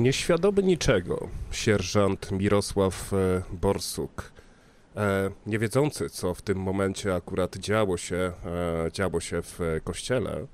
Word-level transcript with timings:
Nieświadomy 0.00 0.62
niczego, 0.62 1.28
sierżant 1.50 2.32
Mirosław 2.32 3.12
e, 3.12 3.42
Borsuk, 3.52 4.32
e, 4.96 5.30
nie 5.46 5.58
wiedzący, 5.58 6.10
co 6.10 6.34
w 6.34 6.42
tym 6.42 6.58
momencie 6.58 7.14
akurat 7.14 7.56
działo 7.56 7.96
się, 7.96 8.16
e, 8.16 8.32
działo 8.92 9.20
się 9.20 9.42
w 9.42 9.58
kościele, 9.84 10.46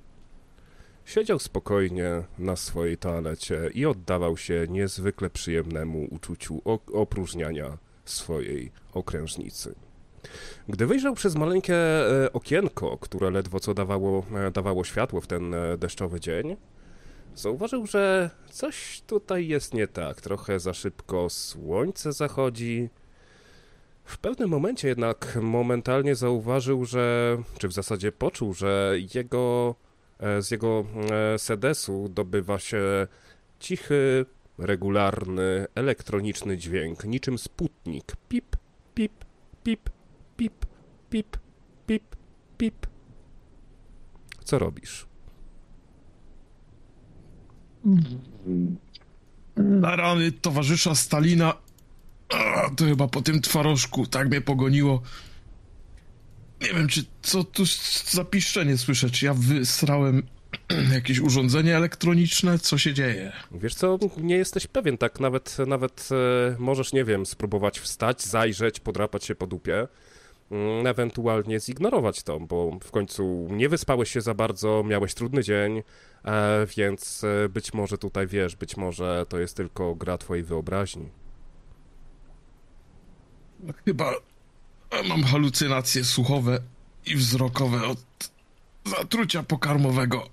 siedział 1.04 1.38
spokojnie 1.38 2.22
na 2.38 2.56
swojej 2.56 2.96
toalecie 2.96 3.70
i 3.74 3.86
oddawał 3.86 4.36
się 4.36 4.66
niezwykle 4.68 5.30
przyjemnemu 5.30 6.08
uczuciu 6.10 6.62
opróżniania 6.92 7.78
swojej 8.04 8.72
okrężnicy. 8.92 9.74
Gdy 10.68 10.86
wyjrzał 10.86 11.14
przez 11.14 11.36
maleńkie 11.36 11.76
okienko, 12.32 12.98
które 12.98 13.30
ledwo 13.30 13.60
co 13.60 13.74
dawało, 13.74 14.26
dawało 14.52 14.84
światło 14.84 15.20
w 15.20 15.26
ten 15.26 15.54
deszczowy 15.78 16.20
dzień, 16.20 16.56
Zauważył, 17.36 17.86
że 17.86 18.30
coś 18.50 19.02
tutaj 19.06 19.48
jest 19.48 19.74
nie 19.74 19.88
tak. 19.88 20.20
Trochę 20.20 20.60
za 20.60 20.74
szybko 20.74 21.30
słońce 21.30 22.12
zachodzi. 22.12 22.88
W 24.04 24.18
pewnym 24.18 24.50
momencie 24.50 24.88
jednak 24.88 25.38
momentalnie 25.42 26.14
zauważył, 26.14 26.84
że, 26.84 27.36
czy 27.58 27.68
w 27.68 27.72
zasadzie 27.72 28.12
poczuł, 28.12 28.54
że 28.54 28.94
jego, 29.14 29.74
e, 30.18 30.42
z 30.42 30.50
jego 30.50 30.84
e, 31.10 31.38
sedesu 31.38 32.08
dobywa 32.08 32.58
się 32.58 33.06
cichy, 33.60 34.26
regularny, 34.58 35.66
elektroniczny 35.74 36.56
dźwięk, 36.56 37.04
niczym 37.04 37.38
sputnik. 37.38 38.16
Pip, 38.28 38.56
pip, 38.94 39.26
pip, 39.64 39.90
pip, 40.36 40.66
pip, 41.10 41.36
pip, 41.86 42.16
pip. 42.58 42.86
Co 44.44 44.58
robisz? 44.58 45.06
Na 49.56 49.96
rany 49.96 50.32
towarzysza 50.32 50.94
Stalina. 50.94 51.54
A, 52.28 52.70
to 52.76 52.84
chyba 52.84 53.08
po 53.08 53.22
tym 53.22 53.40
twarożku 53.40 54.06
tak 54.06 54.28
mnie 54.28 54.40
pogoniło. 54.40 55.02
Nie 56.60 56.68
wiem, 56.68 56.88
czy 56.88 57.04
co 57.22 57.44
tu 57.44 57.64
za 58.10 58.24
piszczenie 58.24 58.78
słyszę, 58.78 59.10
czy 59.10 59.26
ja 59.26 59.34
wysrałem 59.34 60.22
jakieś 60.92 61.20
urządzenie 61.20 61.76
elektroniczne? 61.76 62.58
Co 62.58 62.78
się 62.78 62.94
dzieje? 62.94 63.32
Wiesz 63.52 63.74
co, 63.74 63.98
nie 64.16 64.36
jesteś 64.36 64.66
pewien, 64.66 64.98
tak 64.98 65.20
nawet, 65.20 65.56
nawet 65.66 66.08
e, 66.12 66.56
możesz, 66.58 66.92
nie 66.92 67.04
wiem, 67.04 67.26
spróbować 67.26 67.80
wstać, 67.80 68.22
zajrzeć, 68.22 68.80
podrapać 68.80 69.24
się 69.24 69.34
po 69.34 69.46
dupie, 69.46 69.88
ewentualnie 70.86 71.60
zignorować 71.60 72.22
to, 72.22 72.40
bo 72.40 72.78
w 72.82 72.90
końcu 72.90 73.48
nie 73.50 73.68
wyspałeś 73.68 74.10
się 74.10 74.20
za 74.20 74.34
bardzo, 74.34 74.82
miałeś 74.86 75.14
trudny 75.14 75.42
dzień, 75.42 75.82
E, 76.26 76.66
więc 76.76 77.24
e, 77.24 77.48
być 77.48 77.74
może 77.74 77.98
tutaj 77.98 78.26
wiesz, 78.26 78.56
być 78.56 78.76
może 78.76 79.26
to 79.28 79.38
jest 79.38 79.56
tylko 79.56 79.94
gra 79.94 80.18
twojej 80.18 80.44
wyobraźni. 80.44 81.08
Chyba 83.84 84.14
mam 85.08 85.24
halucynacje 85.24 86.04
słuchowe 86.04 86.60
i 87.06 87.16
wzrokowe 87.16 87.86
od 87.86 88.30
zatrucia 88.84 89.42
pokarmowego. 89.42 90.28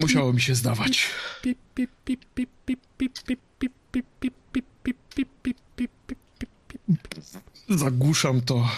Musiało 0.00 0.32
mi 0.32 0.40
się 0.40 0.54
zdawać. 0.54 1.10
Zagłuszam 7.68 8.40
to 8.40 8.68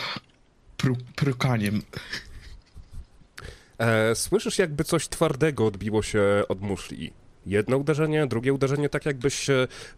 pru 0.77 0.97
prukaniem. 1.17 1.83
E, 3.79 4.15
słyszysz, 4.15 4.59
jakby 4.59 4.85
coś 4.85 5.09
twardego 5.09 5.67
odbiło 5.67 6.03
się 6.03 6.43
od 6.49 6.61
muszli. 6.61 7.13
Jedno 7.47 7.77
uderzenie, 7.77 8.27
drugie 8.27 8.53
uderzenie, 8.53 8.89
tak 8.89 9.07
jakbyś, 9.07 9.47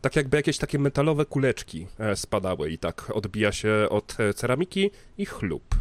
tak 0.00 0.16
jakby 0.16 0.36
jakieś 0.36 0.58
takie 0.58 0.78
metalowe 0.78 1.26
kuleczki 1.26 1.86
e, 1.98 2.16
spadały 2.16 2.70
i 2.70 2.78
tak 2.78 3.10
odbija 3.14 3.52
się 3.52 3.86
od 3.90 4.16
ceramiki 4.34 4.90
i 5.18 5.26
chlub. 5.26 5.74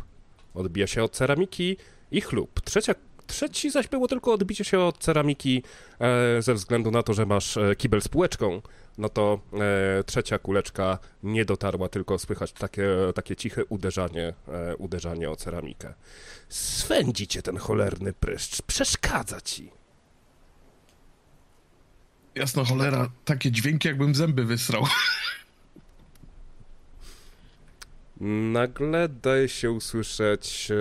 Odbija 0.53 0.87
się 0.87 1.03
od 1.03 1.11
ceramiki 1.11 1.77
i 2.11 2.21
chlub. 2.21 2.61
Trzecia, 2.61 2.95
trzeci 3.27 3.69
zaś 3.69 3.87
było 3.87 4.07
tylko 4.07 4.33
odbicie 4.33 4.63
się 4.63 4.79
od 4.79 4.97
ceramiki 4.97 5.63
e, 5.99 6.41
ze 6.41 6.53
względu 6.53 6.91
na 6.91 7.03
to, 7.03 7.13
że 7.13 7.25
masz 7.25 7.57
e, 7.57 7.75
kibel 7.75 8.01
z 8.01 8.07
półeczką, 8.07 8.61
no 8.97 9.09
to 9.09 9.39
e, 9.99 10.03
trzecia 10.03 10.39
kuleczka 10.39 10.99
nie 11.23 11.45
dotarła, 11.45 11.89
tylko 11.89 12.19
słychać 12.19 12.53
takie, 12.53 12.89
takie 13.15 13.35
ciche 13.35 13.65
uderzanie, 13.65 14.33
uderzanie 14.77 15.29
o 15.29 15.35
ceramikę. 15.35 15.93
Swędzi 16.49 17.27
cię 17.27 17.41
ten 17.41 17.57
cholerny 17.57 18.13
pryszcz, 18.13 18.61
przeszkadza 18.61 19.41
ci. 19.41 19.71
Jasno 22.35 22.65
cholera, 22.65 23.09
takie 23.25 23.51
dźwięki 23.51 23.87
jakbym 23.87 24.15
zęby 24.15 24.45
wysrał. 24.45 24.83
Nagle 28.51 29.09
daje 29.09 29.49
się 29.49 29.71
usłyszeć 29.71 30.71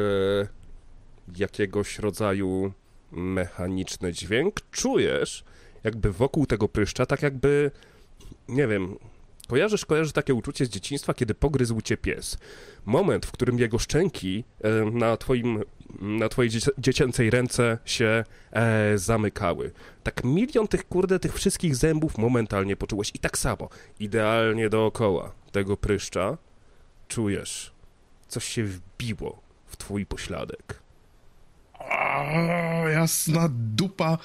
jakiegoś 1.37 1.99
rodzaju 1.99 2.73
mechaniczny 3.13 4.13
dźwięk. 4.13 4.61
Czujesz, 4.71 5.45
jakby 5.85 6.13
wokół 6.13 6.47
tego 6.47 6.69
pryszcza, 6.69 7.07
tak 7.07 7.23
jakby 7.23 7.71
nie 8.49 8.67
wiem, 8.67 8.97
kojarzysz, 9.49 9.85
kojarzysz 9.85 10.13
takie 10.13 10.35
uczucie 10.35 10.67
z 10.67 10.69
dzieciństwa, 10.69 11.15
kiedy 11.15 11.35
pogryzł 11.35 11.81
cię 11.81 11.97
pies. 11.97 12.39
Moment, 12.87 13.27
w 13.27 13.33
którym 13.33 13.59
jego 13.59 13.79
szczęki 13.79 14.45
e, 14.61 14.85
na 14.91 15.17
twoim, 15.17 15.63
na 16.01 16.29
twojej 16.29 16.51
dziecięcej 16.79 17.31
ręce 17.31 17.79
się 17.85 18.25
e, 18.53 18.99
zamykały. 18.99 19.73
Tak 20.03 20.25
milion 20.25 20.69
tych, 20.69 20.89
kurde, 20.89 21.19
tych 21.19 21.35
wszystkich 21.35 21.77
zębów 21.77 22.19
momentalnie 22.19 22.77
poczułeś 22.77 23.11
i 23.15 23.19
tak 23.19 23.39
samo, 23.39 23.69
idealnie 24.01 24.69
dookoła 24.69 25.33
tego 25.53 25.77
pryszcza 25.77 26.39
czujesz, 27.09 27.73
coś 28.29 28.45
się 28.45 28.65
wbiło 28.65 29.41
w 29.67 29.77
twój 29.77 30.07
pośladek. 30.07 30.86
Jasna 32.93 33.49
dupa 33.53 34.19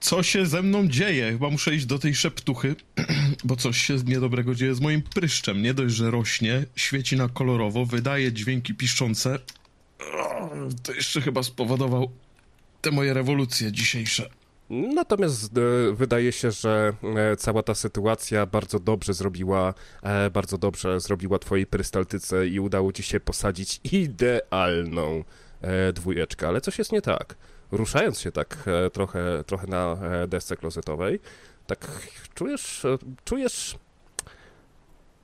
co 0.00 0.22
się 0.22 0.46
ze 0.46 0.62
mną 0.62 0.88
dzieje? 0.88 1.32
Chyba 1.32 1.50
muszę 1.50 1.74
iść 1.74 1.86
do 1.86 1.98
tej 1.98 2.14
szeptuchy, 2.14 2.76
bo 3.44 3.56
coś 3.56 3.78
się 3.78 3.96
niedobrego 4.06 4.54
dzieje 4.54 4.74
z 4.74 4.80
moim 4.80 5.02
pryszczem. 5.02 5.62
Nie 5.62 5.74
dość, 5.74 5.94
że 5.94 6.10
rośnie, 6.10 6.64
świeci 6.76 7.16
na 7.16 7.28
kolorowo, 7.28 7.86
wydaje 7.86 8.32
dźwięki 8.32 8.74
piszczące. 8.74 9.38
To 10.82 10.92
jeszcze 10.92 11.20
chyba 11.20 11.42
spowodował 11.42 12.10
te 12.80 12.90
moje 12.90 13.14
rewolucje 13.14 13.72
dzisiejsze. 13.72 14.30
Natomiast 14.70 15.58
e, 15.58 15.92
wydaje 15.94 16.32
się, 16.32 16.50
że 16.50 16.92
e, 17.16 17.36
cała 17.36 17.62
ta 17.62 17.74
sytuacja 17.74 18.46
bardzo 18.46 18.78
dobrze 18.78 19.14
zrobiła, 19.14 19.74
e, 20.02 20.30
bardzo 20.30 20.58
dobrze 20.58 21.00
zrobiła 21.00 21.38
twojej 21.38 21.66
prystaltyce 21.66 22.48
i 22.48 22.60
udało 22.60 22.92
ci 22.92 23.02
się 23.02 23.20
posadzić 23.20 23.80
idealną 23.92 25.24
dwójeczkę. 25.92 26.48
Ale 26.48 26.60
coś 26.60 26.78
jest 26.78 26.92
nie 26.92 27.02
tak 27.02 27.36
ruszając 27.72 28.20
się 28.20 28.32
tak 28.32 28.56
e, 28.66 28.90
trochę, 28.90 29.44
trochę 29.46 29.66
na 29.66 29.92
e, 29.92 30.28
desce 30.28 30.56
klozetowej, 30.56 31.20
tak 31.66 32.08
czujesz, 32.34 32.84
e, 32.84 32.98
czujesz, 33.24 33.78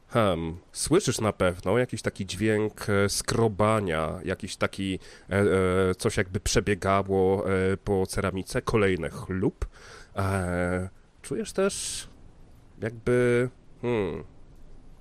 hmm, 0.09 0.57
słyszysz 0.73 1.21
na 1.21 1.33
pewno 1.33 1.79
jakiś 1.79 2.03
taki 2.03 2.27
dźwięk 2.27 2.87
skrobania, 3.09 4.21
jakiś 4.25 4.57
taki, 4.57 4.99
coś 5.99 6.17
jakby 6.17 6.41
przebiegało 6.41 7.45
po 7.85 8.07
ceramice, 8.07 8.63
kolejny 8.63 9.11
chlub. 9.11 9.67
Czujesz 11.23 11.53
też 11.53 12.09
jakby, 12.81 13.49
hmm, 13.83 14.25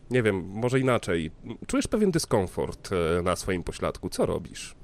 nie 0.09 0.23
wiem, 0.23 0.45
może 0.45 0.79
inaczej, 0.79 1.31
czujesz 1.67 1.87
pewien 1.87 2.11
dyskomfort 2.11 2.89
na 3.23 3.35
swoim 3.35 3.63
pośladku. 3.63 4.09
Co 4.09 4.25
robisz? 4.25 4.75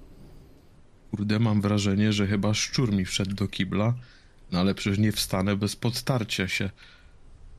Kurde, 1.12 1.40
mam 1.40 1.62
wrażenie, 1.62 2.14
że 2.14 2.28
chyba 2.28 2.54
szczur 2.54 2.94
mi 2.94 3.06
wszedł 3.06 3.36
do 3.36 3.48
kibla, 3.48 3.94
no 4.52 4.60
ale 4.60 4.76
przecież 4.76 5.00
nie 5.00 5.12
wstanę 5.12 5.56
bez 5.56 5.76
podtarcia 5.76 6.48
się. 6.48 6.70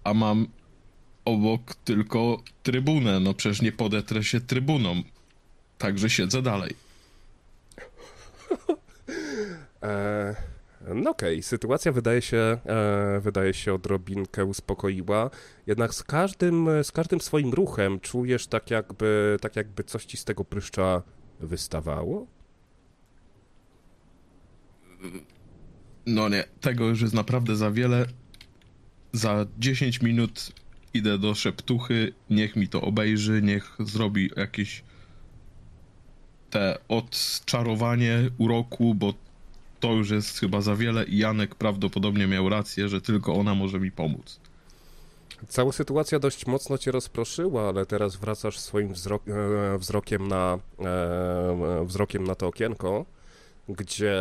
A 0.04 0.14
mam 0.14 0.46
obok 1.24 1.74
tylko 1.74 2.42
trybunę, 2.62 3.20
no 3.20 3.34
przecież 3.34 3.62
nie 3.62 3.72
podetrę 3.72 4.24
się 4.24 4.40
trybuną. 4.40 5.02
Także 5.78 6.10
siedzę 6.10 6.42
dalej. 6.42 6.74
e, 9.82 10.36
no 10.94 11.10
okej, 11.10 11.34
okay. 11.34 11.42
sytuacja 11.42 11.92
wydaje 11.92 12.22
się, 12.22 12.58
e, 12.66 13.20
wydaje 13.20 13.54
się 13.54 13.74
odrobinkę 13.74 14.44
uspokoiła, 14.44 15.30
jednak 15.66 15.94
z 15.94 16.02
każdym, 16.02 16.68
z 16.82 16.92
każdym 16.92 17.20
swoim 17.20 17.52
ruchem 17.52 18.00
czujesz 18.00 18.46
tak 18.46 18.70
jakby, 18.70 19.36
tak 19.40 19.56
jakby 19.56 19.84
coś 19.84 20.04
ci 20.04 20.16
z 20.16 20.24
tego 20.24 20.44
pryszcza 20.44 21.02
wystawało? 21.40 22.26
No 26.06 26.28
nie, 26.28 26.44
tego 26.60 26.88
już 26.88 27.00
jest 27.00 27.14
naprawdę 27.14 27.56
za 27.56 27.70
wiele. 27.70 28.06
Za 29.12 29.46
10 29.58 30.02
minut 30.02 30.52
idę 30.94 31.18
do 31.18 31.34
szeptuchy, 31.34 32.12
niech 32.30 32.56
mi 32.56 32.68
to 32.68 32.80
obejrzy, 32.80 33.42
niech 33.42 33.76
zrobi 33.80 34.30
jakieś 34.36 34.82
te 36.50 36.78
odczarowanie 36.88 38.30
uroku, 38.38 38.94
bo 38.94 39.14
to 39.80 39.92
już 39.92 40.10
jest 40.10 40.38
chyba 40.38 40.60
za 40.60 40.76
wiele 40.76 41.04
i 41.04 41.18
Janek 41.18 41.54
prawdopodobnie 41.54 42.26
miał 42.26 42.48
rację, 42.48 42.88
że 42.88 43.00
tylko 43.00 43.34
ona 43.34 43.54
może 43.54 43.80
mi 43.80 43.90
pomóc. 43.90 44.40
Cała 45.48 45.72
sytuacja 45.72 46.18
dość 46.18 46.46
mocno 46.46 46.78
cię 46.78 46.92
rozproszyła, 46.92 47.68
ale 47.68 47.86
teraz 47.86 48.16
wracasz 48.16 48.58
swoim 48.58 48.92
wzrok, 48.92 49.22
e, 49.28 49.78
wzrokiem, 49.78 50.28
na, 50.28 50.58
e, 50.78 51.84
wzrokiem 51.86 52.24
na 52.24 52.34
to 52.34 52.46
okienko, 52.46 53.06
gdzie 53.68 54.14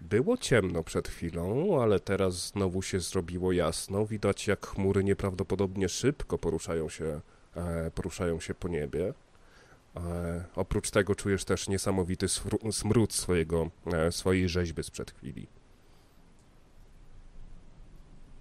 było 0.00 0.36
ciemno 0.36 0.82
przed 0.82 1.08
chwilą, 1.08 1.78
ale 1.82 2.00
teraz 2.00 2.48
znowu 2.48 2.82
się 2.82 3.00
zrobiło 3.00 3.52
jasno. 3.52 4.06
Widać, 4.06 4.46
jak 4.46 4.66
chmury 4.66 5.04
nieprawdopodobnie 5.04 5.88
szybko 5.88 6.38
poruszają 6.38 6.88
się, 6.88 7.20
e, 7.56 7.90
poruszają 7.90 8.40
się 8.40 8.54
po 8.54 8.68
niebie. 8.68 9.14
E, 9.96 10.44
oprócz 10.56 10.90
tego 10.90 11.14
czujesz 11.14 11.44
też 11.44 11.68
niesamowity 11.68 12.26
smród 12.72 13.12
swojego, 13.12 13.70
e, 13.86 14.12
swojej 14.12 14.48
rzeźby 14.48 14.82
sprzed 14.82 15.10
chwili. 15.10 15.46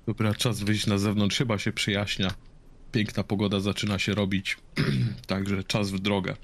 Dobra, 0.05 0.33
czas 0.33 0.59
wyjść 0.59 0.87
na 0.87 0.97
zewnątrz, 0.97 1.37
chyba 1.37 1.57
się 1.57 1.73
przyjaśnia. 1.73 2.31
Piękna 2.91 3.23
pogoda 3.23 3.59
zaczyna 3.59 3.99
się 3.99 4.13
robić, 4.13 4.57
także 5.27 5.63
czas 5.63 5.91
w 5.91 5.99
drogę. 5.99 6.35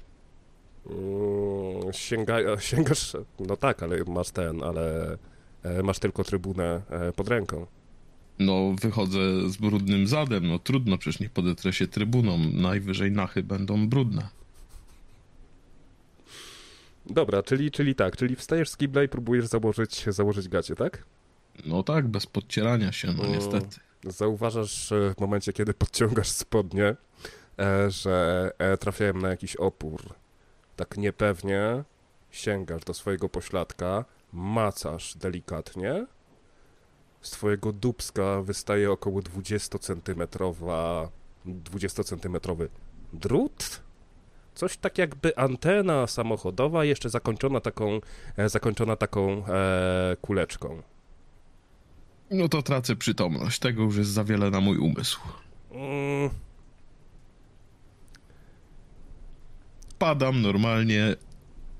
Mm, 0.90 1.92
Sięga, 1.92 2.36
sięgasz, 2.60 3.16
no 3.40 3.56
tak, 3.56 3.82
ale 3.82 4.04
masz 4.04 4.30
ten, 4.30 4.62
ale 4.62 5.16
e, 5.62 5.82
masz 5.82 5.98
tylko 5.98 6.24
trybunę 6.24 6.82
e, 6.90 7.12
pod 7.12 7.28
ręką. 7.28 7.66
No, 8.38 8.74
wychodzę 8.82 9.18
z 9.50 9.56
brudnym 9.56 10.06
zadem, 10.06 10.48
no 10.48 10.58
trudno, 10.58 10.98
przecież 10.98 11.20
nie 11.20 11.28
podetrę 11.28 11.72
się 11.72 11.86
trybuną. 11.86 12.38
Najwyżej 12.38 13.10
nachy 13.12 13.42
będą 13.42 13.88
brudne. 13.88 14.28
Dobra, 17.06 17.42
czyli, 17.42 17.70
czyli 17.70 17.94
tak, 17.94 18.16
czyli 18.16 18.36
wstajesz 18.36 18.68
z 18.70 18.76
kibla 18.76 19.02
i 19.02 19.08
próbujesz 19.08 19.46
założyć, 19.46 20.04
założyć 20.08 20.48
gacie, 20.48 20.74
tak? 20.74 21.04
No 21.66 21.82
tak, 21.82 22.08
bez 22.08 22.26
podcierania 22.26 22.92
się, 22.92 23.08
no 23.12 23.22
Mm. 23.24 23.32
niestety. 23.32 23.76
Zauważasz 24.04 24.92
e, 24.92 25.14
w 25.16 25.20
momencie, 25.20 25.52
kiedy 25.52 25.74
podciągasz 25.74 26.28
spodnie, 26.28 26.96
e, 27.58 27.90
że 27.90 28.50
e, 28.58 28.76
trafiałem 28.76 29.18
na 29.20 29.28
jakiś 29.28 29.56
opór. 29.56 30.02
Tak 30.76 30.96
niepewnie 30.96 31.84
sięgasz 32.30 32.84
do 32.84 32.94
swojego 32.94 33.28
pośladka, 33.28 34.04
macasz 34.32 35.16
delikatnie. 35.16 36.06
Z 37.20 37.30
twojego 37.30 37.72
dubska 37.72 38.42
wystaje 38.42 38.90
około 38.90 39.20
20-centymetrowa 39.20 41.08
20-centymetrowy 41.46 42.68
drut. 43.12 43.80
Coś 44.54 44.76
tak 44.76 44.98
jakby 44.98 45.36
antena 45.36 46.06
samochodowa, 46.06 46.84
jeszcze 46.84 47.10
zakończona 47.10 47.60
taką, 47.60 48.00
e, 48.36 48.48
zakończona 48.48 48.96
taką 48.96 49.46
e, 49.46 50.16
kuleczką. 50.20 50.82
No 52.30 52.48
to 52.48 52.62
tracę 52.62 52.96
przytomność, 52.96 53.58
tego 53.58 53.82
już 53.82 53.96
jest 53.96 54.10
za 54.10 54.24
wiele 54.24 54.50
na 54.50 54.60
mój 54.60 54.78
umysł. 54.78 55.20
Mm, 55.70 56.30
Padam 60.02 60.42
normalnie 60.42 61.16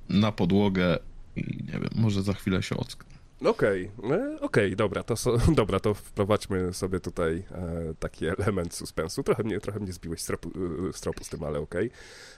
na 0.08 0.32
podłogę 0.32 0.98
i 1.36 1.40
nie 1.40 1.72
wiem, 1.72 1.90
może 1.94 2.22
za 2.22 2.32
chwilę 2.32 2.62
się 2.62 2.76
ocknę. 2.76 3.14
Okej, 3.44 3.90
e, 4.10 4.40
okej, 4.40 4.76
dobra, 4.76 5.02
to 5.02 5.16
so, 5.16 5.38
dobra, 5.60 5.80
to 5.80 5.94
wprowadźmy 5.94 6.72
sobie 6.72 7.00
tutaj 7.00 7.44
e, 7.50 7.94
taki 7.98 8.26
element 8.26 8.74
suspensu. 8.74 9.22
Trochę 9.22 9.42
mnie, 9.42 9.60
trochę 9.60 9.80
mnie 9.80 9.92
zbiłeś 9.92 10.20
z 10.20 10.26
tropu, 10.26 10.50
e, 10.88 10.92
z 10.92 11.00
tropu 11.00 11.24
z 11.24 11.28
tym, 11.28 11.44
ale 11.44 11.58
okej. 11.58 11.90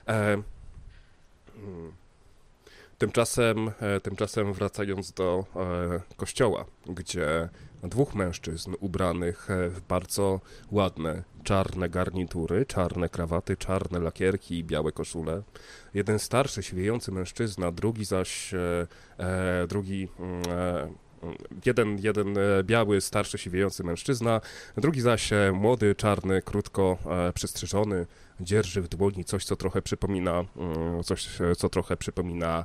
E, 0.09 0.33
mm. 0.33 0.45
Tymczasem, 2.99 3.71
e, 3.81 4.01
tymczasem 4.01 4.53
wracając 4.53 5.13
do 5.13 5.45
e, 5.57 6.17
kościoła, 6.17 6.65
gdzie 6.87 7.49
dwóch 7.89 8.15
mężczyzn 8.15 8.75
ubranych 8.81 9.51
e, 9.51 9.69
w 9.69 9.81
bardzo 9.81 10.41
ładne 10.71 11.23
czarne 11.45 11.89
garnitury, 11.89 12.67
czarne 12.67 13.09
krawaty, 13.09 13.57
czarne 13.57 13.99
lakierki 13.99 14.59
i 14.59 14.65
białe 14.65 14.93
koszule. 14.93 15.43
Jeden 15.95 16.19
starszy, 16.19 16.63
siwiejący 16.63 17.13
mężczyzna, 17.13 17.73
drugi 17.73 18.05
zaś, 18.05 18.55
e, 18.55 18.87
e, 19.19 19.67
drugi, 19.67 20.09
mm, 20.19 20.43
e, 20.49 20.89
jeden, 21.67 21.99
jeden 21.99 22.39
e, 22.39 22.65
biały, 22.65 23.01
starszy, 23.01 23.39
siwiejący 23.39 23.85
mężczyzna, 23.85 24.41
drugi 24.77 25.01
zaś 25.01 25.31
młody, 25.53 25.95
czarny, 25.95 26.43
krótko 26.43 26.99
przystrzyżony, 27.35 28.07
dzierży 28.41 28.83
w 28.83 28.89
dłoni 28.89 29.25
coś, 29.25 29.45
co 29.45 29.57
trochę 29.57 29.83
przypomina, 29.83 30.45
mm, 30.57 31.03
coś, 31.03 31.29
co 31.57 31.69
trochę 31.69 31.97
przypomina 31.97 32.65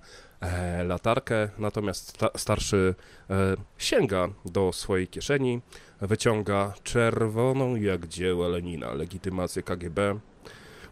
latarkę, 0.83 1.49
natomiast 1.57 2.09
sta, 2.09 2.29
starszy 2.37 2.95
e, 3.29 3.33
sięga 3.77 4.27
do 4.45 4.73
swojej 4.73 5.07
kieszeni, 5.07 5.61
wyciąga 6.01 6.73
czerwoną 6.83 7.75
jak 7.75 8.07
dzieło 8.07 8.47
Lenina 8.47 8.93
legitymację 8.93 9.63
KGB. 9.63 10.19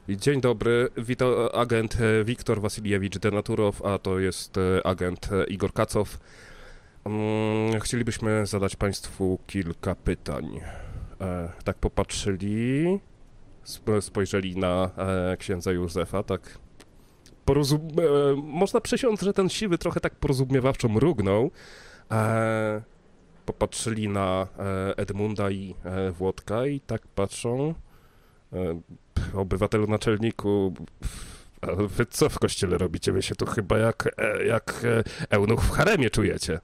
Dzień 0.09 0.41
dobry, 0.41 0.89
witam 0.97 1.29
agent 1.53 1.97
e, 2.01 2.23
Wiktor 2.23 2.61
Wasilijewicz 2.61 3.17
Denaturow, 3.17 3.85
a 3.85 3.97
to 3.97 4.19
jest 4.19 4.57
e, 4.57 4.87
agent 4.87 5.29
e, 5.31 5.43
Igor 5.45 5.73
Kacow. 5.73 6.19
Mm, 7.05 7.79
Chcielibyśmy 7.79 8.45
zadać 8.45 8.75
Państwu 8.75 9.39
kilka 9.47 9.95
pytań. 9.95 10.59
E, 11.21 11.49
Tak 11.63 11.77
popatrzyli, 11.77 12.85
sp- 13.73 14.01
spojrzeli 14.01 14.57
na 14.57 14.89
e, 14.97 15.37
księdza 15.37 15.71
Józefa, 15.71 16.23
tak 16.23 16.41
porozum... 17.47 17.81
e, 17.81 18.35
można 18.35 18.81
przysiąc, 18.81 19.21
że 19.21 19.33
ten 19.33 19.49
siwy 19.49 19.77
trochę 19.77 19.99
tak 19.99 20.15
porozumiewawczo 20.15 20.89
mrugnął. 20.89 21.51
E, 22.11 22.81
Popatrzyli 23.45 24.09
na 24.09 24.47
e, 24.59 24.97
Edmunda 24.97 25.51
i 25.51 25.75
e, 25.83 26.11
Włodka 26.11 26.65
i 26.65 26.79
tak 26.79 27.07
patrzą. 27.07 27.73
Obywatelu 29.33 29.87
naczelniku, 29.87 30.73
wy 31.77 32.05
co 32.05 32.29
w 32.29 32.39
kościele 32.39 32.77
robicie? 32.77 33.11
Wy 33.11 33.21
się 33.21 33.35
tu 33.35 33.45
chyba 33.45 33.77
jak, 33.77 34.15
jak 34.47 34.85
eunuch 35.29 35.61
w 35.63 35.71
haremie 35.71 36.09
czujecie. 36.09 36.59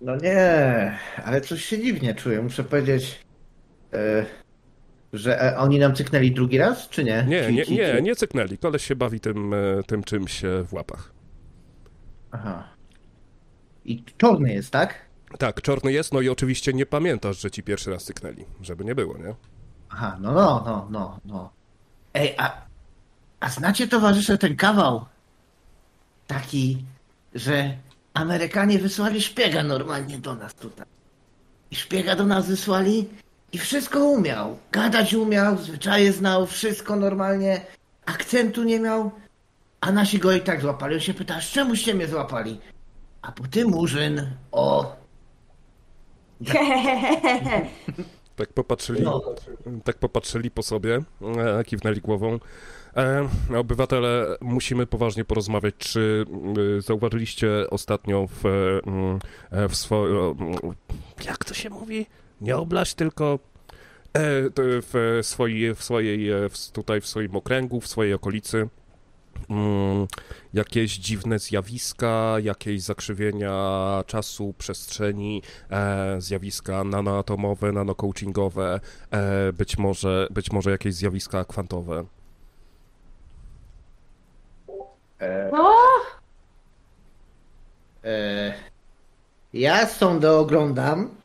No 0.00 0.16
nie, 0.16 0.98
ale 1.24 1.40
coś 1.40 1.64
się 1.64 1.82
dziwnie 1.82 2.14
czuję. 2.14 2.42
Muszę 2.42 2.64
powiedzieć, 2.64 3.26
że 5.12 5.42
e, 5.42 5.58
oni 5.58 5.78
nam 5.78 5.94
cyknęli 5.94 6.32
drugi 6.32 6.58
raz, 6.58 6.88
czy 6.88 7.04
nie? 7.04 7.24
Nie, 7.28 7.52
nie, 7.52 7.64
nie, 7.64 8.02
nie 8.02 8.16
cyknęli. 8.16 8.58
Koleś 8.58 8.84
się 8.84 8.96
bawi 8.96 9.20
tym, 9.20 9.54
e, 9.54 9.82
tym 9.86 10.04
czymś 10.04 10.44
e, 10.44 10.64
w 10.64 10.72
łapach. 10.72 11.12
Aha. 12.30 12.68
I 13.84 14.04
czarny 14.16 14.52
jest, 14.52 14.70
tak? 14.70 15.06
Tak, 15.38 15.62
czarny 15.62 15.92
jest, 15.92 16.12
no 16.12 16.20
i 16.20 16.28
oczywiście 16.28 16.72
nie 16.72 16.86
pamiętasz, 16.86 17.40
że 17.40 17.50
ci 17.50 17.62
pierwszy 17.62 17.90
raz 17.90 18.04
cyknęli, 18.04 18.44
żeby 18.60 18.84
nie 18.84 18.94
było, 18.94 19.18
nie? 19.18 19.34
Aha, 19.88 20.16
no, 20.20 20.32
no, 20.32 20.62
no, 20.66 20.88
no, 20.90 21.20
no. 21.24 21.50
Ej, 22.14 22.34
a, 22.38 22.66
a 23.40 23.48
znacie 23.48 23.88
towarzysze 23.88 24.38
ten 24.38 24.56
kawał? 24.56 25.04
Taki, 26.26 26.84
że 27.34 27.76
Amerykanie 28.14 28.78
wysłali 28.78 29.22
szpiega 29.22 29.62
normalnie 29.62 30.18
do 30.18 30.34
nas 30.34 30.54
tutaj. 30.54 30.86
I 31.70 31.76
szpiega 31.76 32.16
do 32.16 32.26
nas 32.26 32.48
wysłali 32.48 33.08
i 33.56 33.58
wszystko 33.58 34.04
umiał. 34.04 34.58
Gadać 34.72 35.14
umiał, 35.14 35.58
zwyczaje 35.58 36.12
znał, 36.12 36.46
wszystko 36.46 36.96
normalnie. 36.96 37.60
Akcentu 38.06 38.62
nie 38.64 38.80
miał. 38.80 39.10
A 39.80 39.92
nasi 39.92 40.18
go 40.18 40.32
i 40.32 40.40
tak 40.40 40.60
złapali. 40.60 40.94
On 40.94 41.00
się 41.00 41.14
pyta, 41.14 41.40
czemuście 41.40 41.94
mnie 41.94 42.06
złapali? 42.06 42.60
A 43.22 43.32
po 43.32 43.44
ty 43.46 43.64
murzyn, 43.64 44.30
o, 44.52 44.96
Tak 48.36 48.52
popatrzyli, 48.52 49.02
No. 49.02 49.22
tak 49.84 49.98
popatrzyli 49.98 50.50
po 50.50 50.62
sobie, 50.62 51.00
e, 51.58 51.64
kiwnęli 51.64 52.00
głową. 52.00 52.38
E, 52.96 53.28
obywatele, 53.58 54.36
musimy 54.40 54.86
poważnie 54.86 55.24
porozmawiać. 55.24 55.74
Czy 55.78 56.24
y, 56.78 56.80
zauważyliście 56.80 57.70
ostatnio 57.70 58.26
w, 58.42 58.46
e, 59.50 59.68
w 59.68 59.76
swoim... 59.76 60.36
Jak 61.26 61.44
to 61.44 61.54
się 61.54 61.70
mówi? 61.70 62.06
Nie 62.40 62.56
oblać, 62.56 62.94
tylko 62.94 63.38
e, 64.12 64.18
w, 64.82 65.18
swojej, 65.22 65.74
w 65.74 65.82
swojej, 65.84 66.30
e, 66.30 66.48
w, 66.48 66.70
tutaj 66.72 67.00
w 67.00 67.06
swoim 67.06 67.36
okręgu, 67.36 67.80
w 67.80 67.86
swojej 67.86 68.14
okolicy 68.14 68.68
mm, 69.50 70.06
jakieś 70.54 70.96
dziwne 70.98 71.38
zjawiska, 71.38 72.36
jakieś 72.42 72.82
zakrzywienia 72.82 74.02
czasu, 74.06 74.54
przestrzeni, 74.58 75.42
e, 75.70 76.20
zjawiska 76.20 76.84
nanoatomowe, 76.84 77.72
nanocoachingowe, 77.72 78.80
e, 79.10 79.52
być, 79.52 79.78
może, 79.78 80.28
być 80.30 80.52
może 80.52 80.70
jakieś 80.70 80.94
zjawiska 80.94 81.44
kwantowe. 81.44 82.04
O, 85.52 85.74
e, 88.04 88.54
ja 89.52 89.86
sądę 89.86 90.32
oglądam. 90.32 91.15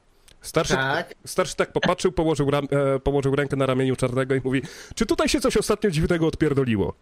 Starszy 0.41 0.74
tak, 0.74 1.13
starszy 1.25 1.55
tak 1.55 1.71
popatrzył, 1.71 2.12
położył, 2.12 2.51
ram, 2.51 2.67
e, 2.71 3.00
położył 3.00 3.36
rękę 3.36 3.55
na 3.55 3.65
ramieniu 3.65 3.95
czarnego 3.95 4.36
i 4.36 4.41
mówi: 4.43 4.62
Czy 4.95 5.05
tutaj 5.05 5.29
się 5.29 5.39
coś 5.39 5.57
ostatnio 5.57 5.91
dziwnego 5.91 6.27
odpierdoliło? 6.27 6.93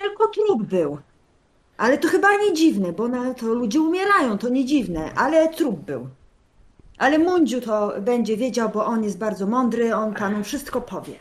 Tylko 0.00 0.28
trup 0.28 0.62
był. 0.62 0.98
Ale 1.76 1.98
to 1.98 2.08
chyba 2.08 2.28
nie 2.36 2.54
dziwne, 2.54 2.92
bo 2.92 3.08
na 3.08 3.34
to 3.34 3.46
ludzie 3.46 3.80
umierają, 3.80 4.38
to 4.38 4.48
nie 4.48 4.64
dziwne, 4.64 5.14
ale 5.14 5.48
trup 5.48 5.80
był. 5.80 6.08
Ale 6.98 7.18
Mundziu 7.18 7.60
to 7.60 7.92
będzie 8.00 8.36
wiedział, 8.36 8.68
bo 8.68 8.86
on 8.86 9.04
jest 9.04 9.18
bardzo 9.18 9.46
mądry, 9.46 9.94
on 9.94 10.14
panu 10.14 10.44
wszystko 10.44 10.80
powie. 10.80 11.14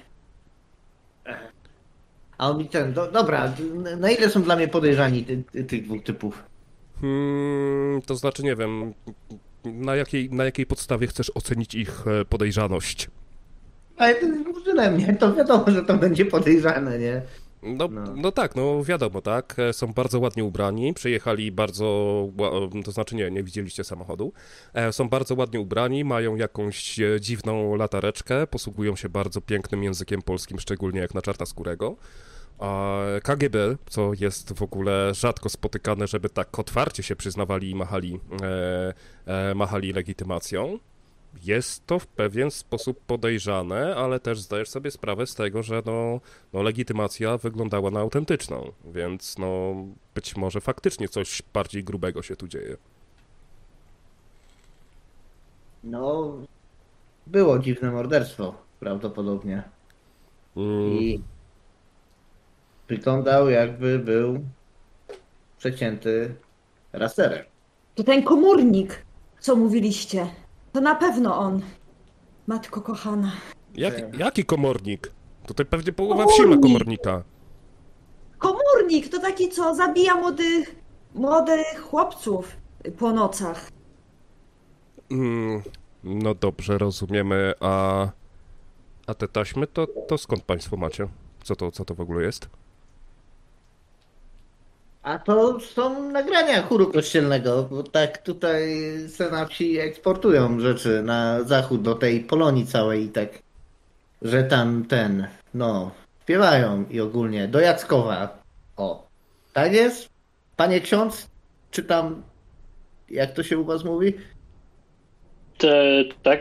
A 2.38 2.50
on 2.50 2.58
mi 2.58 2.70
ten, 2.70 2.94
do, 2.94 3.12
dobra, 3.12 3.54
na 3.98 4.12
ile 4.12 4.30
są 4.30 4.44
dla 4.44 4.56
mnie 4.56 4.68
podejrzani 4.68 5.26
tych 5.26 5.52
ty, 5.52 5.64
ty 5.64 5.82
dwóch 5.82 6.04
typów? 6.04 6.44
Hmm, 7.02 8.02
to 8.06 8.16
znaczy, 8.16 8.44
nie 8.44 8.56
wiem, 8.56 8.94
na 9.66 9.96
jakiej, 9.96 10.30
na 10.30 10.46
jakiej 10.46 10.66
podstawie 10.66 11.08
chcesz 11.08 11.32
ocenić 11.36 11.76
ich 11.76 12.08
e, 12.08 12.26
podejrzaność? 12.26 13.10
Ale 13.98 14.16
to 14.16 14.26
jest 14.26 14.46
murzynem, 14.48 14.98
nie? 14.98 15.16
To 15.16 15.34
wiadomo, 15.34 15.66
że 15.68 15.84
to 15.84 15.94
będzie 15.98 16.26
podejrzane, 16.26 17.00
nie? 17.00 17.22
No, 17.64 17.88
No. 17.88 18.04
no. 18.16 18.32
tak, 18.32 18.56
no 18.56 18.84
wiadomo, 18.84 19.22
tak. 19.22 19.56
E, 19.60 19.74
Są 19.74 19.94
bardzo 19.94 20.20
ładnie 20.20 20.44
ubrani, 20.44 20.94
przyjechali 20.94 21.52
bardzo, 21.52 21.86
ła- 22.38 22.84
to 22.84 22.92
znaczy 22.92 23.16
nie, 23.16 23.32
nie 23.32 23.44
widzieliście 23.44 23.84
samochodu. 23.84 24.34
E, 24.74 24.94
Są 24.94 25.10
bardzo 25.10 25.36
ładnie 25.36 25.60
ubrani, 25.60 26.04
mają 26.04 26.36
jakąś 26.36 27.00
e, 27.00 27.22
dziwną 27.22 27.76
latareczkę, 27.76 28.48
posługują 28.48 28.96
się 28.96 29.10
bardzo 29.10 29.42
pięknym 29.42 29.84
językiem 29.84 30.22
polskim, 30.22 30.60
szczególnie 30.60 31.00
jak 31.00 31.14
na 31.14 31.22
czarnoskórego. 31.22 31.96
A 31.96 31.96
KGB, 33.24 33.78
co 33.90 34.12
jest 34.20 34.54
w 34.54 34.62
ogóle 34.62 35.14
rzadko 35.14 35.50
spotykane, 35.50 36.08
żeby 36.08 36.30
tak 36.30 36.60
otwarcie 36.60 37.04
się 37.04 37.16
przyznawali 37.16 37.70
i 37.70 37.76
machali, 37.76 38.20
e, 38.42 38.94
e, 39.26 39.56
machali 39.56 39.94
legitymacją. 39.94 40.80
Jest 41.44 41.88
to 41.88 42.00
w 42.00 42.08
pewien 42.08 42.52
sposób 42.52 43.00
podejrzane, 43.06 43.96
ale 43.96 44.20
też 44.20 44.40
zdajesz 44.40 44.70
sobie 44.70 44.92
sprawę 44.92 45.28
z 45.28 45.36
tego, 45.36 45.64
że 45.64 45.82
no, 45.86 46.20
no 46.54 46.62
legitymacja 46.62 47.38
wyglądała 47.38 47.92
na 47.92 48.00
autentyczną, 48.00 48.72
więc 48.86 49.38
no 49.38 49.76
być 50.16 50.36
może 50.36 50.62
faktycznie 50.62 51.10
coś 51.10 51.42
bardziej 51.54 51.84
grubego 51.84 52.22
się 52.22 52.36
tu 52.36 52.48
dzieje. 52.48 52.78
No, 55.84 56.34
było 57.28 57.60
dziwne 57.60 57.92
morderstwo, 57.92 58.56
prawdopodobnie. 58.80 59.64
Mm, 60.58 60.92
I 60.92 61.22
wyglądał 62.98 63.50
jakby 63.50 64.00
był 64.00 64.40
przecięty 65.58 66.36
raserem. 66.94 67.46
To 67.96 68.04
ten 68.04 68.24
komórnik, 68.24 69.06
co 69.40 69.56
mówiliście. 69.56 70.28
To 70.72 70.82
na 70.82 70.96
pewno 70.96 71.38
on. 71.38 71.62
Matko 72.48 72.82
kochana. 72.82 73.32
jak, 73.76 74.20
jaki 74.20 74.46
komornik? 74.46 75.12
Tutaj 75.48 75.66
pewnie 75.66 75.94
połowa 75.94 76.26
wsi 76.26 76.42
ma 76.42 76.48
Komornik. 76.48 76.64
komornika. 76.64 77.24
Komórnik 78.38 79.10
to 79.10 79.20
taki, 79.20 79.50
co 79.50 79.76
zabija 79.76 80.16
młodych, 80.16 80.76
młodych 81.16 81.80
chłopców 81.82 82.58
po 83.00 83.12
nocach. 83.14 83.70
Mm, 85.12 85.62
no 86.04 86.34
dobrze, 86.36 86.78
rozumiemy, 86.78 87.54
a, 87.60 88.08
a 89.08 89.14
te 89.14 89.28
taśmy 89.28 89.68
to, 89.68 89.88
to 90.08 90.18
skąd 90.18 90.44
państwo 90.44 90.78
macie? 90.78 91.08
Co 91.44 91.56
to, 91.56 91.72
co 91.72 91.86
to 91.86 91.96
w 91.96 92.02
ogóle 92.02 92.24
jest? 92.24 92.50
A 95.04 95.20
to 95.20 95.60
są 95.60 96.12
nagrania 96.12 96.62
chóru 96.62 96.92
kościelnego, 96.92 97.64
bo 97.64 97.84
tak 97.84 98.18
tutaj 98.18 98.62
se 99.08 99.32
na 99.32 99.46
wsi 99.46 99.80
eksportują 99.80 100.60
rzeczy 100.60 101.02
na 101.04 101.44
zachód 101.44 101.82
do 101.82 101.96
tej 101.96 102.20
Polonii 102.20 102.66
całej 102.66 103.04
i 103.04 103.10
tak, 103.10 103.30
że 104.22 104.44
tam 104.44 104.86
ten, 104.86 105.28
no, 105.54 105.92
śpiewają 106.22 106.86
i 106.90 107.00
ogólnie 107.00 107.48
do 107.48 107.60
Jackowa. 107.60 108.38
O, 108.78 109.08
tak 109.54 109.74
jest? 109.74 110.10
Panie 110.56 110.82
ksiądz, 110.82 111.28
czy 111.72 111.84
tam, 111.84 112.24
jak 113.10 113.34
to 113.34 113.44
się 113.44 113.58
u 113.58 113.66
was 113.66 113.84
mówi? 113.84 114.14
Te, 115.58 116.04
tak, 116.24 116.40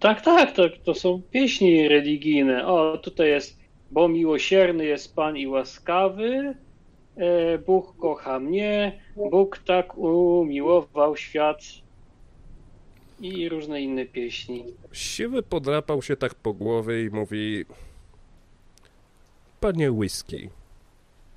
tak, 0.00 0.20
tak, 0.20 0.52
to, 0.52 0.62
to 0.84 0.94
są 0.94 1.22
pieśni 1.30 1.88
religijne. 1.88 2.66
O, 2.66 2.98
tutaj 2.98 3.28
jest, 3.28 3.58
bo 3.90 4.08
miłosierny 4.08 4.84
jest 4.84 5.16
Pan 5.16 5.36
i 5.36 5.46
łaskawy, 5.46 6.54
Bóg 7.66 7.96
kocha 7.96 8.38
mnie, 8.38 9.00
Bóg 9.30 9.58
tak 9.58 9.98
umiłował 9.98 11.16
świat 11.16 11.58
i 13.20 13.48
różne 13.48 13.82
inne 13.82 14.06
pieśni. 14.06 14.64
Siwy 14.92 15.42
podrapał 15.42 16.02
się 16.02 16.16
tak 16.16 16.34
po 16.34 16.52
głowie 16.52 17.04
i 17.04 17.10
mówi: 17.10 17.64
Panie 19.60 19.92
whisky, 19.92 20.50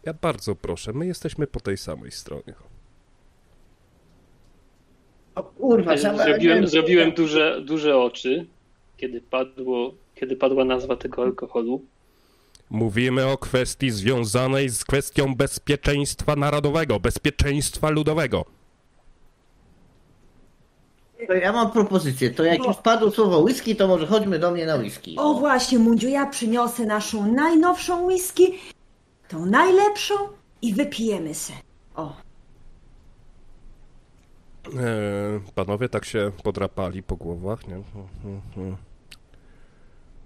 ja 0.04 0.14
bardzo 0.14 0.56
proszę, 0.56 0.94
my 0.94 1.06
jesteśmy 1.06 1.48
po 1.48 1.60
tej 1.60 1.78
samej 1.78 2.12
stronie. 2.12 2.54
O 5.36 5.44
kurwa, 5.44 5.98
Zrobiłem, 5.98 6.68
zrobiłem 6.68 7.12
duże, 7.12 7.62
duże 7.62 7.98
oczy, 7.98 8.46
kiedy, 8.98 9.22
padło, 9.22 9.94
kiedy 10.16 10.36
padła 10.36 10.66
nazwa 10.66 10.96
tego 10.96 11.24
alkoholu. 11.24 11.82
Mówimy 12.70 13.28
o 13.28 13.38
kwestii 13.38 13.92
związanej 13.92 14.70
z 14.70 14.84
kwestią 14.84 15.36
bezpieczeństwa 15.36 16.36
narodowego, 16.36 17.00
bezpieczeństwa 17.00 17.90
ludowego. 17.90 18.46
To 21.28 21.34
ja 21.34 21.52
mam 21.52 21.72
propozycję, 21.72 22.32
to 22.32 22.44
jak 22.44 22.66
już 22.66 22.78
padło 22.78 23.12
słowo 23.12 23.40
whisky, 23.40 23.76
to 23.76 23.88
może 23.88 24.08
chodźmy 24.08 24.40
do 24.40 24.52
mnie 24.52 24.66
na 24.66 24.76
whisky. 24.76 25.16
O 25.18 25.34
właśnie, 25.34 25.80
Mundziu, 25.80 26.08
ja 26.08 26.26
przyniosę 26.26 26.86
naszą 26.86 27.32
najnowszą 27.32 28.06
whisky, 28.06 28.54
tą 29.28 29.46
najlepszą 29.46 30.14
i 30.62 30.74
wypijemy 30.74 31.34
se. 31.34 31.54
O, 31.96 32.14
E, 34.74 35.40
panowie 35.56 35.90
tak 35.90 36.06
się 36.06 36.32
podrapali 36.44 37.04
po 37.04 37.16
głowach, 37.16 37.68
nie? 37.68 37.76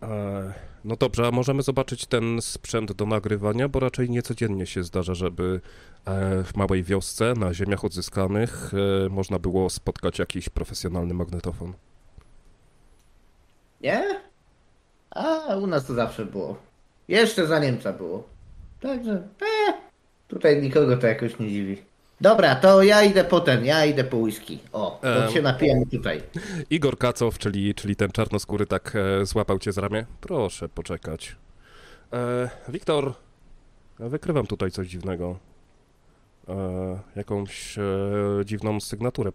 E, 0.02 0.54
no 0.84 0.96
dobrze, 0.96 1.28
a 1.28 1.32
możemy 1.32 1.62
zobaczyć 1.62 2.06
ten 2.06 2.42
sprzęt 2.42 2.92
do 2.92 3.06
nagrywania, 3.06 3.68
bo 3.68 3.80
raczej 3.80 4.10
niecodziennie 4.10 4.66
się 4.66 4.84
zdarza, 4.84 5.14
żeby 5.14 5.62
e, 6.06 6.44
w 6.44 6.56
małej 6.56 6.84
wiosce 6.84 7.34
na 7.38 7.54
ziemiach 7.54 7.86
odzyskanych 7.86 8.72
e, 9.06 9.10
można 9.10 9.40
było 9.40 9.70
spotkać 9.70 10.20
jakiś 10.20 10.50
profesjonalny 10.50 11.14
magnetofon. 11.14 11.74
Nie? 13.82 14.22
A 15.12 15.56
u 15.56 15.68
nas 15.68 15.86
to 15.86 15.94
zawsze 15.94 16.26
było. 16.26 16.58
Jeszcze 17.08 17.48
za 17.48 17.60
Niemca 17.60 17.94
było. 17.94 18.30
Także, 18.82 19.12
e, 19.42 19.74
tutaj 20.28 20.62
nikogo 20.62 20.98
to 20.98 21.08
jakoś 21.08 21.40
nie 21.40 21.50
dziwi. 21.50 21.89
Dobra, 22.22 22.56
to 22.56 22.84
ja 22.84 23.04
idę 23.04 23.24
po 23.24 23.40
ten, 23.40 23.66
ja 23.66 23.86
idę 23.86 24.04
po 24.04 24.18
whisky. 24.18 24.60
O, 24.74 25.00
to 25.02 25.26
Em. 25.26 25.32
się 25.32 25.42
napijemy 25.42 25.86
tutaj. 25.86 26.22
Igor 26.70 26.98
Kacow, 26.98 27.38
czyli, 27.38 27.76
czyli 27.76 27.96
ten 27.96 28.12
czarnoskóry, 28.12 28.66
tak 28.66 28.94
e, 29.22 29.26
złapał 29.26 29.60
cię 29.60 29.72
z 29.72 29.78
ramię. 29.78 30.06
Proszę 30.22 30.70
poczekać. 30.70 31.36
E, 32.14 32.50
Wiktor, 32.70 33.14
wykrywam 34.00 34.48
tutaj 34.48 34.72
coś 34.72 34.88
dziwnego. 34.88 35.40
E, 36.50 37.00
jakąś 37.16 37.78
e, 37.78 37.82
dziwną 38.46 38.80
sygnaturę. 38.80 39.32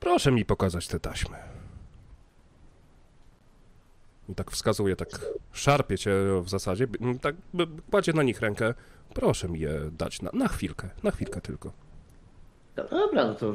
Proszę 0.00 0.32
mi 0.32 0.44
pokazać 0.44 0.88
te 0.88 1.00
taśmy. 1.00 1.53
I 4.28 4.34
tak 4.34 4.50
wskazuje, 4.50 4.96
tak 4.96 5.08
szarpie 5.52 5.98
cię 5.98 6.12
w 6.42 6.48
zasadzie, 6.48 6.86
b- 6.86 7.18
tak 7.20 7.34
kładzie 7.90 8.12
na 8.12 8.22
nich 8.22 8.40
rękę. 8.40 8.74
Proszę 9.14 9.48
mi 9.48 9.60
je 9.60 9.80
dać 9.98 10.22
na, 10.22 10.30
na 10.32 10.48
chwilkę, 10.48 10.88
na 11.02 11.10
chwilkę 11.10 11.40
tylko. 11.40 11.72
No 12.76 12.84
Dobra, 12.90 13.26
no 13.26 13.34
to, 13.34 13.54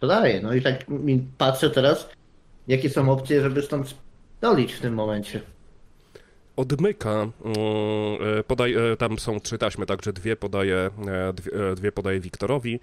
to 0.00 0.06
daję. 0.06 0.40
No 0.40 0.54
i 0.54 0.62
tak 0.62 0.88
mi 0.88 1.26
patrzę 1.38 1.70
teraz, 1.70 2.08
jakie 2.68 2.90
są 2.90 3.10
opcje, 3.12 3.42
żeby 3.42 3.62
stąd 3.62 3.94
dolić 4.40 4.72
w 4.72 4.80
tym 4.80 4.94
momencie. 4.94 5.40
odmyka, 6.56 7.10
mm, 7.10 7.32
e, 8.38 8.42
podaj, 8.44 8.74
e, 8.92 8.96
tam 8.96 9.18
są 9.18 9.40
trzy 9.40 9.58
taśmy, 9.58 9.86
także 9.86 10.12
dwie 10.12 10.36
podaje, 10.36 10.90
e, 11.08 11.32
dwie, 11.32 11.50
dwie 11.76 11.92
podaje 11.92 12.20
Wiktorowi, 12.20 12.80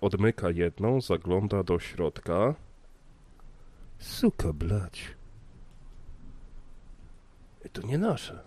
odmyka 0.00 0.50
jedną, 0.50 1.00
zagląda 1.00 1.62
do 1.62 1.78
środka. 1.78 2.54
Suka 3.98 4.52
blać. 4.52 5.04
I 7.64 7.68
to 7.70 7.86
nie 7.86 7.98
nasze. 7.98 8.40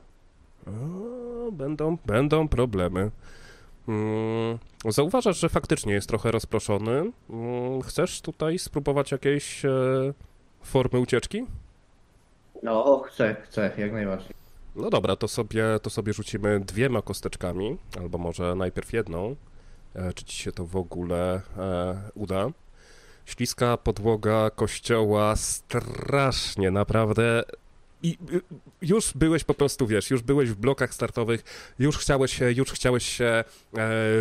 O, 0.68 1.52
będą, 1.52 1.98
będą 2.06 2.48
problemy. 2.48 3.12
Mm, 3.88 4.60
Zauważasz, 4.86 5.40
że 5.40 5.50
faktycznie 5.50 5.94
jest 5.94 6.08
trochę 6.10 6.32
rozproszony. 6.32 7.12
Mm, 7.30 7.82
Chcesz 7.82 8.22
tutaj 8.22 8.60
spróbować 8.60 9.12
jakiejś 9.12 9.66
e, 9.66 9.70
formy 10.64 11.00
ucieczki? 11.00 11.46
No, 12.64 13.04
chcę, 13.08 13.36
chcę, 13.44 13.72
jak 13.78 13.92
najbardziej. 13.92 14.30
No 14.76 14.90
dobra, 14.90 15.16
to 15.16 15.28
sobie, 15.28 15.64
to 15.82 15.90
sobie 15.90 16.14
rzucimy 16.14 16.60
dwiema 16.60 17.02
kosteczkami, 17.02 17.78
albo 18.00 18.18
może 18.18 18.56
najpierw 18.56 18.94
jedną. 18.94 19.36
E, 19.96 20.14
czy 20.14 20.26
ci 20.26 20.38
się 20.38 20.52
to 20.52 20.66
w 20.66 20.76
ogóle 20.76 21.42
e, 21.58 21.96
uda? 22.16 22.48
Śliska 23.26 23.78
podłoga 23.78 24.50
kościoła 24.50 25.36
strasznie, 25.36 26.72
naprawdę 26.72 27.44
i 28.06 28.18
y, 28.34 28.42
już 28.82 29.14
byłeś 29.14 29.44
po 29.44 29.54
prostu, 29.54 29.88
wiesz, 29.88 30.10
już 30.10 30.22
byłeś 30.22 30.50
w 30.50 30.56
blokach 30.56 30.94
startowych, 30.94 31.44
już 31.80 31.98
chciałeś 31.98 32.38
się, 32.38 32.52
już 32.52 32.72
chciałeś 32.72 33.06
się 33.06 33.26
e, 33.26 33.44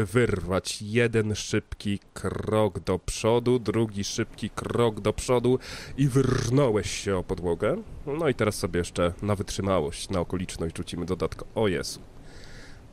wyrwać. 0.05 0.83
Jeden 0.83 1.35
szybki 1.35 1.99
krok 2.15 2.81
do 2.81 2.99
przodu, 2.99 3.59
drugi 3.59 4.05
szybki 4.05 4.51
krok 4.51 5.01
do 5.01 5.13
przodu 5.13 5.59
i 5.97 6.09
wyrnąłeś 6.09 6.91
się 6.91 7.17
o 7.17 7.23
podłogę. 7.23 7.83
No 8.07 8.29
i 8.29 8.35
teraz 8.35 8.55
sobie 8.55 8.79
jeszcze 8.79 9.13
na 9.23 9.35
wytrzymałość, 9.35 10.09
na 10.09 10.21
okoliczność 10.21 10.77
rzucimy 10.77 11.07
dodatko. 11.07 11.47
O 11.55 11.69
Jezu. 11.69 12.01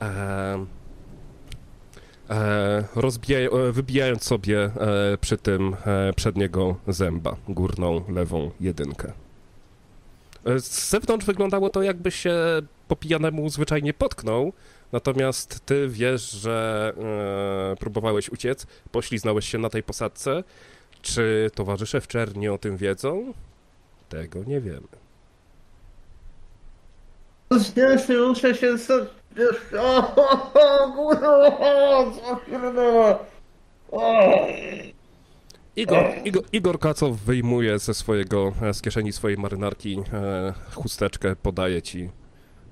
E, 0.02 0.66
e, 2.30 2.84
rozbijaj, 2.96 3.46
e, 3.46 3.72
wybijając 3.72 4.24
sobie 4.24 4.64
e, 4.64 5.18
przy 5.22 5.38
tym 5.38 5.76
e, 5.86 6.14
przedniego 6.14 6.76
zęba, 6.88 7.36
górną 7.48 8.04
lewą 8.10 8.52
jedynkę. 8.60 9.21
E, 10.46 10.60
Z 10.60 10.90
zewnątrz 10.90 11.26
wyglądało 11.26 11.70
to, 11.70 11.84
jakby 11.84 12.12
się 12.12 12.36
po 12.88 12.96
pijanemu 12.96 13.50
zwyczajnie 13.50 13.94
potknął, 13.94 14.54
natomiast 14.92 15.66
ty 15.66 15.88
wiesz, 15.90 16.32
że 16.32 16.94
e, 17.74 17.76
próbowałeś 17.76 18.30
uciec, 18.30 18.68
pośliznąłeś 18.92 19.50
się 19.50 19.58
na 19.58 19.70
tej 19.70 19.84
posadce. 19.84 20.44
Czy 21.02 21.52
towarzysze 21.56 22.02
w 22.02 22.08
czerni 22.08 22.50
o 22.50 22.58
tym 22.58 22.78
wiedzą? 22.78 23.34
Tego 24.10 24.44
nie 24.44 24.62
wiemy. 24.62 24.88
Zdjęcie, 27.52 28.18
muszę 28.28 28.56
się... 28.56 28.78
so- 28.78 29.06
O, 29.80 30.16
o, 30.16 30.52
o, 30.54 30.92
kurwa, 30.92 31.38
o, 31.60 32.12
co 32.12 32.36
pierdolę. 32.36 33.18
O. 33.92 34.22
Igor, 35.76 36.06
Igor, 36.26 36.44
Igor 36.54 36.80
Kacow 36.80 37.18
wyjmuje 37.18 37.80
ze 37.80 37.94
swojego, 37.94 38.54
e, 38.62 38.74
z 38.74 38.82
kieszeni 38.82 39.14
swojej 39.14 39.38
marynarki 39.38 40.00
e, 40.14 40.54
chusteczkę, 40.74 41.36
podaje 41.36 41.82
ci. 41.82 42.10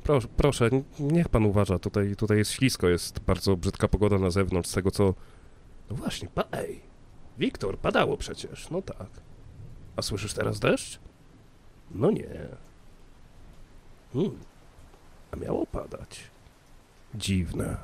Proszę, 0.03 0.27
proszę, 0.37 0.69
niech 0.99 1.29
pan 1.29 1.45
uważa, 1.45 1.79
tutaj, 1.79 2.15
tutaj 2.15 2.37
jest 2.37 2.51
ślisko, 2.51 2.89
jest 2.89 3.19
bardzo 3.19 3.57
brzydka 3.57 3.87
pogoda 3.87 4.17
na 4.17 4.29
zewnątrz, 4.29 4.69
z 4.69 4.73
tego 4.73 4.91
co... 4.91 5.13
No 5.89 5.95
właśnie, 5.95 6.27
pa, 6.35 6.43
ej, 6.51 6.81
Wiktor, 7.37 7.77
padało 7.77 8.17
przecież, 8.17 8.69
no 8.69 8.81
tak. 8.81 9.07
A 9.95 10.01
słyszysz 10.01 10.33
teraz 10.33 10.59
deszcz? 10.59 10.99
No 11.91 12.11
nie. 12.11 12.29
Hmm. 14.13 14.39
A 15.31 15.35
miało 15.35 15.65
padać. 15.65 16.23
Dziwne. 17.15 17.77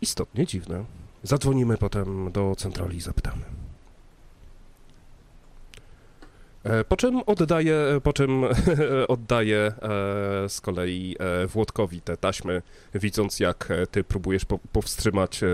Istotnie 0.00 0.46
dziwne. 0.46 0.84
Zadzwonimy 1.22 1.78
potem 1.78 2.32
do 2.32 2.54
centrali 2.56 2.96
i 2.96 3.00
zapytamy. 3.00 3.42
E, 3.42 3.48
Po 6.88 6.96
czym 6.96 7.22
oddaję, 7.26 8.00
po 8.02 8.12
czym 8.12 8.44
oddaję 9.08 9.58
e, 9.58 9.72
z 10.48 10.60
kolei 10.60 11.16
e, 11.18 11.46
Włodkowi 11.46 12.00
te 12.00 12.16
taśmy, 12.16 12.62
widząc 12.94 13.40
jak 13.40 13.70
e, 13.70 13.86
ty 13.86 14.04
próbujesz 14.04 14.44
po, 14.44 14.58
powstrzymać 14.72 15.42
e, 15.42 15.46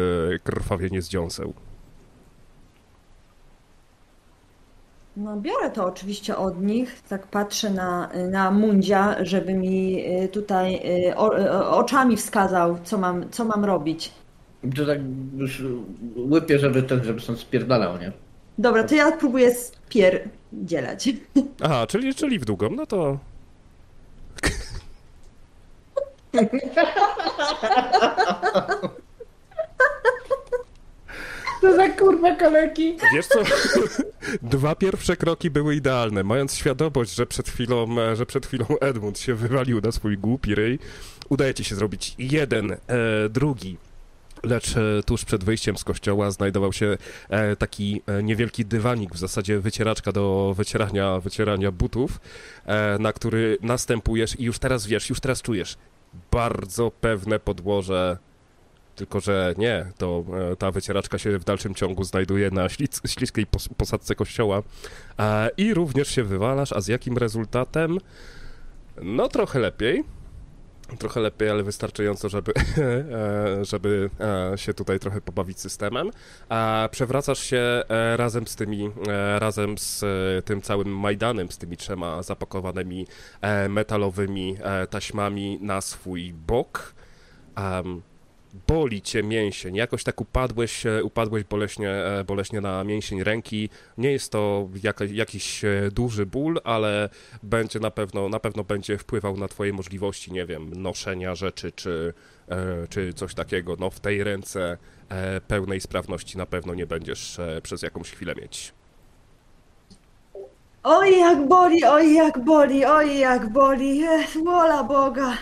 krwawienie 0.44 1.02
z 1.02 1.08
dziąseł. 1.08 1.54
No 5.16 5.36
biorę 5.36 5.70
to 5.70 5.86
oczywiście 5.86 6.36
od 6.36 6.62
nich, 6.62 7.02
tak 7.08 7.26
patrzę 7.26 7.70
na, 7.70 8.10
na 8.30 8.50
Mundzia, 8.50 9.24
żeby 9.24 9.54
mi 9.54 10.04
tutaj 10.32 10.82
o, 11.16 11.26
o, 11.26 11.78
oczami 11.78 12.16
wskazał, 12.16 12.78
co 12.84 12.98
mam, 12.98 13.30
co 13.30 13.44
mam 13.44 13.64
robić. 13.64 14.12
To 14.76 14.86
tak 14.86 14.98
już 15.36 15.62
łypię, 16.16 16.58
żeby 16.58 16.82
ten, 16.82 17.04
żeby 17.04 17.20
stąd 17.20 17.38
spierdalał, 17.38 17.98
nie? 17.98 18.12
Dobra, 18.58 18.84
to 18.84 18.94
ja 18.94 19.12
próbuję 19.12 19.54
spierdzielać. 19.54 21.08
Aha, 21.64 21.86
czyli, 21.86 22.14
czyli 22.14 22.38
w 22.38 22.44
długą, 22.44 22.70
no 22.70 22.86
to... 22.86 23.18
To 31.60 31.76
za 31.76 31.88
kurwa 31.88 32.34
kaleki. 32.34 32.96
Wiesz 33.14 33.26
co? 33.26 33.42
Dwa 34.42 34.74
pierwsze 34.74 35.16
kroki 35.16 35.50
były 35.50 35.74
idealne. 35.76 36.24
Mając 36.24 36.54
świadomość, 36.54 37.14
że 37.14 37.26
przed 37.26 37.48
chwilą, 37.48 38.00
e, 38.00 38.16
że 38.16 38.26
przed 38.26 38.46
chwilą 38.46 38.66
Edmund 38.80 39.18
się 39.18 39.34
wywalił 39.34 39.80
na 39.80 39.92
swój 39.92 40.18
głupi 40.18 40.54
ryj, 40.54 40.78
udaje 41.28 41.54
ci 41.54 41.64
się 41.64 41.74
zrobić 41.74 42.14
jeden, 42.18 42.72
e, 42.72 42.78
drugi. 43.30 43.76
Lecz 44.44 44.76
e, 44.76 45.02
tuż 45.02 45.24
przed 45.24 45.44
wyjściem 45.44 45.78
z 45.78 45.84
kościoła 45.84 46.30
znajdował 46.30 46.72
się 46.72 46.96
e, 47.28 47.56
taki 47.56 48.02
e, 48.06 48.22
niewielki 48.22 48.64
dywanik, 48.64 49.14
w 49.14 49.18
zasadzie 49.18 49.60
wycieraczka 49.60 50.12
do 50.12 50.54
wycierania, 50.56 51.20
wycierania 51.20 51.72
butów, 51.72 52.20
na 52.98 53.12
który 53.12 53.58
następujesz 53.62 54.40
i 54.40 54.44
już 54.44 54.58
teraz 54.58 54.86
wiesz, 54.86 55.10
już 55.10 55.20
teraz 55.20 55.42
czujesz 55.42 55.76
bardzo 56.30 56.90
pewne 56.90 57.38
podłoże 57.38 58.18
tylko, 58.96 59.20
że 59.20 59.54
nie, 59.58 59.86
to 59.98 60.24
ta 60.58 60.70
wycieraczka 60.70 61.18
się 61.18 61.38
w 61.38 61.44
dalszym 61.44 61.74
ciągu 61.74 62.04
znajduje 62.04 62.50
na 62.50 62.68
śliskiej 63.06 63.46
pos, 63.46 63.68
posadce 63.76 64.14
kościoła 64.14 64.62
i 65.56 65.74
również 65.74 66.08
się 66.08 66.24
wywalasz, 66.24 66.72
a 66.72 66.80
z 66.80 66.88
jakim 66.88 67.18
rezultatem? 67.18 67.98
No 69.02 69.28
trochę 69.28 69.58
lepiej. 69.58 70.04
Trochę 70.98 71.20
lepiej, 71.20 71.50
ale 71.50 71.62
wystarczająco, 71.62 72.28
żeby, 72.28 72.52
e, 72.58 73.64
żeby 73.64 74.10
e, 74.20 74.58
się 74.58 74.74
tutaj 74.74 74.98
trochę 75.00 75.20
pobawić 75.20 75.60
systemem. 75.60 76.10
A 76.48 76.88
przewracasz 76.92 77.38
się 77.38 77.82
e, 77.88 78.16
razem 78.16 78.46
z 78.46 78.56
tymi, 78.56 78.90
razem 79.38 79.78
z 79.78 80.04
tym 80.44 80.62
całym 80.62 80.98
Majdanem, 80.98 81.50
z 81.50 81.58
tymi 81.58 81.76
trzema 81.76 82.22
zapakowanymi 82.22 83.06
metalowymi 83.68 84.56
taśmami 84.90 85.58
na 85.60 85.80
swój 85.80 86.32
bok. 86.32 86.94
Em, 87.56 88.02
boli 88.68 89.02
cię 89.02 89.22
mięsień, 89.22 89.76
jakoś 89.76 90.04
tak 90.04 90.20
upadłeś, 90.20 90.86
e, 90.86 91.04
upadłeś 91.04 91.44
boleśnie, 91.44 91.90
e, 91.90 92.24
boleśnie 92.24 92.60
na 92.60 92.84
mięsień 92.84 93.24
ręki. 93.24 93.68
Nie 93.98 94.12
jest 94.12 94.32
to 94.32 94.68
jakiś 95.12 95.64
e, 95.64 95.90
duży 95.92 96.26
ból, 96.26 96.60
ale 96.64 97.08
będzie 97.42 97.80
na 97.80 97.90
pewno, 97.90 98.28
na 98.28 98.40
pewno 98.40 98.64
będzie 98.64 98.98
wpływał 98.98 99.36
na 99.36 99.48
twoje 99.48 99.72
możliwości, 99.72 100.32
nie 100.32 100.46
wiem, 100.46 100.82
noszenia 100.82 101.34
rzeczy 101.34 101.72
czy, 101.72 102.14
czy 102.90 103.14
coś 103.14 103.34
takiego. 103.34 103.76
No 103.78 103.90
w 103.90 104.00
tej 104.00 104.24
ręce 104.24 104.78
pełnej 105.48 105.80
sprawności 105.80 106.38
na 106.38 106.46
pewno 106.46 106.74
nie 106.74 106.86
będziesz 106.86 107.40
przez 107.62 107.82
jakąś 107.82 108.10
chwilę 108.10 108.34
mieć. 108.34 108.72
Oj, 110.82 111.18
jak 111.18 111.48
boli, 111.48 111.84
oj, 111.84 112.14
jak 112.14 112.44
boli, 112.44 112.84
oj, 112.84 113.18
jak 113.18 113.48
boli. 113.48 114.04
Wola 114.44 114.84
Boga. 114.84 115.36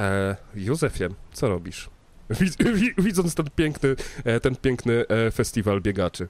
E, 0.00 0.36
Józefie, 0.54 1.04
co 1.32 1.48
robisz? 1.48 1.90
Widz, 2.30 2.56
wi- 2.56 2.94
widząc 2.98 3.34
ten 3.34 3.46
piękny, 3.56 3.94
e, 4.24 4.40
ten 4.40 4.56
piękny 4.56 5.04
e, 5.08 5.30
festiwal 5.30 5.80
biegaczy. 5.80 6.28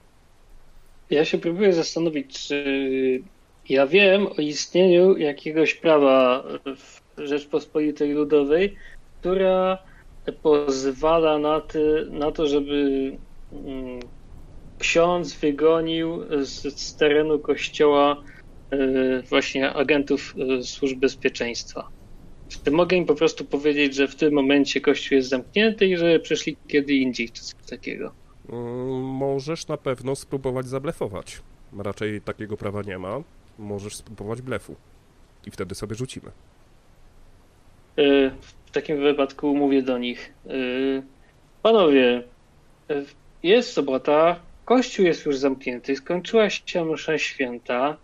Ja 1.11 1.25
się 1.25 1.39
próbuję 1.39 1.73
zastanowić, 1.73 2.47
czy 2.47 2.65
ja 3.69 3.87
wiem 3.87 4.27
o 4.27 4.35
istnieniu 4.35 5.17
jakiegoś 5.17 5.75
prawa 5.75 6.45
w 6.77 7.01
Rzeczpospolitej 7.27 8.13
Ludowej, 8.13 8.77
która 9.21 9.79
pozwala 10.43 11.39
na, 11.39 11.61
ty, 11.61 12.07
na 12.11 12.33
to, 12.33 12.47
żeby 12.47 12.73
mm, 13.53 14.01
ksiądz 14.79 15.35
wygonił 15.35 16.25
z, 16.45 16.81
z 16.81 16.97
terenu 16.97 17.39
kościoła 17.39 18.23
y, 18.75 19.23
właśnie 19.29 19.73
agentów 19.73 20.35
służb 20.63 20.99
bezpieczeństwa. 20.99 21.89
Czy 22.51 22.71
mogę 22.71 22.97
im 22.97 23.07
po 23.07 23.15
prostu 23.15 23.45
powiedzieć, 23.45 23.95
że 23.95 24.09
w 24.09 24.17
tym 24.17 24.35
momencie 24.35 24.81
kościół 24.81 25.17
jest 25.17 25.29
zamknięty 25.29 25.87
i 25.87 25.97
że 25.97 26.21
przyszli 26.21 26.57
kiedy 26.69 26.93
indziej, 26.95 27.31
czy 27.31 27.43
coś 27.43 27.55
takiego? 27.71 28.13
Mm, 28.49 29.03
Możesz 29.05 29.69
na 29.69 29.77
pewno 29.77 30.17
spróbować 30.17 30.67
zablefować. 30.69 31.43
Raczej 31.79 32.21
takiego 32.21 32.57
prawa 32.57 32.83
nie 32.83 32.99
ma. 32.99 33.23
Możesz 33.59 33.97
spróbować 33.97 34.43
blefu. 34.43 34.77
I 35.47 35.51
wtedy 35.51 35.75
sobie 35.75 35.95
rzucimy. 35.97 36.31
Y, 37.99 38.31
W 38.67 38.71
takim 38.71 39.01
wypadku 39.01 39.57
mówię 39.57 39.83
do 39.83 39.99
nich: 39.99 40.33
y, 40.47 41.03
Panowie, 41.63 42.23
y, 42.91 43.05
jest 43.43 43.73
sobota, 43.73 44.41
kościół 44.65 45.05
jest 45.07 45.27
już 45.27 45.37
zamknięty, 45.37 45.97
skończyła 45.97 46.51
się 46.51 46.85
msza 46.85 47.19
święta. 47.19 47.97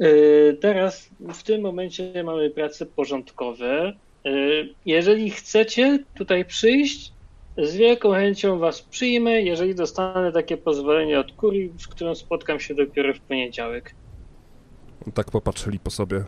Y, 0.00 0.58
Teraz 0.60 1.10
w 1.34 1.42
tym 1.42 1.60
momencie 1.62 2.22
mamy 2.24 2.50
prace 2.50 2.86
porządkowe. 2.86 3.92
Y, 4.26 4.68
Jeżeli 4.86 5.30
chcecie 5.30 6.04
tutaj 6.14 6.44
przyjść, 6.44 7.12
z 7.58 7.76
wielką 7.76 8.12
chęcią 8.12 8.58
was 8.58 8.82
przyjmę, 8.82 9.42
jeżeli 9.42 9.74
dostanę 9.74 10.32
takie 10.32 10.56
pozwolenie 10.56 11.20
od 11.20 11.32
kurii, 11.32 11.72
z 11.78 11.86
którą 11.86 12.14
spotkam 12.14 12.60
się 12.60 12.74
dopiero 12.74 13.14
w 13.14 13.20
poniedziałek. 13.20 13.94
Tak 15.14 15.30
popatrzyli 15.30 15.78
po 15.78 15.90
sobie. 15.90 16.24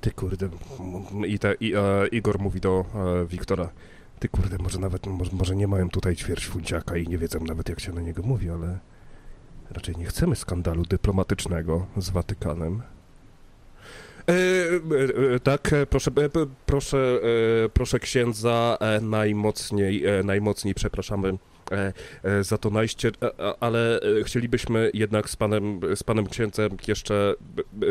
Ty 0.00 0.10
kurde. 0.10 0.48
I, 1.26 1.38
te, 1.38 1.54
i 1.60 1.74
e, 1.74 2.06
Igor 2.12 2.38
mówi 2.38 2.60
do 2.60 2.84
e, 2.94 3.26
Wiktora. 3.26 3.70
Ty 4.18 4.28
kurde, 4.28 4.56
może 4.58 4.78
nawet, 4.78 5.06
może, 5.06 5.30
może 5.32 5.56
nie 5.56 5.68
mają 5.68 5.90
tutaj 5.90 6.16
ćwierć 6.16 6.46
funciaka 6.46 6.96
i 6.96 7.08
nie 7.08 7.18
wiedzą 7.18 7.40
nawet 7.40 7.68
jak 7.68 7.80
się 7.80 7.92
na 7.92 8.00
niego 8.00 8.22
mówi, 8.22 8.50
ale 8.50 8.78
raczej 9.70 9.96
nie 9.96 10.04
chcemy 10.04 10.36
skandalu 10.36 10.82
dyplomatycznego 10.82 11.86
z 11.96 12.10
Watykanem. 12.10 12.82
E, 14.28 14.32
e, 14.32 15.34
e, 15.34 15.40
tak, 15.40 15.70
proszę, 15.90 16.10
proszę, 16.66 17.20
proszę 17.74 17.98
księdza, 17.98 18.78
najmocniej, 19.02 20.04
najmocniej 20.24 20.74
przepraszamy 20.74 21.38
za 22.40 22.58
to 22.58 22.70
najście, 22.70 23.10
ale 23.60 24.00
chcielibyśmy 24.24 24.90
jednak 24.94 25.30
z 25.30 25.36
panem, 25.36 25.80
z 25.94 26.02
panem 26.02 26.26
księdzem 26.26 26.70
jeszcze 26.88 27.34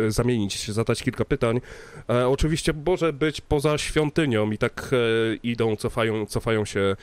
zamienić 0.08 0.54
się, 0.54 0.74
zadać 0.74 1.04
kilka 1.04 1.26
pytań. 1.26 1.62
Oczywiście 2.08 2.74
może 2.86 3.14
być 3.14 3.42
poza 3.42 3.78
świątynią 3.78 4.52
i 4.52 4.58
tak 4.58 4.92
idą, 5.44 5.76
cofają, 5.76 6.26
cofają 6.26 6.66
się 6.66 6.96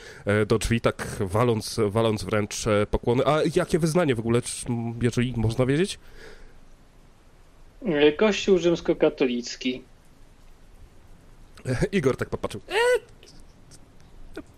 do 0.47 0.57
drzwi, 0.57 0.81
tak 0.81 1.07
waląc, 1.19 1.79
waląc 1.87 2.23
wręcz 2.23 2.65
pokłony. 2.91 3.23
A 3.25 3.39
jakie 3.55 3.79
wyznanie 3.79 4.15
w 4.15 4.19
ogóle, 4.19 4.41
jeżeli 5.01 5.33
można 5.37 5.65
wiedzieć? 5.65 5.99
Kościół 8.17 8.57
rzymskokatolicki. 8.57 9.81
Igor 11.91 12.17
tak 12.17 12.29
popatrzył. 12.29 12.61
E, 12.69 13.05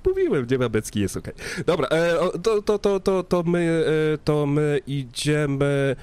mówiłem, 0.06 0.48
niemiecki 0.52 1.00
jest 1.00 1.18
okej. 1.18 1.34
Dobra, 1.66 1.88
e, 1.88 2.16
to, 2.44 2.62
to, 2.62 2.80
to, 2.80 3.00
to, 3.00 3.24
to, 3.24 3.44
my, 3.44 3.86
e, 4.14 4.18
to 4.18 4.46
my 4.46 4.80
idziemy. 4.88 5.96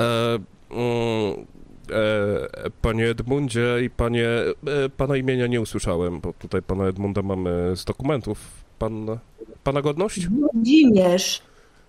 E, 0.00 0.38
mm, 0.70 1.46
e, 1.90 2.70
panie 2.82 3.08
Edmundzie 3.08 3.78
i 3.84 3.90
panie. 3.90 4.28
E, 4.28 4.88
pana 4.96 5.16
imienia 5.16 5.46
nie 5.46 5.60
usłyszałem, 5.60 6.20
bo 6.20 6.32
tutaj 6.32 6.62
pana 6.62 6.84
Edmunda 6.84 7.22
mamy 7.22 7.76
z 7.76 7.84
dokumentów. 7.84 8.38
Pan, 8.78 9.18
pana 9.64 9.82
godność? 9.82 10.28
Włodzimierz. 10.28 11.42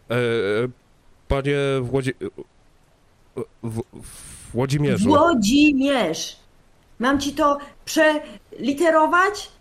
E, 0.10 0.16
panie 1.28 1.58
Włodzi... 1.82 2.12
W, 3.64 3.82
w 4.04 4.33
Włodzimierzu. 4.54 5.10
Włodzimierz. 5.10 6.36
Mam 7.00 7.20
ci 7.20 7.34
to 7.34 7.58
przeliterować? 7.86 9.52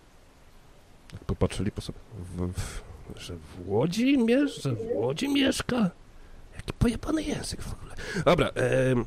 Tak 1.11 1.25
popatrzyli 1.25 1.71
po 1.71 1.81
sobie. 1.81 1.99
W, 2.37 2.53
w, 2.53 2.83
że 3.17 3.37
w 3.37 3.69
Łodzi 3.69 4.19
miesz, 4.19 4.63
że 4.63 4.73
w 4.73 4.79
Łodzi 4.95 5.29
mieszka? 5.29 5.91
Jaki 6.55 6.73
pojebany 6.79 7.23
język 7.23 7.63
w 7.63 7.73
ogóle. 7.73 7.95
Dobra, 8.25 8.49
em, 8.49 9.05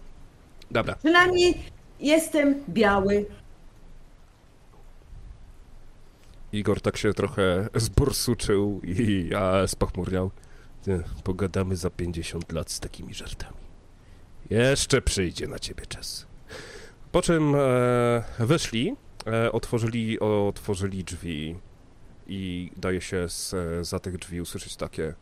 dobra. 0.71 0.95
Przynajmniej 0.95 1.57
jestem 1.99 2.63
biały. 2.69 3.25
Igor 6.53 6.81
tak 6.81 6.97
się 6.97 7.13
trochę 7.13 7.69
zborsuczył 7.75 8.81
i 8.83 9.29
a, 9.35 9.67
spochmurniał. 9.67 10.31
Pogadamy 11.23 11.75
za 11.75 11.89
50 11.89 12.51
lat 12.51 12.71
z 12.71 12.79
takimi 12.79 13.13
żartami. 13.13 13.64
Jeszcze 14.49 15.01
przyjdzie 15.01 15.47
na 15.47 15.59
ciebie 15.59 15.85
czas. 15.85 16.27
Po 17.11 17.21
czym 17.21 17.55
e, 17.55 18.23
wyszli, 18.39 18.95
e, 19.27 19.51
otworzyli, 19.51 20.19
otworzyli 20.19 21.03
drzwi 21.03 21.59
i 22.27 22.71
daje 22.77 23.01
się 23.01 23.29
z, 23.29 23.55
za 23.87 23.99
tych 23.99 24.17
drzwi 24.17 24.41
usłyszeć 24.41 24.75
takie 24.75 25.13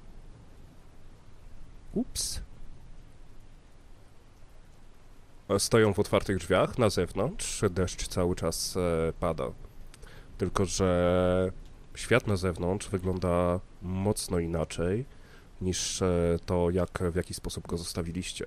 ups. 1.94 2.42
E, 5.50 5.60
Stoją 5.60 5.94
w 5.94 6.00
otwartych 6.00 6.38
drzwiach 6.38 6.78
na 6.78 6.90
zewnątrz, 6.90 7.62
deszcz 7.70 8.08
cały 8.08 8.36
czas 8.36 8.78
e, 8.78 9.14
pada. 9.20 9.52
Tylko, 10.38 10.66
że 10.66 11.52
świat 11.96 12.28
na 12.28 12.36
zewnątrz 12.36 12.90
wygląda 12.90 13.60
mocno 13.82 14.40
inaczej 14.40 15.06
niż 15.62 16.02
e, 16.02 16.40
to, 16.46 16.70
jak, 16.70 17.04
w 17.12 17.16
jaki 17.16 17.34
sposób 17.34 17.68
go 17.68 17.78
zostawiliście. 17.78 18.46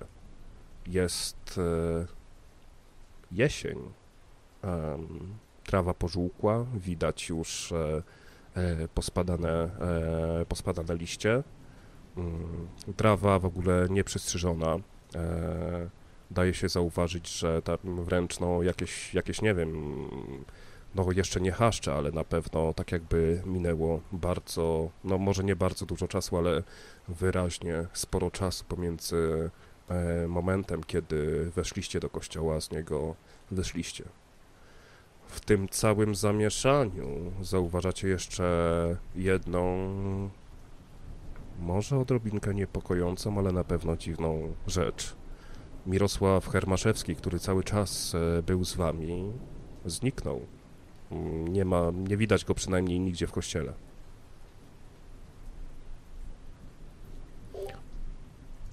Jest 0.87 1.57
e, 1.57 2.05
jesień. 3.31 3.79
Trawa 5.63 5.93
pożółkła, 5.93 6.65
widać 6.73 7.29
już 7.29 7.71
e, 7.71 8.03
e, 8.55 8.87
pospadane, 8.87 9.69
pospadane 10.49 10.95
liście. 10.95 11.43
Mm, 12.17 12.67
Trawa 12.97 13.39
w 13.39 13.45
ogóle 13.45 13.87
nieprzystrzyżona. 13.89 14.77
Daje 16.31 16.53
się 16.53 16.69
zauważyć, 16.69 17.39
że 17.39 17.61
tam 17.61 17.77
wręcz 17.83 18.39
no, 18.39 18.63
jakieś, 18.63 19.13
jakieś, 19.13 19.41
nie 19.41 19.53
wiem, 19.53 19.95
no 20.95 21.11
jeszcze 21.11 21.41
nie 21.41 21.51
chaszcze, 21.51 21.93
ale 21.93 22.11
na 22.11 22.23
pewno 22.23 22.73
tak 22.73 22.91
jakby 22.91 23.41
minęło 23.45 24.01
bardzo, 24.11 24.89
no 25.03 25.17
może 25.17 25.43
nie 25.43 25.55
bardzo 25.55 25.85
dużo 25.85 26.07
czasu, 26.07 26.37
ale 26.37 26.63
wyraźnie 27.07 27.87
sporo 27.93 28.31
czasu 28.31 28.65
pomiędzy 28.65 29.49
momentem, 30.27 30.83
kiedy 30.83 31.51
weszliście 31.55 31.99
do 31.99 32.09
kościoła, 32.09 32.61
z 32.61 32.71
niego 32.71 33.15
wyszliście. 33.51 34.03
W 35.27 35.39
tym 35.39 35.69
całym 35.69 36.15
zamieszaniu 36.15 37.07
zauważacie 37.41 38.07
jeszcze 38.07 38.97
jedną, 39.15 39.89
może 41.59 41.99
odrobinkę 41.99 42.53
niepokojącą, 42.53 43.37
ale 43.39 43.51
na 43.51 43.63
pewno 43.63 43.97
dziwną 43.97 44.53
rzecz. 44.67 45.15
Mirosław 45.85 46.47
Hermaszewski, 46.47 47.15
który 47.15 47.39
cały 47.39 47.63
czas 47.63 48.15
e, 48.15 48.43
był 48.43 48.65
z 48.65 48.75
wami, 48.75 49.31
zniknął. 49.85 50.41
Mm, 51.11 51.47
Nie 51.47 51.65
ma, 51.65 51.91
nie 51.93 52.17
widać 52.17 52.45
go 52.45 52.53
przynajmniej 52.53 52.99
nigdzie 52.99 53.27
w 53.27 53.31
kościele. 53.31 53.73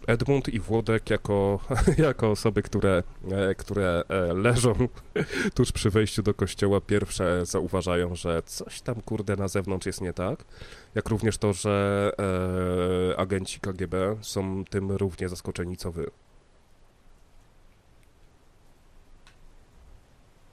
Edmund 0.06 0.48
i 0.48 0.60
Włodek 0.60 1.10
jako, 1.10 1.60
jako 1.98 2.30
osoby, 2.30 2.62
które, 2.62 3.02
e, 3.30 3.54
które 3.54 4.02
e, 4.08 4.34
leżą 4.34 4.74
tuż 5.56 5.72
przy 5.72 5.90
wejściu 5.90 6.22
do 6.22 6.34
kościoła, 6.34 6.80
pierwsze 6.80 7.46
zauważają, 7.46 8.14
że 8.14 8.42
coś 8.42 8.80
tam 8.80 8.94
kurde 9.02 9.36
na 9.36 9.48
zewnątrz 9.48 9.86
jest 9.86 10.00
nie 10.00 10.12
tak. 10.12 10.44
Jak 10.94 11.08
również 11.08 11.38
to, 11.38 11.52
że 11.52 12.10
e, 13.12 13.16
agenci 13.20 13.60
KGB 13.60 14.16
są 14.20 14.64
tym 14.64 14.92
równie 14.92 15.28
zaskoczeni 15.28 15.76
co 15.76 15.92
wy. 15.92 16.10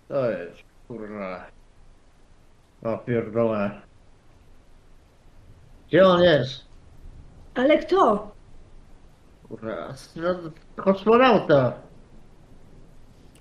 To 0.07 0.31
jest, 0.31 0.61
kurwa. 0.87 1.45
O 2.83 2.97
pierdolę. 2.97 3.81
Gdzie 5.87 6.07
on 6.07 6.21
jest? 6.23 6.65
Ale 7.55 7.77
kto? 7.77 8.31
Kurwa, 9.51 9.93
no, 10.15 10.35
kosmonauta. 10.83 11.73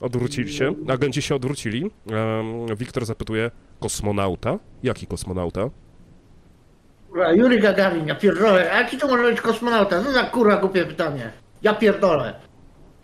Odwrócili 0.00 0.52
się, 0.52 0.74
agenci 0.88 1.22
się 1.22 1.34
odwrócili. 1.34 1.90
Em, 2.10 2.76
Wiktor 2.76 3.04
zapytuje, 3.06 3.50
kosmonauta? 3.80 4.58
Jaki 4.82 5.06
kosmonauta? 5.06 5.70
Kurwa, 7.08 7.32
Yuri 7.32 7.60
Gagarin, 7.60 8.06
ja 8.06 8.14
pierdolę. 8.14 8.72
A 8.72 8.78
jaki 8.78 8.96
to 8.98 9.08
może 9.08 9.22
być 9.22 9.40
kosmonauta? 9.40 10.04
Co 10.04 10.12
za 10.12 10.24
kurwa 10.24 10.56
głupie 10.56 10.84
pytanie. 10.84 11.32
Ja 11.62 11.74
pierdolę. 11.74 12.34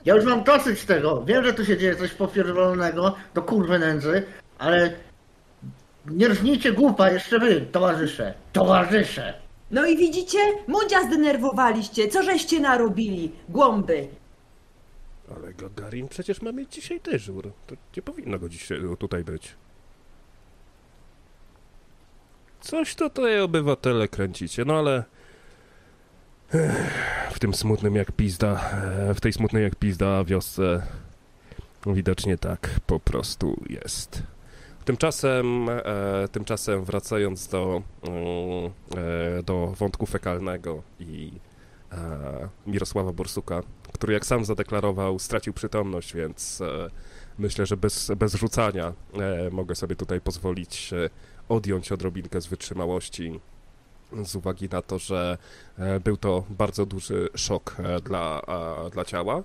Ja 0.04 0.14
już 0.14 0.24
mam 0.24 0.44
dosyć 0.44 0.84
tego. 0.84 1.24
Wiem, 1.24 1.44
że 1.44 1.52
tu 1.52 1.64
się 1.64 1.76
dzieje 1.78 1.96
coś 1.96 2.10
popierdolonego 2.14 3.14
do 3.34 3.42
kurwy 3.42 3.78
nędzy, 3.78 4.22
ale 4.58 4.92
nie 6.06 6.28
rżnijcie 6.28 6.72
głupa 6.72 7.10
jeszcze 7.10 7.38
wy, 7.38 7.60
towarzysze. 7.60 8.34
Towarzysze. 8.52 9.34
No 9.70 9.87
i 9.87 9.96
widzicie? 9.96 10.38
Mundzia 10.68 11.02
zdenerwowaliście. 11.07 12.09
Co 12.09 12.22
żeście 12.22 12.61
narobili? 12.61 13.33
Głąby. 13.48 14.09
Ale 15.37 15.55
Gagarin 15.55 16.09
przecież 16.09 16.42
ma 16.42 16.52
mieć 16.52 16.72
dzisiaj 16.74 17.00
dyżur. 17.00 17.52
To 17.66 17.74
nie 17.96 18.02
powinno 18.02 18.38
go 18.38 18.48
dzisiaj 18.48 18.81
tutaj 18.98 19.24
być. 19.24 19.55
Coś 22.61 22.94
tutaj 22.94 23.40
obywatele 23.40 24.09
kręcicie, 24.09 24.64
no 24.64 24.79
ale... 24.79 25.05
Ech, 26.55 27.33
W 27.33 27.38
tym 27.38 27.55
smutnym 27.55 27.96
jak 27.96 28.12
pizda, 28.12 28.70
e, 29.11 29.14
w 29.14 29.20
tej 29.20 29.33
smutnej 29.33 29.62
jak 29.62 29.74
pizda 29.74 30.24
wiosce 30.24 30.83
widocznie 31.87 32.38
tak 32.38 32.70
po 32.87 33.00
prostu 33.00 33.64
jest. 33.70 34.22
Tymczasem, 34.87 35.68
e, 35.68 36.29
tymczasem 36.33 36.85
wracając 36.85 37.49
do, 37.49 37.83
mm, 38.03 38.16
e, 39.38 39.42
do 39.42 39.66
wątku 39.66 40.07
fekalnego 40.07 40.83
i 41.01 41.33
e, 41.92 42.49
Mirosława 42.66 43.12
Borsuka, 43.12 43.62
który 43.92 44.12
jak 44.12 44.27
sam 44.27 44.44
zadeklarował, 44.44 45.18
stracił 45.18 45.53
przytomność, 45.53 46.14
więc 46.14 46.62
myślę, 47.38 47.66
że 47.66 47.77
bez, 47.77 48.11
bez 48.16 48.35
rzucania 48.35 48.92
mogę 49.51 49.75
sobie 49.75 49.96
tutaj 49.96 50.20
pozwolić 50.20 50.90
odjąć 51.49 51.92
odrobinkę 51.92 52.40
z 52.40 52.46
wytrzymałości 52.46 53.40
z 54.25 54.37
uwagi 54.37 54.68
na 54.68 54.83
to, 54.83 54.99
że 54.99 55.38
był 56.05 56.16
to 56.16 56.44
bardzo 56.51 56.87
duży 56.87 57.29
szok 57.35 57.77
dla, 58.05 58.42
dla 58.92 59.05
ciała. 59.05 59.42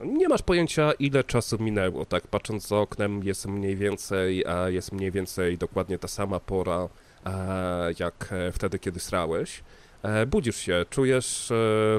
Nie 0.00 0.28
masz 0.28 0.42
pojęcia, 0.42 0.92
ile 0.92 1.24
czasu 1.24 1.58
minęło, 1.58 2.04
tak? 2.04 2.26
Patrząc 2.26 2.68
za 2.68 2.76
oknem, 2.76 3.24
jest 3.24 3.46
mniej 3.46 3.76
więcej, 3.76 4.44
jest 4.66 4.92
mniej 4.92 5.10
więcej 5.10 5.58
dokładnie 5.58 5.98
ta 5.98 6.08
sama 6.08 6.40
pora, 6.40 6.88
e, 7.26 7.92
jak 7.98 8.28
e, 8.32 8.52
wtedy, 8.52 8.78
kiedy 8.78 9.00
srałeś. 9.00 9.62
E, 10.02 10.26
Budzisz 10.26 10.56
się, 10.56 10.84
czujesz, 10.90 11.52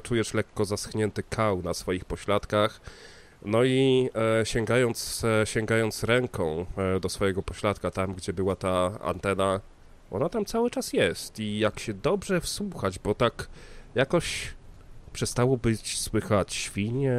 czujesz 0.04 0.34
lekko 0.34 0.66
zaschnięty 0.66 1.24
kał 1.24 1.62
na 1.62 1.74
swoich 1.74 2.06
pośladkach. 2.06 2.82
No 3.46 3.64
i 3.64 4.10
sięgając, 4.44 5.26
sięgając 5.46 6.04
ręką 6.04 6.66
do 7.02 7.10
swojego 7.10 7.44
pośladka, 7.44 7.92
tam 7.92 8.14
gdzie 8.14 8.34
była 8.34 8.56
ta 8.56 9.00
antena, 9.02 9.62
ona 10.12 10.30
tam 10.30 10.46
cały 10.46 10.72
czas 10.72 10.94
jest. 10.94 11.40
I 11.40 11.60
jak 11.60 11.80
się 11.80 11.94
dobrze 11.94 12.42
wsłuchać, 12.42 13.00
bo 13.00 13.16
tak 13.16 13.48
jakoś 13.96 14.55
przestało 15.16 15.58
być 15.58 15.98
słychać 15.98 16.54
świnie, 16.54 17.18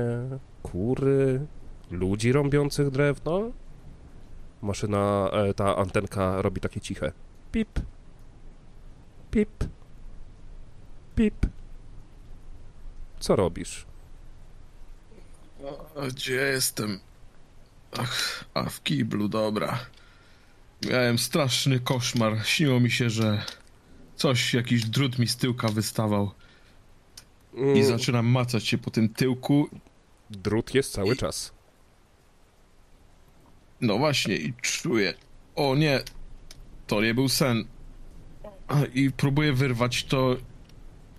kury, 0.63 1.47
ludzi 1.91 2.33
rąbiących 2.33 2.91
drewno. 2.91 3.51
Maszyna, 4.63 5.31
e, 5.33 5.55
ta 5.55 5.77
antenka 5.77 6.43
robi 6.43 6.61
takie 6.61 6.81
ciche 6.81 7.13
pip, 7.53 7.81
pip, 9.31 9.65
pip. 11.15 11.47
Co 13.21 13.37
robisz? 13.37 13.87
A 15.97 16.07
gdzie 16.07 16.35
jestem? 16.35 17.01
Ach, 17.99 18.45
a 18.55 18.65
w 18.65 18.83
kiblu, 18.83 19.29
dobra. 19.29 19.79
Miałem 20.91 21.19
straszny 21.19 21.81
koszmar. 21.81 22.47
Śniło 22.47 22.81
mi 22.81 22.91
się, 22.91 23.11
że 23.11 23.45
coś, 24.17 24.55
jakiś 24.55 24.85
drut 24.85 25.19
mi 25.19 25.29
z 25.29 25.37
tyłka 25.37 25.69
wystawał. 25.69 26.31
I 27.57 27.61
Mm, 27.61 27.85
zaczynam 27.85 28.27
macać 28.27 28.67
się 28.67 28.79
po 28.79 28.91
tym 28.91 29.09
tyłku. 29.09 29.69
Drut 30.31 30.75
jest 30.75 30.93
cały 30.93 31.17
czas. 31.17 31.53
No 33.81 33.99
właśnie, 33.99 34.37
i 34.37 34.55
czuję. 34.63 35.15
O 35.57 35.75
nie, 35.75 36.01
to 36.87 37.01
nie 37.03 37.15
był 37.15 37.29
sen. 37.29 37.65
I 38.95 39.11
próbuję 39.17 39.53
wyrwać 39.53 40.05
to. 40.05 40.37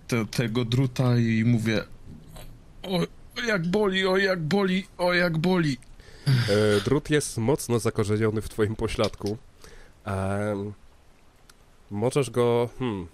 Te, 0.06 0.26
tego 0.26 0.64
druta 0.64 1.18
i 1.18 1.44
mówię. 1.46 1.84
O, 2.82 2.96
o 3.36 3.44
jak 3.46 3.66
boli, 3.66 4.06
o 4.06 4.16
jak 4.16 4.40
boli, 4.40 4.86
o 4.98 5.14
jak 5.14 5.38
boli. 5.38 5.76
E, 6.26 6.80
drut 6.84 7.10
jest 7.10 7.38
mocno 7.38 7.78
zakorzeniony 7.78 8.42
w 8.42 8.48
twoim 8.48 8.76
pośladku. 8.76 9.38
Em, 10.04 10.72
możesz 11.90 12.30
go. 12.30 12.68
Hmm. 12.78 13.06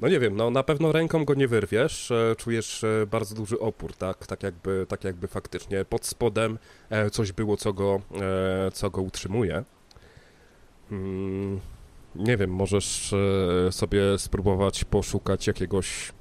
No 0.00 0.08
nie 0.08 0.20
wiem, 0.20 0.36
no 0.36 0.50
na 0.50 0.62
pewno 0.62 0.92
ręką 0.92 1.24
go 1.24 1.34
nie 1.34 1.48
wyrwiesz. 1.48 2.10
E, 2.10 2.34
czujesz 2.36 2.84
e, 2.84 3.06
bardzo 3.06 3.34
duży 3.34 3.58
opór, 3.58 3.96
tak? 3.96 4.26
Tak 4.26 4.42
jakby, 4.42 4.86
tak 4.88 5.04
jakby 5.04 5.28
faktycznie 5.28 5.84
pod 5.84 6.06
spodem 6.06 6.58
e, 6.90 7.10
coś 7.10 7.32
było, 7.32 7.56
co 7.56 7.72
go, 7.72 8.00
co 8.72 8.90
go 8.90 9.02
utrzymuje. 9.02 9.64
Hmm, 10.88 11.60
nie 12.14 12.36
wiem, 12.36 12.50
możesz 12.50 13.14
sobie 13.70 14.18
spróbować 14.18 14.84
poszukać 14.84 15.46
jakiegoś 15.46 16.12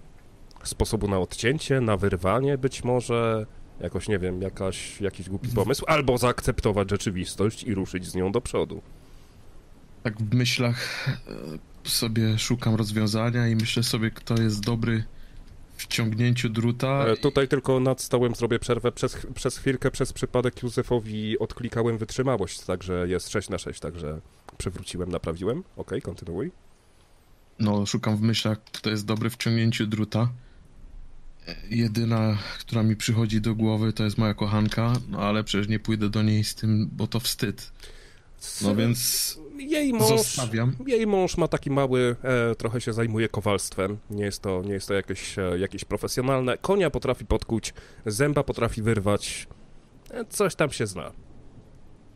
sposobu 0.63 1.07
na 1.07 1.19
odcięcie, 1.19 1.81
na 1.81 1.97
wyrwanie 1.97 2.57
być 2.57 2.83
może. 2.83 3.45
Jakoś, 3.79 4.07
nie 4.07 4.19
wiem, 4.19 4.41
jakaś, 4.41 5.01
jakiś 5.01 5.29
głupi 5.29 5.49
pomysł, 5.49 5.85
albo 5.87 6.17
zaakceptować 6.17 6.89
rzeczywistość 6.89 7.63
i 7.63 7.75
ruszyć 7.75 8.07
z 8.07 8.15
nią 8.15 8.31
do 8.31 8.41
przodu. 8.41 8.81
Tak 10.03 10.17
w 10.17 10.33
myślach 10.33 11.07
sobie 11.89 12.39
szukam 12.39 12.75
rozwiązania 12.75 13.47
i 13.47 13.55
myślę 13.55 13.83
sobie, 13.83 14.11
kto 14.11 14.41
jest 14.41 14.59
dobry 14.59 15.03
w 15.77 15.87
ciągnięciu 15.87 16.49
druta. 16.49 17.05
E, 17.05 17.17
tutaj 17.17 17.47
tylko 17.47 17.79
nad 17.79 18.01
stołem 18.01 18.35
zrobię 18.35 18.59
przerwę. 18.59 18.91
Przez, 18.91 19.17
przez 19.35 19.57
chwilkę, 19.57 19.91
przez 19.91 20.13
przypadek 20.13 20.63
Józefowi 20.63 21.39
odklikałem 21.39 21.97
wytrzymałość, 21.97 22.59
także 22.61 23.07
jest 23.07 23.29
6 23.29 23.49
na 23.49 23.57
6, 23.57 23.79
także 23.79 24.21
przywróciłem, 24.57 25.11
naprawiłem. 25.11 25.63
Okej, 25.77 26.01
kontynuuj. 26.01 26.51
No, 27.59 27.85
szukam 27.85 28.17
w 28.17 28.21
myślach, 28.21 28.63
kto 28.63 28.89
jest 28.89 29.05
dobry 29.05 29.29
w 29.29 29.37
ciągnięciu 29.37 29.87
druta. 29.87 30.29
E, 31.47 31.55
Jedyna, 31.69 32.37
która 32.59 32.83
mi 32.83 32.95
przychodzi 32.95 33.41
do 33.41 33.55
głowy, 33.55 33.93
to 33.93 34.03
jest 34.03 34.17
moja 34.17 34.33
kochanka, 34.33 34.93
no 35.09 35.19
ale 35.19 35.43
przecież 35.43 35.67
nie 35.67 35.79
pójdę 35.79 36.09
do 36.09 36.23
niej 36.23 36.43
z 36.43 36.55
tym, 36.55 36.89
bo 36.91 37.07
to 37.07 37.19
wstyd. 37.19 37.71
No 38.61 38.75
więc 38.75 39.39
Jej 39.65 39.93
mąż, 39.93 40.09
zostawiam. 40.09 40.75
jej 40.87 41.07
mąż 41.07 41.37
ma 41.37 41.47
taki 41.47 41.71
mały, 41.71 42.15
e, 42.23 42.55
trochę 42.55 42.81
się 42.81 42.93
zajmuje 42.93 43.29
kowalstwem. 43.29 43.97
Nie 44.09 44.25
jest 44.25 44.41
to, 44.41 44.61
nie 44.61 44.73
jest 44.73 44.87
to 44.87 44.93
jakieś, 44.93 45.39
e, 45.39 45.59
jakieś 45.59 45.85
profesjonalne. 45.85 46.57
Konia 46.57 46.89
potrafi 46.89 47.25
podkuć, 47.25 47.73
zęba 48.05 48.43
potrafi 48.43 48.81
wyrwać. 48.81 49.47
E, 50.09 50.25
coś 50.25 50.55
tam 50.55 50.71
się 50.71 50.87
zna. 50.87 51.11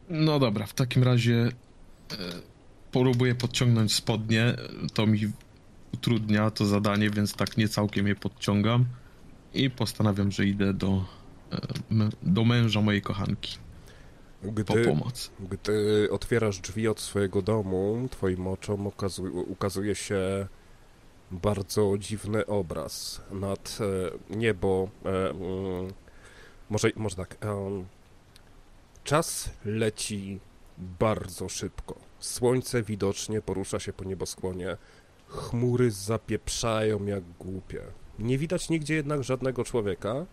No 0.10 0.40
dobra, 0.40 0.66
w 0.66 0.74
takim 0.74 1.04
razie 1.04 1.36
e, 2.12 2.16
próbuję 2.92 3.36
podciągnąć 3.36 3.94
spodnie. 3.94 4.56
To 4.94 5.08
mi 5.08 5.20
utrudnia 5.94 6.52
to 6.52 6.66
zadanie, 6.66 7.10
więc 7.10 7.34
tak 7.34 7.58
nie 7.58 7.68
całkiem 7.68 8.08
je 8.08 8.16
podciągam. 8.16 8.86
I 9.54 9.70
postanawiam, 9.70 10.32
że 10.32 10.46
idę 10.46 10.74
do, 10.74 11.06
e, 11.52 11.60
do 12.24 12.46
męża 12.46 12.82
mojej 12.82 13.02
kochanki 13.02 13.58
po 14.42 14.52
Gdy, 14.52 14.86
pomoc. 14.86 15.32
Gdy 15.40 16.08
otwierasz 16.12 16.60
drzwi 16.60 16.88
od 16.88 17.00
swojego 17.00 17.42
domu, 17.42 18.08
twoim 18.12 18.48
oczom 18.48 18.88
okazu- 18.88 19.44
ukazuje 19.48 19.96
się 19.96 20.48
bardzo 21.32 21.98
dziwny 21.98 22.46
obraz. 22.46 23.22
Nad 23.32 23.78
e, 24.32 24.36
niebo, 24.38 24.90
e, 25.06 25.30
mm, 25.30 25.94
może, 26.70 26.92
może 26.96 27.16
tak, 27.16 27.38
em, 27.42 27.86
czas 29.04 29.50
leci 29.66 30.40
bardzo 30.78 31.50
szybko. 31.50 31.96
Słońce 32.20 32.84
widocznie 32.84 33.42
porusza 33.42 33.80
się 33.80 33.94
po 33.94 34.04
nieboskłonie. 34.04 34.78
Chmury 35.28 35.92
zapieprzają 35.92 37.06
jak 37.06 37.24
głupie. 37.40 37.82
Nie 38.20 38.38
widać 38.38 38.70
nigdzie 38.70 38.96
jednak 38.96 39.24
żadnego 39.24 39.64
człowieka, 39.64 40.26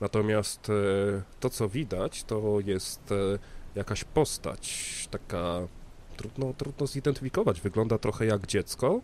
natomiast 0.00 0.70
e, 0.70 0.72
to, 1.40 1.50
co 1.50 1.68
widać, 1.68 2.24
to 2.24 2.60
jest 2.66 3.12
e, 3.12 3.38
jakaś 3.74 4.04
postać, 4.04 5.08
taka 5.10 5.60
trudno, 6.16 6.54
trudno 6.58 6.86
zidentyfikować. 6.86 7.60
Wygląda 7.60 7.98
trochę 7.98 8.26
jak 8.26 8.46
dziecko, 8.46 9.00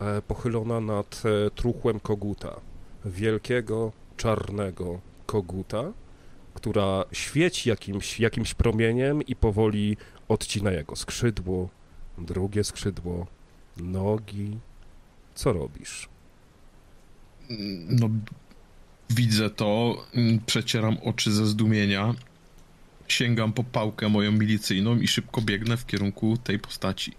e, 0.00 0.22
pochylona 0.22 0.80
nad 0.80 1.22
truchłem 1.54 2.00
koguta. 2.00 2.60
Wielkiego, 3.04 3.92
czarnego 4.16 5.00
koguta, 5.26 5.92
która 6.54 7.04
świeci 7.12 7.68
jakimś, 7.68 8.20
jakimś 8.20 8.54
promieniem 8.54 9.22
i 9.22 9.36
powoli 9.36 9.96
odcina 10.28 10.70
jego 10.70 10.96
skrzydło, 10.96 11.68
drugie 12.18 12.64
skrzydło, 12.64 13.26
nogi. 13.76 14.58
Co 15.34 15.52
robisz? 15.52 16.08
No, 17.88 18.08
widzę 19.10 19.50
to, 19.50 19.96
mm, 20.14 20.38
przecieram 20.46 20.96
oczy 21.04 21.32
ze 21.32 21.46
zdumienia, 21.46 22.14
sięgam 23.08 23.52
po 23.52 23.64
pałkę 23.64 24.08
moją 24.08 24.32
milicyjną 24.32 24.96
i 24.96 25.08
szybko 25.08 25.40
biegnę 25.40 25.76
w 25.76 25.86
kierunku 25.86 26.36
tej 26.44 26.58
postaci. 26.58 27.12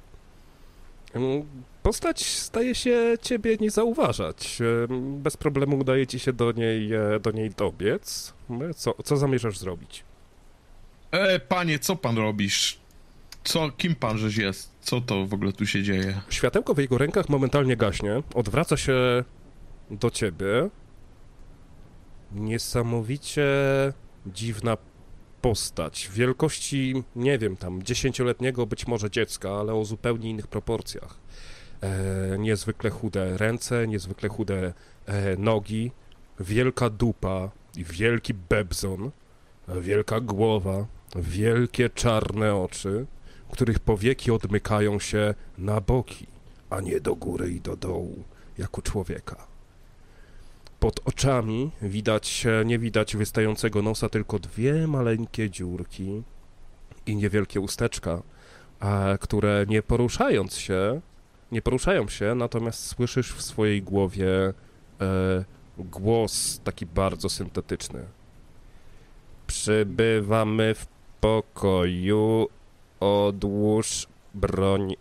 Mm, 1.13 1.43
Postać 1.83 2.25
staje 2.25 2.75
się 2.75 3.13
ciebie 3.21 3.57
nie 3.59 3.71
zauważać. 3.71 4.59
Bez 4.99 5.37
problemu 5.37 5.77
udaje 5.79 6.07
ci 6.07 6.19
się 6.19 6.33
do 6.33 6.51
niej, 6.51 6.93
e, 6.93 7.19
do 7.19 7.31
niej 7.31 7.49
dobiec. 7.49 8.33
E, 8.69 8.73
Co, 8.73 8.95
co 9.03 9.17
zamierzasz 9.17 9.57
zrobić? 9.57 10.03
E, 11.11 11.39
panie, 11.39 11.79
co 11.79 11.95
pan 11.95 12.17
robisz? 12.17 12.79
Co, 13.43 13.69
kim 13.71 13.95
pan 13.95 14.17
żeś 14.17 14.37
jest? 14.37 14.71
Co 14.81 15.01
to 15.01 15.25
w 15.25 15.33
ogóle 15.33 15.53
tu 15.53 15.65
się 15.65 15.83
dzieje? 15.83 16.21
Światełko 16.29 16.73
w 16.73 16.77
jego 16.77 16.97
rękach 16.97 17.29
momentalnie 17.29 17.77
gaśnie, 17.77 18.23
odwraca 18.33 18.77
się 18.77 19.23
do 19.91 20.09
ciebie. 20.11 20.69
Niesamowicie 22.31 23.47
dziwna 24.25 24.77
postać. 25.41 26.09
Wielkości, 26.13 27.03
nie 27.15 27.37
wiem, 27.37 27.57
tam 27.57 27.83
dziesięcioletniego 27.83 28.65
być 28.65 28.87
może 28.87 29.11
dziecka, 29.11 29.51
ale 29.51 29.73
o 29.73 29.85
zupełnie 29.85 30.29
innych 30.29 30.47
proporcjach. 30.47 31.15
E, 31.81 32.37
niezwykle 32.39 32.89
chude 32.89 33.37
ręce, 33.37 33.87
niezwykle 33.87 34.29
chude 34.29 34.73
e, 35.05 35.37
nogi, 35.37 35.91
wielka 36.39 36.89
dupa 36.89 37.51
i 37.77 37.83
wielki 37.83 38.33
bebzon, 38.33 39.11
wielka 39.81 40.19
głowa, 40.19 40.85
wielkie 41.15 41.89
czarne 41.89 42.55
oczy, 42.55 43.05
których 43.51 43.79
powieki 43.79 44.31
odmykają 44.31 44.99
się 44.99 45.33
na 45.57 45.81
boki, 45.81 46.27
a 46.69 46.81
nie 46.81 46.99
do 46.99 47.15
góry 47.15 47.51
i 47.51 47.61
do 47.61 47.75
dołu, 47.75 48.23
jak 48.57 48.77
u 48.77 48.81
człowieka. 48.81 49.48
Pod 50.79 50.99
oczami 51.05 51.71
widać, 51.81 52.45
nie 52.65 52.79
widać 52.79 53.15
wystającego 53.15 53.81
nosa, 53.81 54.09
tylko 54.09 54.39
dwie 54.39 54.87
maleńkie 54.87 55.49
dziurki 55.49 56.23
i 57.05 57.15
niewielkie 57.15 57.59
usteczka, 57.59 58.21
które 59.19 59.65
nie 59.67 59.81
poruszając 59.81 60.55
się, 60.55 61.01
nie 61.51 61.61
poruszają 61.61 62.07
się, 62.07 62.35
natomiast 62.35 62.85
słyszysz 62.85 63.33
w 63.33 63.41
swojej 63.41 63.81
głowie 63.81 64.53
e, 65.01 65.45
głos 65.77 66.59
taki 66.63 66.85
bardzo 66.85 67.29
syntetyczny. 67.29 68.05
Przybywamy 69.47 70.75
w 70.75 70.87
pokoju, 71.21 72.47
odłóż 72.99 74.07
broń. 74.33 74.95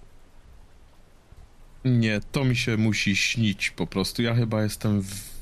Nie, 1.84 2.20
to 2.32 2.44
mi 2.44 2.56
się 2.56 2.76
musi 2.76 3.16
śnić 3.16 3.70
po 3.70 3.86
prostu. 3.86 4.22
Ja 4.22 4.34
chyba 4.34 4.62
jestem 4.62 5.02
w... 5.02 5.37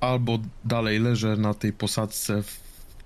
Albo 0.00 0.38
dalej 0.64 1.00
leżę 1.00 1.36
na 1.36 1.54
tej 1.54 1.72
posadzce 1.72 2.42
w 2.42 2.60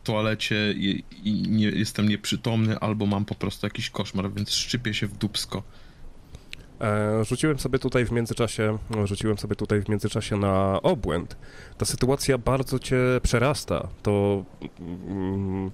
toalecie 0.04 0.72
i, 0.72 1.04
i 1.22 1.32
nie, 1.32 1.66
jestem 1.66 2.08
nieprzytomny, 2.08 2.78
albo 2.78 3.06
mam 3.06 3.24
po 3.24 3.34
prostu 3.34 3.66
jakiś 3.66 3.90
koszmar, 3.90 4.32
więc 4.32 4.50
szczypię 4.50 4.94
się 4.94 5.06
w 5.06 5.18
dubsko. 5.18 5.62
E, 6.80 7.24
rzuciłem 7.24 7.58
sobie 7.58 7.78
tutaj 7.78 8.04
w 8.04 8.12
międzyczasie, 8.12 8.78
rzuciłem 9.04 9.38
sobie 9.38 9.56
tutaj 9.56 9.82
w 9.82 9.88
międzyczasie 9.88 10.36
na 10.36 10.82
obłęd. 10.82 11.36
Ta 11.78 11.84
sytuacja 11.84 12.38
bardzo 12.38 12.78
cię 12.78 12.98
przerasta. 13.22 13.88
To 14.02 14.44
mm, 15.08 15.70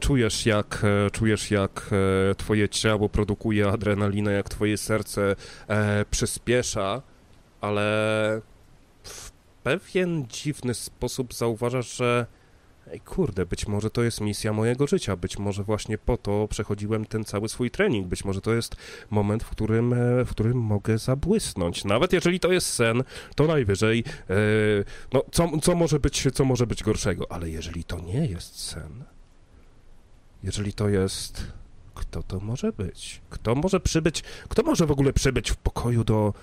czujesz 0.00 0.46
jak, 0.46 0.82
e, 1.06 1.10
czujesz 1.10 1.50
jak 1.50 1.90
e, 2.30 2.34
twoje 2.34 2.68
ciało 2.68 3.08
produkuje 3.08 3.68
adrenalinę, 3.68 4.32
jak 4.32 4.48
twoje 4.48 4.76
serce 4.76 5.36
e, 5.68 6.04
przyspiesza, 6.10 7.02
ale 7.60 8.40
pewien 9.64 10.26
dziwny 10.26 10.74
sposób 10.74 11.34
zauważasz, 11.34 11.96
że 11.96 12.26
Ej, 12.92 13.00
kurde, 13.00 13.46
być 13.46 13.66
może 13.66 13.90
to 13.90 14.02
jest 14.02 14.20
misja 14.20 14.52
mojego 14.52 14.86
życia, 14.86 15.16
być 15.16 15.38
może 15.38 15.62
właśnie 15.62 15.98
po 15.98 16.16
to 16.16 16.48
przechodziłem 16.50 17.06
ten 17.06 17.24
cały 17.24 17.48
swój 17.48 17.70
trening, 17.70 18.06
być 18.06 18.24
może 18.24 18.40
to 18.40 18.54
jest 18.54 18.76
moment, 19.10 19.42
w 19.42 19.50
którym, 19.50 19.92
e, 19.92 20.24
w 20.24 20.30
którym 20.30 20.58
mogę 20.58 20.98
zabłysnąć. 20.98 21.84
Nawet 21.84 22.12
jeżeli 22.12 22.40
to 22.40 22.52
jest 22.52 22.66
sen, 22.66 23.02
to 23.36 23.46
najwyżej, 23.46 24.04
e, 24.30 24.34
no 25.12 25.22
co, 25.32 25.58
co, 25.62 25.74
może 25.74 26.00
być, 26.00 26.26
co 26.34 26.44
może 26.44 26.66
być 26.66 26.82
gorszego, 26.82 27.32
ale 27.32 27.50
jeżeli 27.50 27.84
to 27.84 28.00
nie 28.00 28.26
jest 28.26 28.60
sen, 28.60 29.04
jeżeli 30.42 30.72
to 30.72 30.88
jest 30.88 31.52
kto 31.94 32.22
to 32.22 32.40
może 32.40 32.72
być? 32.72 33.22
Kto 33.30 33.54
może 33.54 33.80
przybyć, 33.80 34.22
kto 34.48 34.62
może 34.62 34.86
w 34.86 34.90
ogóle 34.90 35.12
przybyć 35.12 35.50
w 35.50 35.56
pokoju 35.56 36.04
do, 36.04 36.34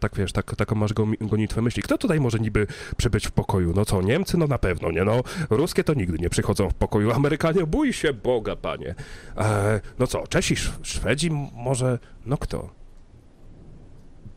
tak 0.00 0.16
wiesz, 0.16 0.32
tak, 0.32 0.56
taką 0.56 0.74
masz 0.74 0.92
gonitwę 1.20 1.62
myśli, 1.62 1.82
kto 1.82 1.98
tutaj 1.98 2.20
może 2.20 2.38
niby 2.38 2.66
przybyć 2.96 3.26
w 3.26 3.30
pokoju? 3.30 3.72
No 3.76 3.84
co, 3.84 4.02
Niemcy? 4.02 4.38
No 4.38 4.46
na 4.46 4.58
pewno, 4.58 4.90
nie 4.90 5.04
no, 5.04 5.22
ruskie 5.50 5.84
to 5.84 5.94
nigdy 5.94 6.18
nie 6.18 6.30
przychodzą 6.30 6.70
w 6.70 6.74
pokoju, 6.74 7.12
Amerykanie, 7.12 7.66
bój 7.66 7.92
się 7.92 8.12
Boga, 8.12 8.56
panie. 8.56 8.94
E, 9.36 9.80
no 9.98 10.06
co, 10.06 10.26
Czesi, 10.26 10.54
Szwedzi 10.82 11.30
może, 11.54 11.98
no 12.26 12.36
kto? 12.36 12.78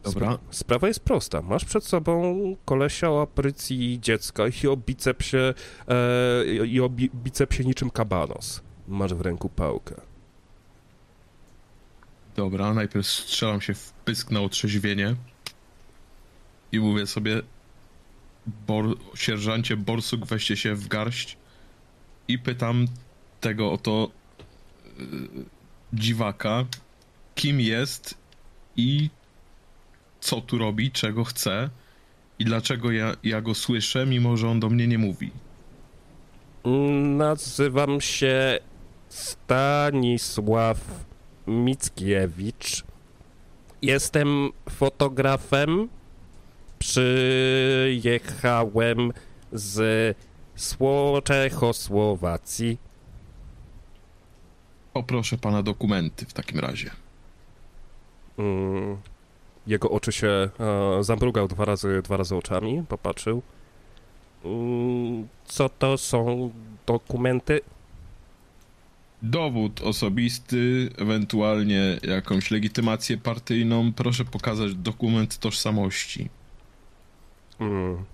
Dobra. 0.03 0.37
Sprawa 0.49 0.87
jest 0.87 0.99
prosta. 0.99 1.41
Masz 1.41 1.65
przed 1.65 1.83
sobą 1.83 2.35
kolesia 2.65 3.11
o 3.11 3.21
aprycji 3.21 3.99
dziecka 3.99 4.43
i 4.63 4.67
o 4.67 4.77
bicepsie, 4.77 5.37
e, 5.87 6.65
i 6.65 6.81
o 6.81 6.89
bicepsie 7.15 7.65
niczym 7.65 7.89
kabanos. 7.89 8.61
Masz 8.87 9.13
w 9.13 9.21
ręku 9.21 9.49
pałkę. 9.49 10.10
Dobra, 12.41 12.73
najpierw 12.73 13.07
strzelam 13.07 13.61
się 13.61 13.73
w 13.73 13.91
pysk 13.91 14.31
na 14.31 14.41
otrzeźwienie 14.41 15.15
i 16.71 16.79
mówię 16.79 17.07
sobie 17.07 17.41
Bor 18.67 18.95
sierżancie 19.15 19.77
Borsuk 19.77 20.25
weźcie 20.25 20.57
się 20.57 20.75
w 20.75 20.87
garść 20.87 21.37
i 22.27 22.39
pytam 22.39 22.87
tego 23.41 23.71
oto 23.71 24.11
yy, 24.99 25.05
dziwaka, 25.93 26.65
kim 27.35 27.61
jest 27.61 28.17
i 28.75 29.09
co 30.19 30.41
tu 30.41 30.57
robi, 30.57 30.91
czego 30.91 31.23
chce 31.23 31.69
i 32.39 32.45
dlaczego 32.45 32.91
ja, 32.91 33.15
ja 33.23 33.41
go 33.41 33.55
słyszę, 33.55 34.05
mimo 34.05 34.37
że 34.37 34.49
on 34.49 34.59
do 34.59 34.69
mnie 34.69 34.87
nie 34.87 34.97
mówi. 34.97 35.31
Nazywam 37.17 38.01
się 38.01 38.59
Stanisław 39.09 41.10
Mickiewicz. 41.47 42.83
Jestem 43.81 44.49
fotografem. 44.69 45.89
Przyjechałem 46.79 47.93
z 49.51 50.17
Czechosłowacji. 51.23 52.77
Poproszę 54.93 55.37
pana 55.37 55.63
dokumenty 55.63 56.25
w 56.25 56.33
takim 56.33 56.59
razie. 56.59 56.91
Mm, 58.37 58.97
jego 59.67 59.89
oczy 59.89 60.11
się 60.11 60.27
e, 60.27 60.49
zamrugał 61.03 61.47
dwa 61.47 61.65
razy, 61.65 62.01
dwa 62.01 62.17
razy 62.17 62.35
oczami, 62.35 62.83
popatrzył. 62.89 63.41
Mm, 64.45 65.27
co 65.45 65.69
to 65.69 65.97
są 65.97 66.51
dokumenty? 66.85 67.61
Dowód 69.21 69.81
osobisty, 69.81 70.89
ewentualnie 70.97 71.99
jakąś 72.03 72.51
legitymację 72.51 73.17
partyjną, 73.17 73.93
proszę 73.93 74.25
pokazać 74.25 74.75
dokument 74.75 75.37
tożsamości. 75.37 76.29
Hmm. 77.59 78.05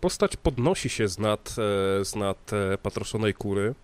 Postać 0.00 0.36
podnosi 0.36 0.88
się 0.88 1.08
z 1.08 1.18
nad, 1.18 1.50
e, 1.50 2.04
z 2.04 2.14
nad 2.16 2.52
e, 2.52 2.78
patroszonej 2.78 3.34
kury. 3.34 3.74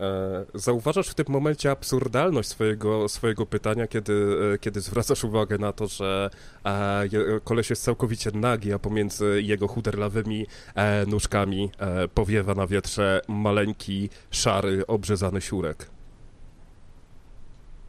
E, 0.00 0.44
zauważasz 0.54 1.08
w 1.08 1.14
tym 1.14 1.26
momencie 1.28 1.70
absurdalność 1.70 2.48
swojego, 2.48 3.08
swojego 3.08 3.46
pytania, 3.46 3.86
kiedy, 3.86 4.36
e, 4.54 4.58
kiedy 4.58 4.80
zwracasz 4.80 5.24
uwagę 5.24 5.58
na 5.58 5.72
to, 5.72 5.86
że 5.86 6.30
e, 6.64 7.08
koleś 7.44 7.70
jest 7.70 7.82
całkowicie 7.82 8.30
nagi, 8.30 8.72
a 8.72 8.78
pomiędzy 8.78 9.42
jego 9.42 9.68
chuderlawymi 9.68 10.46
nóżkami 11.06 11.70
powiewa 12.14 12.54
na 12.54 12.66
wietrze 12.66 13.20
maleńki, 13.28 14.08
szary, 14.30 14.86
obrzezany 14.86 15.40
siurek. 15.40 15.90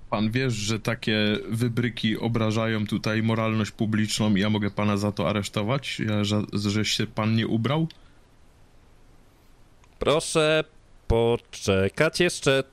Pan 0.10 0.32
wiesz, 0.32 0.54
że 0.54 0.80
takie 0.80 1.38
wybryki 1.50 2.18
obrażają 2.18 2.88
tutaj 2.88 3.24
moralność 3.24 3.72
publiczną 3.72 4.36
i 4.36 4.40
ja 4.40 4.50
mogę 4.50 4.72
pana 4.72 4.98
za 4.98 5.12
to 5.12 5.30
aresztować, 5.30 6.02
że, 6.22 6.42
że 6.54 6.86
się 6.86 7.08
pan 7.08 7.36
nie 7.36 7.48
ubrał? 7.48 7.88
Proszę 10.00 10.64
poczekać 11.08 12.20
jeszcze 12.20 12.64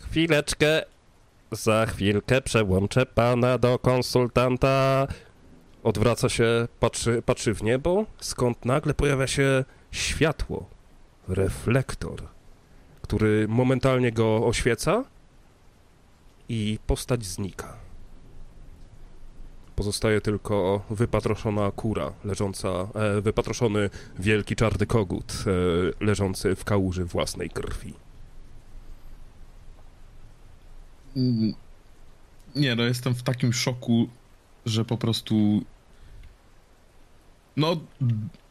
chwileczkę. 0.00 0.82
Za 1.52 1.86
chwilkę 1.86 2.40
przełączę 2.40 3.06
pana 3.06 3.58
do 3.58 3.78
konsultanta. 3.78 5.06
Odwraca 5.82 6.28
się, 6.28 6.68
patrzy, 6.80 7.22
patrzy 7.26 7.54
w 7.54 7.62
niebo, 7.62 8.06
skąd 8.20 8.64
nagle 8.64 8.94
pojawia 8.94 9.26
się 9.26 9.64
światło, 9.90 10.66
reflektor, 11.28 12.22
który 13.02 13.48
momentalnie 13.48 14.12
go 14.12 14.46
oświeca 14.46 15.04
i 16.48 16.78
postać 16.86 17.24
znika. 17.24 17.87
Pozostaje 19.78 20.20
tylko 20.20 20.84
wypatroszona 20.90 21.70
kura, 21.70 22.12
leżąca, 22.24 22.68
e, 22.68 23.20
wypatroszony 23.20 23.90
wielki 24.18 24.56
czarny 24.56 24.86
kogut, 24.86 25.44
e, 26.00 26.04
leżący 26.04 26.56
w 26.56 26.64
kałuży 26.64 27.04
własnej 27.04 27.50
krwi. 27.50 27.94
Mm, 31.16 31.54
nie, 32.56 32.74
no 32.74 32.82
jestem 32.82 33.14
w 33.14 33.22
takim 33.22 33.52
szoku, 33.52 34.08
że 34.66 34.84
po 34.84 34.96
prostu. 34.96 35.62
No, 37.56 37.80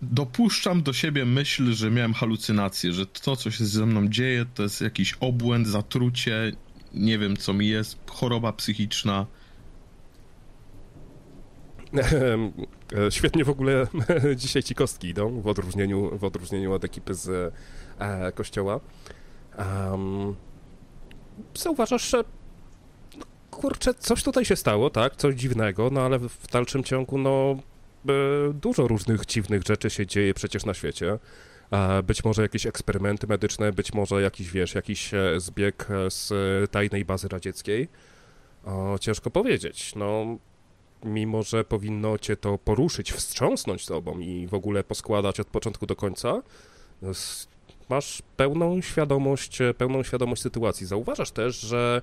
dopuszczam 0.02 0.84
do 0.84 0.94
siebie 0.94 1.26
myśl, 1.26 1.74
że 1.74 1.92
miałem 1.92 2.14
halucynację, 2.14 2.94
że 2.94 3.06
to, 3.06 3.36
co 3.36 3.52
się 3.52 3.66
ze 3.66 3.86
mną 3.86 4.08
dzieje, 4.08 4.46
to 4.56 4.64
jest 4.64 4.82
jakiś 4.82 5.14
obłęd, 5.20 5.68
zatrucie, 5.68 6.52
nie 6.94 7.20
wiem 7.20 7.38
co 7.38 7.54
mi 7.54 7.68
jest, 7.68 7.98
choroba 8.12 8.54
psychiczna. 8.54 9.26
E, 13.08 13.12
świetnie 13.12 13.46
w 13.46 13.50
ogóle 13.50 13.88
dzisiaj 14.36 14.64
ci 14.64 14.76
kostki 14.76 15.08
idą, 15.08 15.42
w 15.42 15.48
odróżnieniu, 15.48 16.18
w 16.18 16.24
odróżnieniu 16.24 16.74
od 16.74 16.84
ekipy 16.84 17.14
z 17.14 17.54
e, 18.00 18.32
kościoła. 18.32 18.80
Um, 19.58 20.36
zauważasz, 21.56 22.10
że 22.12 22.24
no, 23.18 23.26
kurczę, 23.52 23.94
coś 23.94 24.24
tutaj 24.24 24.46
się 24.46 24.56
stało, 24.56 24.90
tak, 24.90 25.16
coś 25.16 25.36
dziwnego, 25.36 25.90
no 25.92 26.02
ale 26.02 26.20
w 26.20 26.48
dalszym 26.52 26.84
ciągu, 26.84 27.18
no, 27.18 27.56
e, 28.10 28.54
dużo 28.54 28.88
różnych 28.88 29.26
dziwnych 29.26 29.64
rzeczy 29.64 29.90
się 29.90 30.06
dzieje 30.06 30.34
przecież 30.34 30.66
na 30.66 30.74
świecie. 30.74 31.20
E, 31.72 32.04
być 32.04 32.24
może 32.24 32.42
jakieś 32.42 32.66
eksperymenty 32.66 33.28
medyczne, 33.28 33.72
być 33.72 33.94
może 33.94 34.22
jakiś, 34.22 34.52
wiesz, 34.52 34.76
jakiś 34.76 35.12
zbieg 35.38 35.88
z 36.10 36.32
tajnej 36.72 37.06
bazy 37.06 37.28
radzieckiej. 37.28 37.88
O, 38.66 38.98
ciężko 39.02 39.32
powiedzieć. 39.32 39.96
No, 39.96 40.38
mimo 41.04 41.44
że 41.44 41.64
powinno 41.64 42.18
cię 42.18 42.36
to 42.38 42.58
poruszyć, 42.58 43.12
wstrząsnąć 43.12 43.86
tobą 43.86 44.20
i 44.20 44.48
w 44.48 44.54
ogóle 44.54 44.84
poskładać 44.84 45.40
od 45.40 45.48
początku 45.48 45.86
do 45.86 45.96
końca, 45.96 46.42
masz 47.90 48.22
pełną 48.38 48.82
świadomość, 48.82 49.60
pełną 49.78 50.04
świadomość 50.04 50.42
sytuacji. 50.42 50.88
Zauważasz 50.88 51.32
też, 51.32 51.60
że 51.60 52.02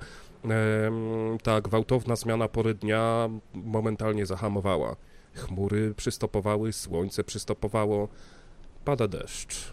ta 1.43 1.61
gwałtowna 1.61 2.17
zmiana 2.17 2.49
pory 2.49 2.75
dnia 2.75 3.31
momentalnie 3.55 4.27
zahamowała. 4.27 4.97
Chmury 5.35 5.95
przystopowały, 5.95 6.73
słońce 6.73 7.25
przystopowało, 7.25 8.09
pada 8.85 9.09
deszcz. 9.09 9.73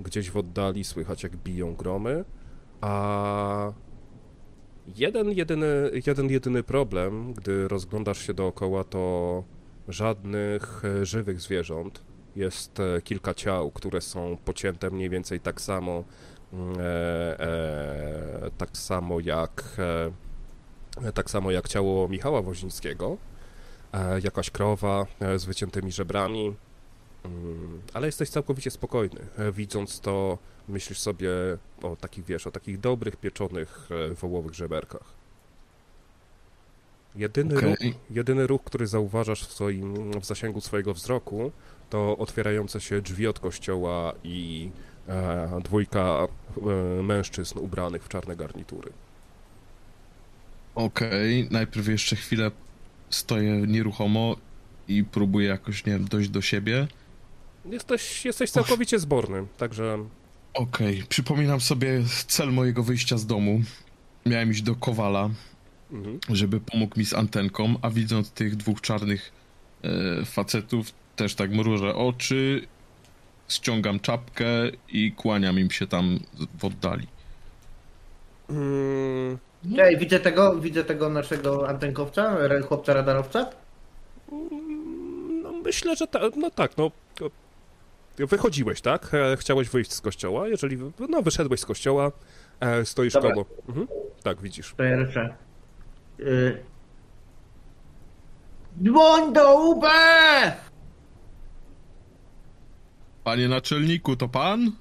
Gdzieś 0.00 0.30
w 0.30 0.36
oddali 0.36 0.84
słychać, 0.84 1.22
jak 1.22 1.36
biją 1.36 1.74
gromy, 1.74 2.24
a 2.80 3.72
Jeden 4.86 5.32
jedyny, 5.32 5.90
jeden 6.06 6.30
jedyny 6.30 6.62
problem, 6.62 7.32
gdy 7.32 7.68
rozglądasz 7.68 8.26
się 8.26 8.34
dookoła, 8.34 8.84
to 8.84 9.44
żadnych 9.88 10.82
e, 10.84 11.06
żywych 11.06 11.40
zwierząt, 11.40 12.02
Jest 12.36 12.80
e, 12.80 13.02
kilka 13.02 13.34
ciał, 13.34 13.70
które 13.70 14.00
są 14.00 14.36
pocięte 14.44 14.90
mniej 14.90 15.10
więcej 15.10 15.40
tak 15.40 15.60
samo, 15.60 16.04
mm, 16.52 16.74
e, 16.80 17.40
e, 17.40 18.50
tak 18.58 18.76
samo 18.76 19.20
jak 19.20 19.76
e, 19.78 21.12
tak 21.12 21.30
samo 21.30 21.50
jak 21.50 21.68
ciało 21.68 22.08
Michała 22.08 22.42
Wozińskiego. 22.42 23.16
E, 23.92 24.20
jakaś 24.20 24.50
krowa 24.50 25.06
z 25.36 25.44
wyciętymi 25.44 25.92
żebrami, 25.92 26.54
Mm, 27.24 27.82
ale 27.94 28.06
jesteś 28.06 28.30
całkowicie 28.30 28.70
spokojny. 28.70 29.20
Widząc 29.52 30.00
to, 30.00 30.38
myślisz 30.68 30.98
sobie 30.98 31.30
o 31.82 31.96
takich, 31.96 32.24
wiesz, 32.24 32.46
o 32.46 32.50
takich 32.50 32.80
dobrych, 32.80 33.16
pieczonych 33.16 33.88
e, 34.10 34.14
wołowych 34.14 34.54
żeberkach. 34.54 35.22
Jedyny, 37.16 37.56
Okej. 37.56 37.70
ruch, 37.70 37.94
jedyny 38.10 38.46
ruch, 38.46 38.64
który 38.64 38.86
zauważasz 38.86 39.46
w, 39.46 39.52
swoim, 39.52 40.20
w 40.20 40.24
zasięgu 40.24 40.60
swojego 40.60 40.94
wzroku, 40.94 41.52
to 41.90 42.16
otwierające 42.18 42.80
się 42.80 43.00
drzwi 43.00 43.26
od 43.26 43.40
kościoła 43.40 44.12
i 44.24 44.70
e, 45.08 45.60
dwójka 45.64 46.26
e, 46.98 47.02
mężczyzn 47.02 47.58
ubranych 47.58 48.04
w 48.04 48.08
czarne 48.08 48.36
garnitury. 48.36 48.92
Okej, 50.74 51.48
najpierw 51.50 51.88
jeszcze 51.88 52.16
chwilę 52.16 52.50
stoję 53.10 53.52
nieruchomo 53.52 54.36
i 54.88 55.04
próbuję 55.04 55.48
jakoś, 55.48 55.86
nie 55.86 55.92
wiem, 55.92 56.04
dojść 56.04 56.28
do 56.28 56.40
siebie. 56.40 56.88
Jesteś, 57.64 58.24
jesteś 58.24 58.50
całkowicie 58.50 58.98
zborny, 58.98 59.46
także 59.58 59.98
Okej, 60.54 61.02
przypominam 61.08 61.60
sobie 61.60 62.02
cel 62.26 62.52
mojego 62.52 62.82
wyjścia 62.82 63.18
z 63.18 63.26
domu. 63.26 63.60
Miałem 64.26 64.50
iść 64.50 64.62
do 64.62 64.74
Kowala, 64.74 65.30
mhm. 65.92 66.18
żeby 66.28 66.60
pomógł 66.60 66.98
mi 66.98 67.04
z 67.06 67.14
antenką, 67.14 67.74
a 67.82 67.90
widząc 67.90 68.30
tych 68.30 68.56
dwóch 68.56 68.80
czarnych 68.80 69.32
e, 69.82 70.24
facetów, 70.24 70.86
też 71.16 71.34
tak 71.34 71.50
mrużę 71.50 71.94
oczy, 71.94 72.66
ściągam 73.48 74.00
czapkę 74.00 74.46
i 74.88 75.12
kłaniam 75.12 75.58
im 75.58 75.70
się 75.70 75.86
tam 75.86 76.18
w 76.58 76.64
oddali. 76.64 77.06
Mm, 78.50 79.38
Ej, 79.78 79.98
widzę 79.98 80.20
tego, 80.20 80.60
widzę 80.60 80.84
tego 80.84 81.08
naszego 81.08 81.68
antenkowca, 81.68 82.36
chłopca 82.68 82.94
radarowca. 82.94 83.50
No 85.42 85.52
myślę, 85.64 85.96
że 85.96 86.06
tak, 86.06 86.36
no 86.36 86.50
tak, 86.50 86.76
no. 86.76 86.90
Wychodziłeś, 88.16 88.80
tak? 88.80 89.14
E, 89.14 89.36
Chciałeś 89.36 89.68
wyjść 89.68 89.92
z 89.92 90.00
kościoła, 90.00 90.48
jeżeli, 90.48 90.78
no 91.08 91.22
wyszedłeś 91.22 91.60
z 91.60 91.66
kościoła, 91.66 92.12
e, 92.60 92.84
stoisz 92.84 93.12
Dobra. 93.12 93.30
koło. 93.32 93.46
Mhm. 93.68 93.86
Tak, 94.22 94.40
widzisz. 94.40 94.74
To 94.76 94.82
ja 94.82 94.96
ryczę. 94.96 95.34
Y... 96.20 96.62
Dzwoń 98.82 99.32
do 99.32 99.54
UB! 99.70 99.84
Panie 103.24 103.48
naczelniku, 103.48 104.16
to 104.16 104.28
pan? 104.28 104.72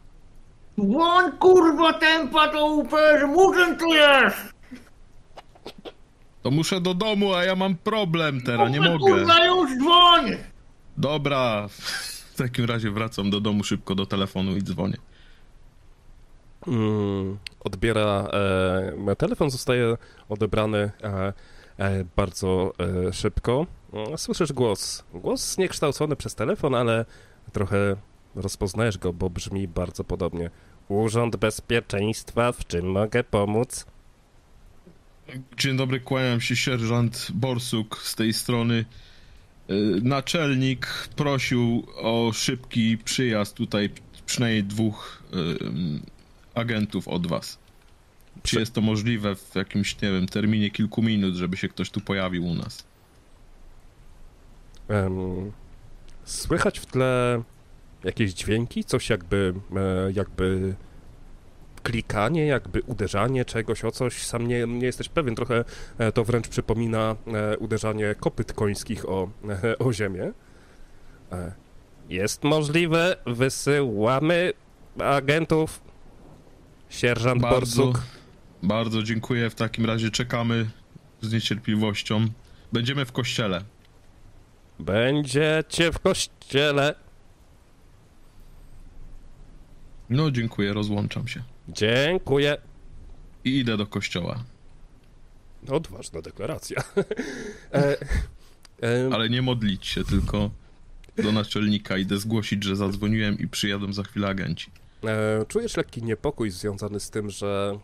Dzwoń 0.80 1.32
kurwa 1.40 1.94
tempa 1.94 2.52
do 2.52 2.66
UB, 2.66 2.92
że 3.20 3.28
murzyn 3.28 3.78
tu 3.78 3.86
jest! 3.86 4.38
To 6.42 6.52
muszę 6.52 6.82
do 6.82 6.94
domu, 6.94 7.34
a 7.34 7.44
ja 7.44 7.56
mam 7.56 7.76
problem 7.76 8.42
teraz, 8.42 8.72
nie 8.72 8.82
mogę. 8.82 9.00
Kurwa 9.00 9.46
już 9.46 9.70
dzwoń! 9.78 10.26
Dobra, 10.98 11.68
w 12.34 12.36
takim 12.36 12.66
razie 12.66 12.92
wracam 12.92 13.30
do 13.30 13.42
domu 13.42 13.64
szybko 13.64 13.96
do 13.96 14.06
telefonu 14.06 14.56
i 14.58 14.64
dzwonię. 14.64 14.98
Mm, 16.68 17.38
odbiera, 17.60 18.28
e, 19.08 19.16
telefon 19.16 19.50
zostaje 19.50 19.98
odebrany 20.30 20.92
e, 21.04 21.34
e, 21.78 22.06
bardzo 22.16 22.74
e, 23.08 23.14
szybko. 23.14 23.68
Mm, 23.94 24.18
Słyszysz 24.18 24.54
głos. 24.54 25.04
Głos 25.14 25.58
niekształcony 25.58 26.16
przez 26.16 26.36
telefon, 26.36 26.76
ale 26.76 27.06
trochę 27.52 27.96
rozpoznajesz 28.36 28.98
go, 28.98 29.14
bo 29.14 29.30
brzmi 29.30 29.68
bardzo 29.68 30.04
podobnie. 30.04 30.50
Urząd 30.88 31.36
Bezpieczeństwa, 31.36 32.52
w 32.52 32.68
czym 32.68 32.86
mogę 32.92 33.24
pomóc? 33.24 33.86
Dzień 35.58 35.78
dobry, 35.78 36.00
kłaniam 36.00 36.42
się 36.42 36.56
sierżant 36.56 37.28
Borsuk 37.34 37.98
z 37.98 38.16
tej 38.16 38.34
strony. 38.34 38.86
Y, 39.72 40.02
Naczelnik 40.04 40.88
prosił 41.16 41.88
o 41.96 42.32
szybki 42.34 42.98
przyjazd 42.98 43.56
tutaj 43.56 43.90
przynajmniej 44.26 44.64
dwóch 44.64 45.24
agentów 46.54 47.08
od 47.08 47.28
was. 47.28 47.58
Czy 48.44 48.60
jest 48.60 48.74
to 48.74 48.82
możliwe 48.82 49.36
w 49.36 49.56
jakimś, 49.56 50.02
nie 50.02 50.12
wiem, 50.12 50.28
terminie 50.28 50.72
kilku 50.72 51.02
minut, 51.02 51.36
żeby 51.36 51.58
się 51.58 51.70
ktoś 51.70 51.90
tu 51.90 52.02
pojawił 52.02 52.46
u 52.46 52.54
nas? 52.54 52.84
Słychać 56.24 56.80
w 56.80 56.86
tle 56.86 57.44
jakieś 58.04 58.34
dźwięki, 58.34 58.84
coś 58.84 59.10
jakby, 59.10 59.54
e, 59.76 60.12
jakby 60.12 60.76
klikanie, 61.84 62.46
jakby 62.46 62.82
uderzanie 62.82 63.46
czegoś 63.46 63.86
o 63.86 63.92
coś. 63.92 64.26
Sam 64.26 64.48
nie, 64.48 64.68
nie 64.68 64.86
jesteś 64.86 65.10
pewien, 65.10 65.36
trochę 65.36 65.64
e, 65.98 66.12
to 66.12 66.24
wręcz 66.24 66.48
przypomina 66.48 67.16
e, 67.28 67.58
uderzanie 67.58 68.16
kopyt 68.20 68.54
końskich 68.54 69.10
o, 69.10 69.30
o 69.86 69.94
ziemię. 69.94 70.32
E, 71.32 71.52
Jest 72.10 72.44
możliwe, 72.44 73.18
wysyłamy 73.26 74.54
agentów. 75.00 75.82
Sierżant 76.90 77.42
Bardzo, 77.42 77.86
Borsuk. 77.86 78.04
bardzo 78.64 79.04
dziękuję. 79.04 79.50
W 79.50 79.56
takim 79.56 79.86
razie 79.86 80.10
czekamy 80.10 80.70
z 81.22 81.34
niecierpliwością. 81.34 82.26
Będziemy 82.74 83.06
w 83.06 83.12
kościele. 83.12 83.64
Będziecie 84.80 85.92
w 85.92 86.00
kościele. 86.00 86.96
No, 90.10 90.32
dziękuję, 90.32 90.74
rozłączam 90.74 91.28
się. 91.28 91.44
Dziękuję. 91.70 92.57
I 93.45 93.59
idę 93.59 93.78
do 93.78 93.88
kościoła. 93.88 94.43
Odważna 95.68 96.22
deklaracja. 96.22 96.84
e, 97.74 97.97
em, 98.82 99.14
Ale 99.14 99.30
nie 99.30 99.41
modlić 99.41 99.88
się, 99.88 100.03
tylko 100.03 100.51
do 101.18 101.32
naczelnika 101.32 101.97
idę 101.97 102.18
zgłosić, 102.18 102.64
że 102.64 102.76
zadzwoniłem 102.76 103.39
i 103.39 103.47
przyjadą 103.47 103.93
za 103.93 104.03
chwilę 104.03 104.28
agenci. 104.28 104.72
E, 105.06 105.45
Czujesz 105.47 105.78
lekki 105.78 106.04
niepokój 106.04 106.52
związany 106.52 106.99
z 106.99 107.10
tym, 107.10 107.30
że 107.30 107.80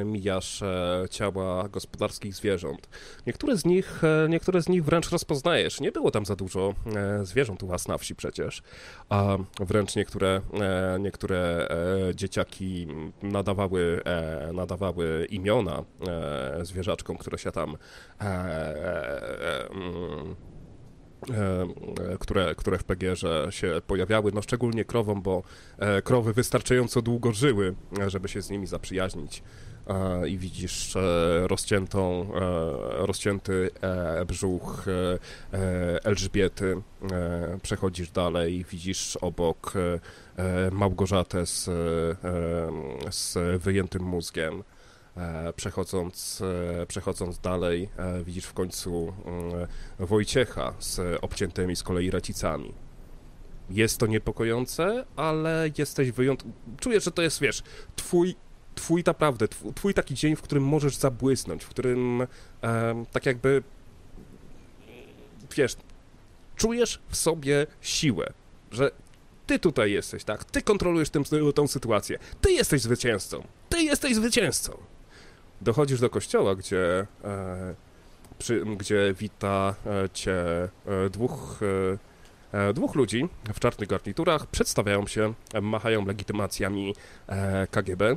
e, 0.00 0.04
mijasz 0.04 0.62
e, 0.62 1.04
ciała 1.10 1.68
gospodarskich 1.68 2.34
zwierząt. 2.34 2.88
Niektóre 3.26 3.56
z 3.56 3.64
nich, 3.64 4.02
niektóre 4.28 4.62
z 4.62 4.68
nich 4.68 4.84
wręcz 4.84 5.10
rozpoznajesz. 5.10 5.80
Nie 5.80 5.92
było 5.92 6.10
tam 6.10 6.26
za 6.26 6.36
dużo 6.36 6.74
zwierząt 7.22 7.62
u 7.62 7.66
was 7.66 7.88
na 7.88 7.98
wsi 7.98 8.14
przecież, 8.14 8.62
a 9.08 9.36
wręcz 9.60 9.96
niektóre, 9.96 10.40
niektóre 11.00 11.68
dzieciaki 12.14 12.86
nadawały, 13.22 14.02
nadawały 14.52 15.26
imiona 15.30 15.84
zwierzaczkom, 16.62 17.16
które 17.16 17.38
się 17.38 17.52
tam 17.52 17.76
mm, 18.18 20.36
które, 22.18 22.54
które 22.54 22.78
w 22.78 22.84
PGR-ze 22.84 23.46
się 23.50 23.80
pojawiały, 23.86 24.32
no 24.32 24.42
szczególnie 24.42 24.84
krowom, 24.84 25.22
bo 25.22 25.42
e, 25.78 26.02
krowy 26.02 26.32
wystarczająco 26.32 27.02
długo 27.02 27.32
żyły, 27.32 27.74
e, 28.00 28.10
żeby 28.10 28.28
się 28.28 28.42
z 28.42 28.50
nimi 28.50 28.66
zaprzyjaźnić. 28.66 29.42
E, 29.86 30.28
I 30.28 30.38
widzisz 30.38 30.96
e, 30.96 31.00
rozciętą, 31.48 32.30
e, 32.34 33.06
rozcięty 33.06 33.70
e, 33.80 34.24
brzuch 34.24 34.86
e, 34.88 35.18
e, 35.58 36.04
Elżbiety. 36.04 36.82
E, 37.12 37.58
Przechodzisz 37.62 38.10
dalej, 38.10 38.64
widzisz 38.70 39.16
obok 39.16 39.72
e, 39.76 40.00
e, 40.42 40.70
Małgorzatę 40.70 41.46
z, 41.46 41.68
e, 41.68 41.72
z 43.10 43.62
wyjętym 43.62 44.02
mózgiem. 44.02 44.62
E, 45.16 45.52
Przechodząc, 45.52 46.42
e, 46.82 46.86
przechodząc 46.86 47.38
dalej, 47.38 47.88
e, 47.96 48.24
widzisz 48.24 48.44
w 48.44 48.52
końcu 48.52 49.12
mm, 49.24 49.66
Wojciecha 49.98 50.74
z 50.78 51.18
obciętymi 51.20 51.76
z 51.76 51.82
kolei 51.82 52.10
racicami. 52.10 52.74
Jest 53.70 53.98
to 53.98 54.06
niepokojące, 54.06 55.04
ale 55.16 55.70
jesteś 55.78 56.10
wyjątkowy. 56.12 56.54
Czujesz, 56.80 57.04
że 57.04 57.10
to 57.10 57.22
jest, 57.22 57.40
wiesz, 57.40 57.62
twój, 57.96 58.34
twój 58.74 59.02
naprawdę, 59.06 59.48
twój, 59.74 59.94
taki 59.94 60.14
dzień, 60.14 60.36
w 60.36 60.42
którym 60.42 60.64
możesz 60.64 60.96
zabłysnąć, 60.96 61.64
w 61.64 61.68
którym 61.68 62.26
em, 62.62 63.06
tak 63.06 63.26
jakby, 63.26 63.62
wiesz, 65.56 65.76
czujesz 66.56 67.00
w 67.08 67.16
sobie 67.16 67.66
siłę, 67.80 68.32
że 68.70 68.90
ty 69.46 69.58
tutaj 69.58 69.92
jesteś, 69.92 70.24
tak? 70.24 70.44
Ty 70.44 70.62
kontrolujesz 70.62 71.10
tę, 71.10 71.22
tą 71.54 71.66
sytuację. 71.66 72.18
Ty 72.40 72.52
jesteś 72.52 72.80
zwycięzcą. 72.80 73.46
Ty 73.68 73.82
jesteś 73.82 74.14
zwycięzcą. 74.14 74.78
Dochodzisz 75.60 76.00
do 76.00 76.10
kościoła, 76.10 76.54
gdzie 76.54 77.06
e, 77.24 77.74
przy, 78.38 78.64
gdzie 78.76 79.14
wita 79.14 79.74
e, 79.86 80.10
cię 80.10 80.42
e, 80.86 81.10
dwóch, 81.10 81.60
e, 82.52 82.68
e, 82.68 82.72
dwóch 82.72 82.94
ludzi 82.94 83.28
w 83.54 83.60
czarnych 83.60 83.88
garniturach, 83.88 84.46
przedstawiają 84.46 85.06
się, 85.06 85.34
machają 85.62 86.06
legitymacjami 86.06 86.94
e, 87.26 87.66
KGB. 87.66 88.16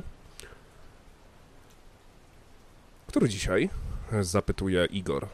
Który 3.06 3.28
dzisiaj? 3.28 3.70
Zapytuje 4.20 4.84
Igor. 4.84 5.28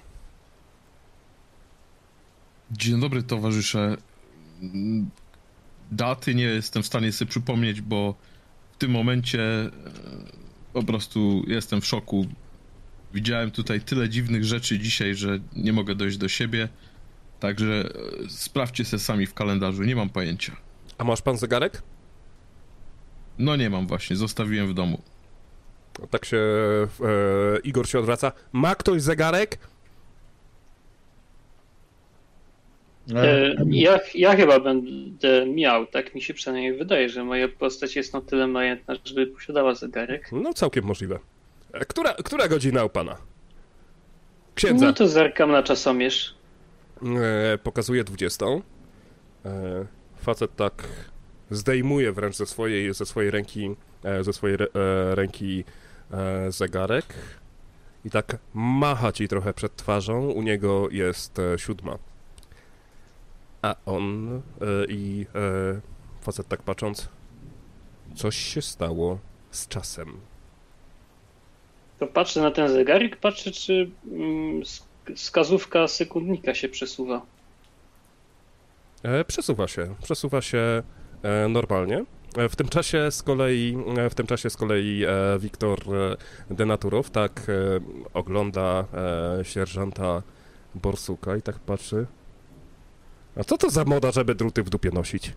Dzień 2.70 3.00
dobry, 3.00 3.22
towarzysze. 3.22 3.96
Daty 5.92 6.34
nie 6.34 6.44
jestem 6.44 6.82
w 6.82 6.86
stanie 6.86 7.12
sobie 7.12 7.28
przypomnieć, 7.28 7.80
bo 7.80 8.14
w 8.72 8.76
tym 8.76 8.90
momencie 8.90 9.40
po 10.76 10.82
prostu 10.82 11.44
jestem 11.46 11.80
w 11.80 11.86
szoku. 11.86 12.26
Widziałem 13.14 13.50
tutaj 13.50 13.80
tyle 13.80 14.08
dziwnych 14.08 14.44
rzeczy 14.44 14.78
dzisiaj, 14.78 15.14
że 15.14 15.38
nie 15.56 15.72
mogę 15.72 15.94
dojść 15.94 16.16
do 16.16 16.28
siebie. 16.28 16.68
Także 17.40 17.88
e, 18.24 18.28
sprawdźcie 18.28 18.84
se 18.84 18.98
sami 18.98 19.26
w 19.26 19.34
kalendarzu, 19.34 19.82
nie 19.82 19.96
mam 19.96 20.08
pojęcia. 20.08 20.56
A 20.98 21.04
masz 21.04 21.22
pan 21.22 21.36
zegarek? 21.36 21.82
No 23.38 23.56
nie 23.56 23.70
mam 23.70 23.86
właśnie, 23.86 24.16
zostawiłem 24.16 24.68
w 24.68 24.74
domu. 24.74 25.02
Tak 26.10 26.24
się 26.24 26.36
e, 26.36 27.58
Igor 27.64 27.88
się 27.88 27.98
odwraca. 27.98 28.32
Ma 28.52 28.74
ktoś 28.74 29.02
zegarek? 29.02 29.54
E, 29.54 29.58
ja, 33.70 34.00
ja 34.14 34.36
chyba 34.36 34.60
będę 34.60 35.46
miał, 35.46 35.86
tak 35.86 36.14
mi 36.14 36.22
się 36.22 36.34
przynajmniej 36.34 36.76
wydaje, 36.78 37.08
że 37.08 37.24
moja 37.24 37.48
postać 37.48 37.96
jest 37.96 38.12
na 38.14 38.20
tyle 38.20 38.46
majętna, 38.46 38.94
żeby 39.04 39.26
posiadała 39.26 39.74
zegarek. 39.74 40.28
No 40.32 40.52
całkiem 40.54 40.84
możliwe. 40.84 41.18
E, 41.72 41.84
Która, 41.84 42.14
która 42.14 42.48
godzina 42.48 42.84
u 42.84 42.88
pana? 42.88 43.16
Księdza. 44.54 44.86
No 44.86 44.92
to 44.92 45.08
zerkam 45.08 45.50
na 45.52 45.62
czasomierz. 45.62 46.34
E, 47.02 47.58
pokazuje 47.58 48.04
20. 48.04 48.46
E, 48.46 48.60
facet 50.16 50.56
tak 50.56 50.88
zdejmuje 51.50 52.12
wręcz 52.12 52.36
ze 52.36 52.46
swojej, 52.46 52.94
ze 52.94 53.06
swojej 53.06 53.30
ręki, 53.30 53.70
e, 54.04 54.24
ze 54.24 54.32
swojej 54.32 54.54
re, 54.56 54.66
e, 54.74 55.14
ręki 55.14 55.64
e, 56.12 56.52
zegarek 56.52 57.06
i 58.04 58.10
tak 58.10 58.36
macha 58.54 59.12
ci 59.12 59.28
trochę 59.28 59.54
przed 59.54 59.76
twarzą. 59.76 60.26
U 60.28 60.42
niego 60.42 60.88
jest 60.90 61.38
e, 61.38 61.58
siódma. 61.58 61.98
A 63.66 63.74
on 63.86 64.28
e, 64.36 64.40
i 64.88 65.26
e, 65.34 65.80
facet 66.20 66.48
tak 66.48 66.62
patrząc, 66.62 67.08
coś 68.14 68.36
się 68.36 68.62
stało 68.62 69.18
z 69.50 69.68
czasem. 69.68 70.20
To 71.98 72.06
patrzę 72.06 72.40
na 72.40 72.50
ten 72.50 72.68
zegarek, 72.68 73.16
patrzę, 73.16 73.50
czy 73.50 73.90
mm, 74.12 74.60
sk- 74.62 75.14
wskazówka 75.14 75.88
sekundnika 75.88 76.54
się 76.54 76.68
przesuwa. 76.68 77.22
E, 79.02 79.24
Przesuwa 79.24 79.68
się, 79.68 79.94
przesuwa 80.02 80.40
się 80.42 80.82
normalnie. 81.48 82.04
W 82.50 82.56
tym 82.56 82.68
czasie 82.68 83.10
z 83.10 83.22
kolei, 83.22 83.76
w 84.10 84.14
tym 84.14 84.26
czasie 84.26 84.50
z 84.50 84.56
kolei 84.56 85.04
Wiktor 85.38 85.78
Denaturow 86.50 87.10
tak 87.10 87.46
ogląda 88.14 88.84
sierżanta 89.42 90.22
Borsuka 90.74 91.36
i 91.36 91.42
tak 91.42 91.58
patrzy. 91.58 92.06
A 93.36 93.44
co 93.44 93.58
to 93.58 93.70
za 93.70 93.84
moda, 93.84 94.12
żeby 94.12 94.34
druty 94.34 94.62
w 94.62 94.70
dupie 94.70 94.90
nosić? 94.90 95.32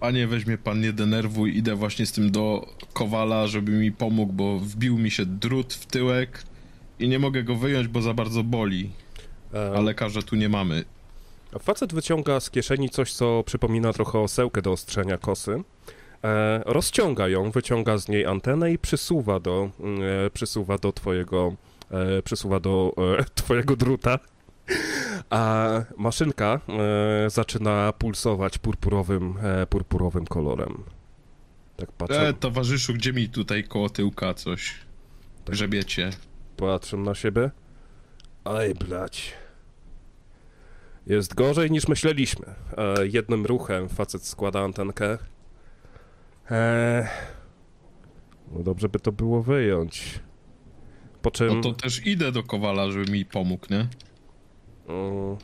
Panie, 0.00 0.26
weźmie 0.26 0.58
pan 0.58 0.80
nie 0.80 0.92
denerwuj, 0.92 1.56
idę 1.56 1.74
właśnie 1.76 2.06
z 2.06 2.12
tym 2.12 2.30
do 2.30 2.66
Kowala, 2.92 3.46
żeby 3.46 3.72
mi 3.72 3.92
pomógł, 3.92 4.32
bo 4.32 4.58
wbił 4.58 4.98
mi 4.98 5.10
się 5.10 5.26
drut 5.26 5.74
w 5.74 5.86
tyłek 5.86 6.42
i 6.98 7.08
nie 7.08 7.18
mogę 7.18 7.42
go 7.42 7.56
wyjąć, 7.56 7.88
bo 7.88 8.02
za 8.02 8.14
bardzo 8.14 8.44
boli. 8.44 8.90
E, 9.54 9.72
A 9.76 9.80
lekarza 9.80 10.22
tu 10.22 10.36
nie 10.36 10.48
mamy. 10.48 10.84
Facet 11.60 11.94
wyciąga 11.94 12.40
z 12.40 12.50
kieszeni 12.50 12.90
coś, 12.90 13.12
co 13.12 13.42
przypomina 13.46 13.92
trochę 13.92 14.18
osełkę 14.18 14.62
do 14.62 14.72
ostrzenia 14.72 15.18
kosy. 15.18 15.62
E, 16.24 16.62
rozciąga 16.66 17.28
ją, 17.28 17.50
wyciąga 17.50 17.98
z 17.98 18.08
niej 18.08 18.26
antenę 18.26 18.72
i 18.72 18.78
przysuwa 18.78 19.40
do, 19.40 19.70
e, 20.26 20.30
przysuwa 20.30 20.78
do 20.78 20.92
twojego, 20.92 21.54
e, 21.90 22.22
przysuwa 22.22 22.60
do 22.60 22.92
e, 23.18 23.24
twojego 23.42 23.76
druta. 23.76 24.18
A 25.30 25.68
maszynka 25.96 26.60
e, 27.26 27.30
zaczyna 27.30 27.92
pulsować 27.92 28.58
purpurowym, 28.58 29.34
e, 29.42 29.66
purpurowym 29.66 30.26
kolorem. 30.26 30.82
Tak 31.76 31.92
patrzę, 31.92 32.28
E, 32.28 32.32
towarzyszu, 32.32 32.94
gdzie 32.94 33.12
mi 33.12 33.28
tutaj 33.28 33.64
koło 33.64 33.90
tyłka 33.90 34.34
coś 34.34 34.74
Tak. 35.44 35.54
grzebiecie? 35.54 36.10
patrzę 36.56 36.96
na 36.96 37.14
siebie. 37.14 37.50
Aj, 38.44 38.74
blać. 38.74 39.32
Jest 41.06 41.34
gorzej 41.34 41.70
niż 41.70 41.88
myśleliśmy. 41.88 42.46
E, 42.76 43.06
jednym 43.06 43.46
ruchem 43.46 43.88
facet 43.88 44.26
składa 44.26 44.60
antenkę. 44.60 45.18
E, 46.50 47.08
no 48.52 48.62
dobrze 48.62 48.88
by 48.88 49.00
to 49.00 49.12
było 49.12 49.42
wyjąć. 49.42 50.20
Po 51.22 51.30
czym... 51.30 51.48
No 51.48 51.60
to 51.60 51.72
też 51.72 52.06
idę 52.06 52.32
do 52.32 52.42
Kowala, 52.42 52.90
żeby 52.90 53.12
mi 53.12 53.24
pomógł, 53.24 53.66
nie? 53.70 53.86
Mm. 54.88 55.36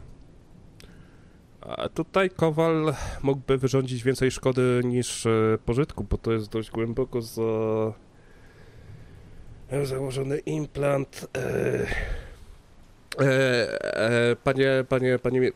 A 1.61 1.89
tutaj 1.89 2.31
Kowal 2.31 2.95
mógłby 3.23 3.59
wyrządzić 3.59 4.03
więcej 4.03 4.31
szkody 4.31 4.81
niż 4.85 5.27
e, 5.27 5.59
pożytku, 5.65 6.05
bo 6.11 6.19
to 6.19 6.33
jest 6.33 6.49
dość 6.49 6.71
głęboko 6.71 7.23
za... 7.23 7.43
założony 9.85 10.39
implant. 10.39 11.29
E... 11.37 11.87
E, 13.21 14.37
panie, 14.45 14.85
panie, 14.89 15.19
panie, 15.19 15.51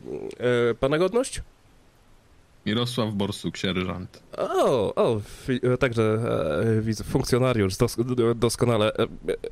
pana 0.79 0.97
godność? 0.97 1.41
Mirosław 2.65 3.13
Borsuk, 3.13 3.57
sierżant. 3.57 4.23
O, 4.37 4.95
o, 4.95 5.21
także 5.79 6.03
e, 6.77 6.81
widzę, 6.81 7.03
funkcjonariusz, 7.03 7.77
dos, 7.77 7.97
doskonale. 8.35 8.91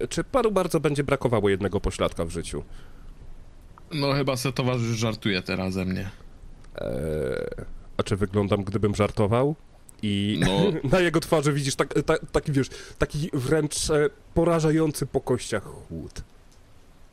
Czy 0.09 0.23
panu 0.23 0.51
bardzo 0.51 0.79
będzie 0.79 1.03
brakowało 1.03 1.49
jednego 1.49 1.81
pośladka 1.81 2.25
w 2.25 2.29
życiu? 2.29 2.63
No 3.93 4.13
chyba 4.13 4.37
se 4.37 4.51
towarzysz 4.53 4.97
żartuje 4.97 5.41
teraz 5.41 5.73
ze 5.73 5.85
mnie. 5.85 6.09
E, 6.75 7.65
a 7.97 8.03
czy 8.03 8.15
wyglądam, 8.15 8.63
gdybym 8.63 8.95
żartował? 8.95 9.55
I 10.01 10.39
No. 10.39 10.71
na 10.93 10.99
jego 10.99 11.19
twarzy 11.19 11.53
widzisz 11.53 11.75
tak, 11.75 11.93
ta, 12.05 12.17
taki, 12.31 12.51
wiesz, 12.51 12.67
taki 12.97 13.29
wręcz 13.33 13.89
e, 13.89 14.09
porażający 14.33 15.05
po 15.05 15.21
kościach 15.21 15.63
chłód. 15.63 16.23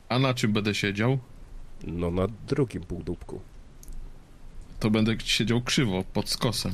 A 0.09 0.19
na 0.19 0.33
czym 0.33 0.53
będę 0.53 0.75
siedział? 0.75 1.19
No 1.83 2.11
na 2.11 2.27
drugim 2.47 2.83
półdubku. 2.83 3.39
To 4.79 4.89
będę 4.91 5.15
siedział 5.25 5.61
krzywo, 5.61 6.03
pod 6.13 6.29
skosem. 6.29 6.73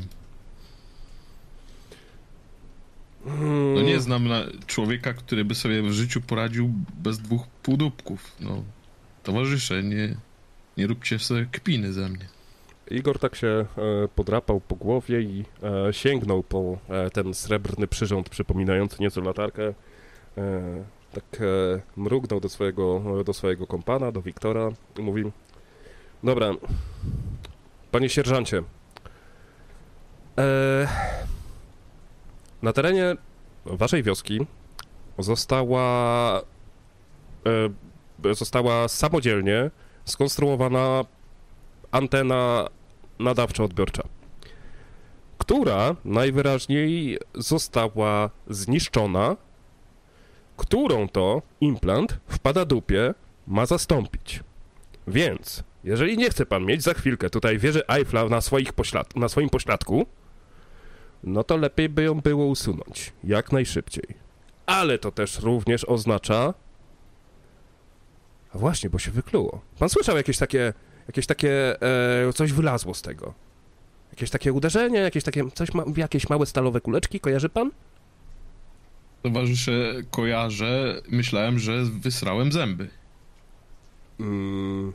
No 3.75 3.81
nie 3.81 3.99
znam 3.99 4.27
na 4.27 4.41
człowieka, 4.67 5.13
który 5.13 5.45
by 5.45 5.55
sobie 5.55 5.81
w 5.81 5.91
życiu 5.91 6.21
poradził 6.21 6.73
bez 7.03 7.19
dwóch 7.19 7.47
półdubków. 7.47 8.31
No, 8.39 8.63
towarzysze, 9.25 9.83
nie, 9.83 10.15
nie 10.77 10.87
róbcie 10.87 11.19
sobie 11.19 11.45
kpiny 11.51 11.93
ze 11.93 12.09
mnie. 12.09 12.27
Igor 12.91 13.19
tak 13.19 13.35
się 13.35 13.47
e, 13.47 13.65
podrapał 14.15 14.59
po 14.59 14.75
głowie 14.75 15.21
i 15.21 15.45
e, 15.63 15.93
sięgnął 15.93 16.43
po 16.43 16.77
e, 16.89 17.09
ten 17.09 17.33
srebrny 17.33 17.87
przyrząd 17.87 18.29
przypominający 18.29 18.97
nieco 18.99 19.21
latarkę. 19.21 19.73
Tak 21.13 21.41
mrugnął 21.95 22.39
do 22.39 22.49
swojego, 22.49 23.01
do 23.23 23.33
swojego 23.33 23.67
kompana, 23.67 24.11
do 24.11 24.21
Wiktora 24.21 24.69
i 24.99 25.01
mówi 25.01 25.31
Dobra, 26.23 26.51
panie 27.91 28.09
sierżancie, 28.09 28.63
na 32.61 32.73
terenie 32.73 33.15
waszej 33.65 34.03
wioski 34.03 34.47
została 35.19 36.41
została 38.33 38.87
samodzielnie 38.87 39.71
skonstruowana 40.05 41.05
antena 41.91 42.67
nadawczo-odbiorcza, 43.19 44.03
która 45.37 45.95
najwyraźniej 46.05 47.17
została 47.35 48.29
zniszczona, 48.49 49.37
którą 50.57 51.09
to 51.09 51.41
implant 51.61 52.19
wpada 52.27 52.65
dupie 52.65 53.13
ma 53.47 53.65
zastąpić. 53.65 54.39
Więc, 55.07 55.63
jeżeli 55.83 56.17
nie 56.17 56.29
chce 56.29 56.45
pan 56.45 56.65
mieć 56.65 56.83
za 56.83 56.93
chwilkę 56.93 57.29
tutaj 57.29 57.57
wieży 57.57 57.87
Eiffla 57.87 58.29
na, 58.29 58.41
swoich 58.41 58.73
poślad- 58.73 59.15
na 59.15 59.29
swoim 59.29 59.49
pośladku, 59.49 60.05
no 61.23 61.43
to 61.43 61.57
lepiej 61.57 61.89
by 61.89 62.03
ją 62.03 62.21
było 62.21 62.45
usunąć, 62.45 63.13
jak 63.23 63.51
najszybciej. 63.51 64.07
Ale 64.65 64.97
to 64.99 65.11
też 65.11 65.39
również 65.39 65.85
oznacza... 65.85 66.53
A 68.55 68.57
właśnie, 68.57 68.89
bo 68.89 68.99
się 68.99 69.11
wykluło. 69.11 69.61
Pan 69.79 69.89
słyszał 69.89 70.17
jakieś 70.17 70.37
takie 70.37 70.73
Jakieś 71.07 71.25
takie, 71.25 71.81
e, 72.27 72.33
coś 72.33 72.53
wylazło 72.53 72.93
z 72.93 73.01
tego. 73.01 73.33
Jakieś 74.11 74.29
takie 74.29 74.53
uderzenie, 74.53 74.99
jakieś 74.99 75.23
takie, 75.23 75.51
coś, 75.51 75.73
ma, 75.73 75.83
jakieś 75.97 76.29
małe 76.29 76.45
stalowe 76.45 76.81
kuleczki, 76.81 77.19
kojarzy 77.19 77.49
pan? 77.49 77.71
Towarzysze, 79.23 79.93
kojarzę, 80.11 81.01
myślałem, 81.09 81.59
że 81.59 81.85
wysrałem 81.85 82.51
zęby. 82.51 82.89
Mm. 84.19 84.93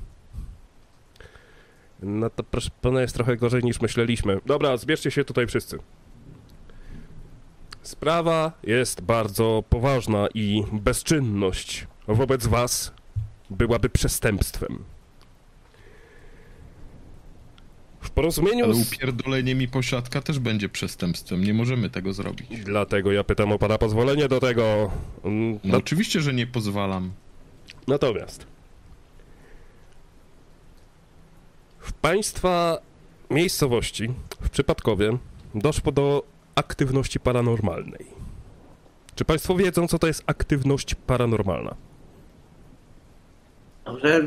No 2.03 2.31
to 2.31 2.45
proszę 2.45 2.71
pana 2.81 3.01
jest 3.01 3.15
trochę 3.15 3.37
gorzej 3.37 3.65
niż 3.65 3.81
myśleliśmy. 3.81 4.41
Dobra, 4.47 4.77
zbierzcie 4.77 5.11
się 5.11 5.25
tutaj 5.25 5.47
wszyscy. 5.47 5.79
Sprawa 7.83 8.53
jest 8.63 9.01
bardzo 9.01 9.65
poważna 9.69 10.29
i 10.35 10.65
bezczynność 10.73 11.87
wobec 12.09 12.47
was 12.47 12.93
byłaby 13.51 13.89
przestępstwem. 13.89 14.85
W 18.01 18.11
porozumieniu 18.11 18.65
Ale 18.65 18.75
upierdolenie 18.75 19.55
mi 19.55 19.69
posiadka 19.69 20.21
też 20.21 20.39
będzie 20.39 20.69
przestępstwem. 20.69 21.45
Nie 21.45 21.55
możemy 21.55 21.91
tego 21.91 22.13
zrobić. 22.13 22.49
Dlatego 22.65 23.13
ja 23.13 23.25
pytam 23.25 23.53
o 23.53 23.59
pana 23.59 23.79
pozwolenie 23.79 24.29
do 24.29 24.41
tego. 24.41 24.91
Mm, 25.25 25.53
No 25.53 25.59
No, 25.65 25.79
oczywiście, 25.79 26.21
że 26.21 26.35
nie 26.35 26.47
pozwalam. 26.47 27.13
natomiast 27.87 28.47
w 31.81 31.93
państwa 31.93 32.79
miejscowości, 33.31 34.09
w 34.41 34.51
Przypadkowie, 34.51 35.19
doszło 35.55 35.93
do 35.93 36.23
aktywności 36.55 37.21
paranormalnej. 37.21 38.07
Czy 39.15 39.25
państwo 39.25 39.55
wiedzą, 39.55 39.89
co 39.89 39.99
to 39.99 40.07
jest 40.07 40.23
aktywność 40.27 40.95
paranormalna? 40.95 41.75
Że 43.87 44.21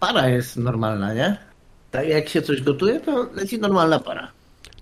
para 0.00 0.28
jest 0.28 0.56
normalna, 0.56 1.14
nie? 1.14 1.36
Tak 1.90 2.08
jak 2.08 2.28
się 2.28 2.42
coś 2.42 2.62
gotuje, 2.62 3.00
to 3.00 3.26
leci 3.34 3.58
normalna 3.58 3.98
para. 3.98 4.28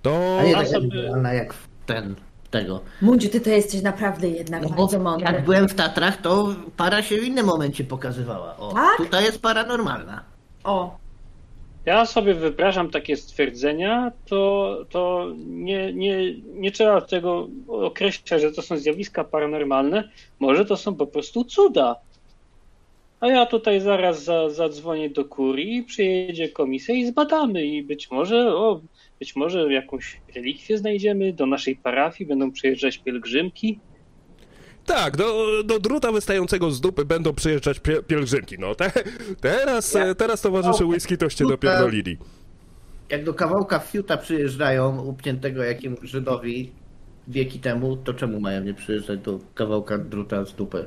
To 0.02 0.38
A 0.40 0.42
nie 0.42 0.50
Ja 0.50 0.58
tak 0.58 0.68
sobie- 0.68 1.02
normalna 1.02 1.32
jak 1.32 1.54
ten, 1.86 2.14
tego. 2.50 2.80
Mundziu, 3.02 3.28
ty 3.28 3.40
to 3.40 3.50
jesteś 3.50 3.82
naprawdę 3.82 4.28
jednak 4.28 4.62
No 4.62 4.68
bardzo 4.68 4.98
mądry. 4.98 5.26
jak 5.32 5.44
byłem 5.44 5.68
w 5.68 5.74
Tatrach, 5.74 6.16
to 6.16 6.54
para 6.76 7.02
się 7.02 7.16
w 7.16 7.24
innym 7.24 7.46
momencie 7.46 7.84
pokazywała. 7.84 8.56
O, 8.56 8.72
Tak? 8.72 8.96
tutaj 8.96 9.24
jest 9.24 9.42
para 9.42 9.66
normalna. 9.66 10.22
O, 10.64 10.96
Ja 11.86 12.06
sobie 12.06 12.34
wyobrażam 12.34 12.90
takie 12.90 13.16
stwierdzenia, 13.16 14.12
to, 14.28 14.76
to 14.90 15.26
nie, 15.36 15.92
nie, 15.92 16.34
nie 16.40 16.72
trzeba 16.72 17.00
tego 17.00 17.48
określać, 17.68 18.42
że 18.42 18.52
to 18.52 18.62
są 18.62 18.76
zjawiska 18.78 19.24
paranormalne. 19.24 20.08
Może 20.40 20.64
to 20.64 20.76
są 20.76 20.94
po 20.94 21.06
prostu 21.06 21.44
cuda. 21.44 21.96
A 23.20 23.26
ja 23.28 23.46
tutaj 23.46 23.80
zaraz 23.80 24.24
za, 24.24 24.50
zadzwonię 24.50 25.10
do 25.10 25.24
kurii, 25.24 25.82
przyjedzie 25.82 26.48
komisja 26.48 26.94
i 26.94 27.06
zbadamy. 27.06 27.64
I 27.66 27.82
być 27.82 28.10
może, 28.10 28.54
o, 28.56 28.80
być 29.20 29.36
może 29.36 29.72
jakąś 29.72 30.20
relikwię 30.34 30.78
znajdziemy 30.78 31.32
do 31.32 31.46
naszej 31.46 31.76
parafii, 31.76 32.28
będą 32.28 32.52
przyjeżdżać 32.52 32.98
pielgrzymki. 32.98 33.78
Tak, 34.86 35.16
do, 35.16 35.46
do 35.64 35.78
druta 35.78 36.12
wystającego 36.12 36.70
z 36.70 36.80
dupy 36.80 37.04
będą 37.04 37.34
przyjeżdżać 37.34 37.78
pie, 37.80 38.02
pielgrzymki. 38.02 38.56
No 38.58 38.74
te, 38.74 38.92
teraz, 39.40 39.94
Ja- 39.94 40.14
teraz 40.14 40.40
towarzysze 40.42 40.84
whisky 40.84 41.18
toście 41.18 41.44
Druta- 41.44 41.52
dopierdolili. 41.54 42.16
Jak 43.10 43.24
do 43.24 43.34
kawałka 43.34 43.78
fiuta 43.78 44.16
przyjeżdżają, 44.16 45.02
upniętego 45.06 45.62
jakimś 45.62 45.98
Żydowi 46.02 46.72
wieki 47.28 47.58
temu, 47.58 47.96
to 47.96 48.14
czemu 48.14 48.40
mają 48.40 48.64
nie 48.64 48.74
przyjeżdżać 48.74 49.20
do 49.20 49.38
kawałka 49.54 49.98
druta 49.98 50.44
z 50.44 50.54
dupy? 50.54 50.86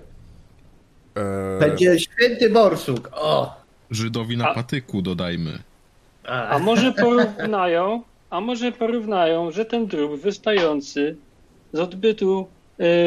E, 1.16 1.60
Będzie 1.60 1.99
święty 1.99 2.49
borsuk, 2.49 3.10
o! 3.14 3.60
Żydowi 3.91 4.38
na 4.38 4.49
A- 4.49 4.53
patyku 4.53 5.01
dodajmy. 5.01 5.60
A 6.24 6.60
może 6.60 6.91
porównają, 6.93 8.03
a 8.30 8.41
może 8.41 8.72
porównają, 8.72 9.51
że 9.51 9.66
ten 9.66 9.88
drób 9.88 10.22
wystający 10.22 11.16
z 11.74 11.80
odbytu 11.80 12.47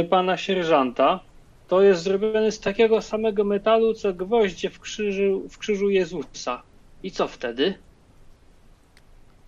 y, 0.01 0.05
pana 0.05 0.37
sierżanta 0.37 1.21
to 1.69 1.83
jest 1.83 2.03
zrobiony 2.03 2.53
z 2.53 2.61
takiego 2.61 3.03
samego 3.03 3.45
metalu, 3.45 3.95
co 3.95 4.15
gwoździe 4.15 4.71
w 4.71 4.81
krzyżu, 4.81 5.49
w 5.49 5.59
krzyżu 5.59 5.91
Jezusa. 5.91 6.63
I 7.03 7.11
co 7.11 7.29
wtedy? 7.29 7.75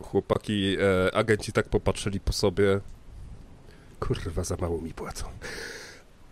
Chłopaki, 0.02 0.76
e, 1.06 1.14
agenci 1.14 1.52
tak 1.52 1.68
popatrzyli 1.68 2.20
po 2.20 2.32
sobie. 2.32 2.80
Kurwa, 4.00 4.44
za 4.44 4.56
mało 4.60 4.80
mi 4.80 4.94
płacą. 4.94 5.26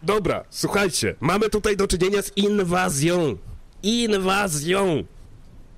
Dobra, 0.02 0.44
słuchajcie, 0.50 1.14
mamy 1.20 1.50
tutaj 1.50 1.76
do 1.76 1.86
czynienia 1.86 2.22
z 2.22 2.36
inwazją. 2.36 3.36
Inwazją! 3.82 5.04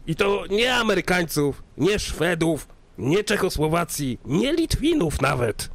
I 0.06 0.14
to 0.14 0.44
nie 0.50 0.74
Amerykańców, 0.74 1.62
nie 1.78 1.98
Szwedów, 1.98 2.68
nie 2.98 3.24
Czechosłowacji, 3.24 4.18
nie 4.24 4.52
Litwinów 4.52 5.20
nawet, 5.20 5.70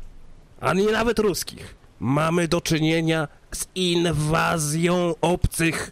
ani 0.60 0.86
nawet 0.86 1.20
ruskich. 1.20 1.76
Mamy 2.00 2.47
do 2.47 2.62
czynienia 2.62 3.28
z 3.52 3.68
inwazją 3.76 5.16
obcych. 5.22 5.91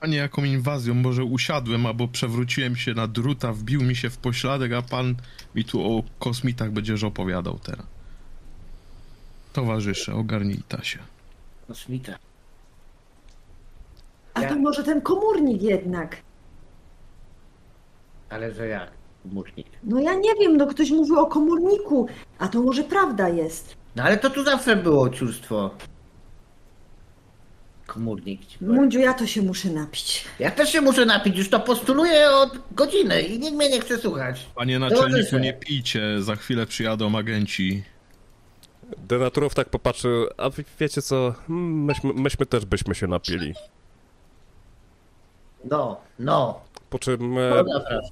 A 0.00 0.06
nie 0.06 0.16
jaką 0.16 0.44
inwazją, 0.44 0.94
może 0.94 1.24
usiadłem 1.24 1.86
albo 1.86 2.08
przewróciłem 2.08 2.76
się 2.76 2.94
na 2.94 3.06
druta, 3.06 3.52
wbił 3.52 3.82
mi 3.82 3.96
się 3.96 4.10
w 4.10 4.18
pośladek, 4.18 4.72
a 4.72 4.82
pan 4.82 5.14
mi 5.54 5.64
tu 5.64 5.96
o 5.98 6.02
kosmitach 6.18 6.70
będziesz 6.70 7.04
opowiadał 7.04 7.58
teraz. 7.58 7.93
Towarzysze, 9.54 10.14
ogarnijta 10.14 10.82
się. 10.84 10.98
Kosmita. 11.68 12.14
a 14.34 14.42
to 14.42 14.56
może 14.56 14.84
ten 14.84 15.00
komórnik 15.00 15.62
jednak. 15.62 16.16
Ale 18.30 18.52
że 18.54 18.66
jak? 18.68 18.90
Musznik. 19.24 19.66
No 19.82 20.00
ja 20.00 20.14
nie 20.14 20.34
wiem, 20.40 20.56
no 20.56 20.66
ktoś 20.66 20.90
mówił 20.90 21.18
o 21.18 21.26
komórniku, 21.26 22.08
a 22.38 22.48
to 22.48 22.62
może 22.62 22.84
prawda 22.84 23.28
jest. 23.28 23.76
No 23.96 24.02
ale 24.02 24.16
to 24.16 24.30
tu 24.30 24.44
zawsze 24.44 24.76
było 24.76 25.10
ciurstwo. 25.10 25.70
Komórnik. 27.86 28.46
ci 28.46 28.58
powiem. 28.58 28.74
Mundziu, 28.74 28.98
ja 28.98 29.14
to 29.14 29.26
się 29.26 29.42
muszę 29.42 29.70
napić. 29.70 30.24
Ja 30.38 30.50
też 30.50 30.72
się 30.72 30.80
muszę 30.80 31.06
napić, 31.06 31.38
już 31.38 31.50
to 31.50 31.60
postuluję 31.60 32.30
od 32.30 32.58
godziny 32.72 33.22
i 33.22 33.38
nikt 33.38 33.54
mnie 33.56 33.70
nie 33.70 33.80
chce 33.80 33.98
słuchać. 33.98 34.46
Panie 34.54 34.78
naczelniku, 34.78 35.06
Towarzysze. 35.10 35.40
nie 35.40 35.52
pijcie, 35.52 36.22
za 36.22 36.36
chwilę 36.36 36.66
przyjadą 36.66 37.18
agenci. 37.18 37.82
Denaturow 38.98 39.54
tak 39.54 39.68
popatrzył, 39.68 40.26
a 40.36 40.50
wiecie 40.80 41.02
co, 41.02 41.34
Mm, 41.48 41.84
myśmy, 41.84 42.12
myśmy 42.12 42.46
też 42.46 42.64
byśmy 42.64 42.94
się 42.94 43.06
napili. 43.06 43.54
No, 45.64 46.00
no. 46.18 46.60
Po 46.90 46.98
czym, 46.98 47.38
e, 47.38 47.64
frasz. 47.64 48.08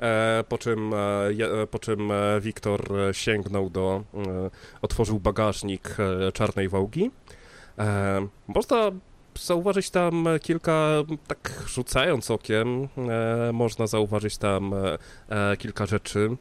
e, 0.00 0.44
po 0.48 0.58
czym, 0.58 0.92
e, 0.94 1.66
po 1.70 1.78
czym 1.78 2.12
Wiktor 2.40 2.92
sięgnął 3.12 3.70
do, 3.70 4.02
otworzył 4.82 5.20
bagażnik 5.20 5.96
czarnej 6.34 6.68
Wołgi. 6.68 7.10
Można 8.48 8.90
zauważyć 9.40 9.90
tam 9.90 10.28
kilka, 10.42 10.88
tak 11.26 11.62
rzucając 11.66 12.30
okiem, 12.30 12.88
e, 13.48 13.52
można 13.52 13.86
zauważyć 13.86 14.36
tam 14.36 14.74
e, 14.74 14.98
e, 15.28 15.56
kilka 15.56 15.86
rzeczy. 15.86 16.36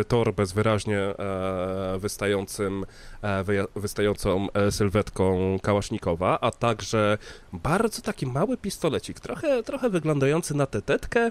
E, 0.00 0.04
torbę 0.04 0.46
z 0.46 0.52
wyraźnie 0.52 0.98
e, 0.98 1.98
wystającym, 1.98 2.84
e, 3.22 3.44
wystającą 3.76 4.46
e, 4.52 4.70
sylwetką 4.70 5.58
Kałasznikowa, 5.62 6.40
a 6.40 6.50
także 6.50 7.18
bardzo 7.52 8.02
taki 8.02 8.26
mały 8.26 8.56
pistolecik, 8.56 9.20
trochę, 9.20 9.62
trochę 9.62 9.90
wyglądający 9.90 10.54
na 10.54 10.66
tetetkę, 10.66 11.30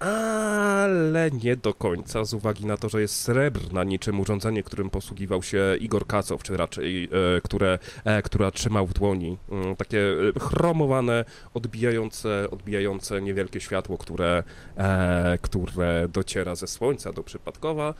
ale 0.00 1.30
nie 1.30 1.56
do 1.56 1.74
końca, 1.74 2.24
z 2.24 2.34
uwagi 2.34 2.66
na 2.66 2.76
to, 2.76 2.88
że 2.88 3.00
jest 3.00 3.16
srebrna, 3.16 3.84
niczym 3.84 4.20
urządzenie, 4.20 4.62
którym 4.62 4.90
posługiwał 4.90 5.42
się 5.42 5.76
Igor 5.80 6.06
Kacow, 6.06 6.42
czy 6.42 6.56
raczej 6.56 7.04
e, 7.04 7.40
które, 7.40 7.78
e, 8.04 8.22
która 8.22 8.50
trzymał 8.50 8.86
w 8.86 8.92
dłoni. 8.92 9.38
Mm, 9.50 9.76
takie 9.76 10.00
e, 10.36 10.40
chromowane, 10.40 11.24
odbijające, 11.54 12.50
odbijające 12.50 13.22
niewielkie 13.22 13.60
światło, 13.60 13.98
które, 13.98 14.42
e, 14.76 15.38
które 15.42 16.08
dociera 16.08 16.54
ze 16.54 16.66
słońca 16.66 17.12
do 17.12 17.22
przypadkowa. 17.22 17.94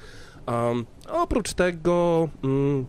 Oprócz 1.09 1.55
tego 1.55 2.29
mm, 2.45 2.87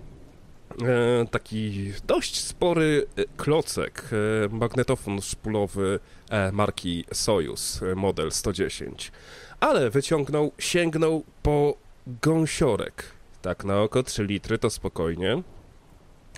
taki 1.32 1.94
dość 2.08 2.40
spory 2.40 3.06
e, 3.16 3.24
klocek, 3.38 4.10
e, 4.12 4.56
magnetofon 4.56 5.22
szpulowy 5.22 6.00
e, 6.30 6.52
marki 6.52 7.06
Sojus, 7.14 7.84
e, 7.84 7.96
model 7.96 8.32
110. 8.32 9.12
Ale 9.60 9.90
wyciągnął, 9.90 10.52
sięgnął 10.58 11.24
po 11.44 11.74
gąsiorek. 12.22 13.04
Tak 13.42 13.64
na 13.66 13.82
oko 13.82 14.04
3 14.04 14.24
litry 14.24 14.58
to 14.58 14.70
spokojnie. 14.70 15.44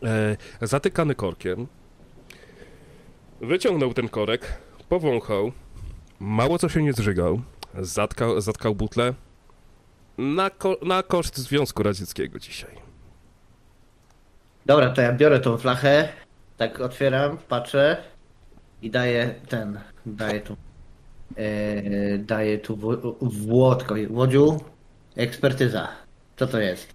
E, 0.04 0.38
zatykany 0.62 1.16
korkiem. 1.16 1.68
Wyciągnął 3.42 3.94
ten 3.94 4.10
korek, 4.10 4.58
powąchał. 4.90 5.52
Mało 6.20 6.60
co 6.60 6.70
się 6.70 6.84
nie 6.84 6.94
zżygał. 6.94 7.42
Zatkał, 7.80 8.42
zatkał 8.42 8.76
butlę. 8.76 9.14
Na, 10.18 10.50
ko- 10.50 10.78
na 10.82 11.04
koszt 11.04 11.38
Związku 11.38 11.84
Radzieckiego 11.84 12.40
dzisiaj. 12.40 12.93
Dobra, 14.66 14.90
to 14.90 15.02
ja 15.02 15.14
biorę 15.14 15.40
tą 15.40 15.58
flachę, 15.58 16.10
tak 16.58 16.82
otwieram, 16.82 17.38
patrzę 17.38 17.98
i 18.82 18.90
daję 18.90 19.36
ten, 19.50 19.80
daję 20.06 20.42
tu, 20.42 20.58
e, 21.38 22.18
daję 22.18 22.58
tu 22.58 22.76
w, 22.76 23.48
Włodko, 23.48 23.96
Łodziu, 24.10 24.62
ekspertyza. 25.16 25.88
Co 26.36 26.48
to 26.48 26.60
jest? 26.60 26.94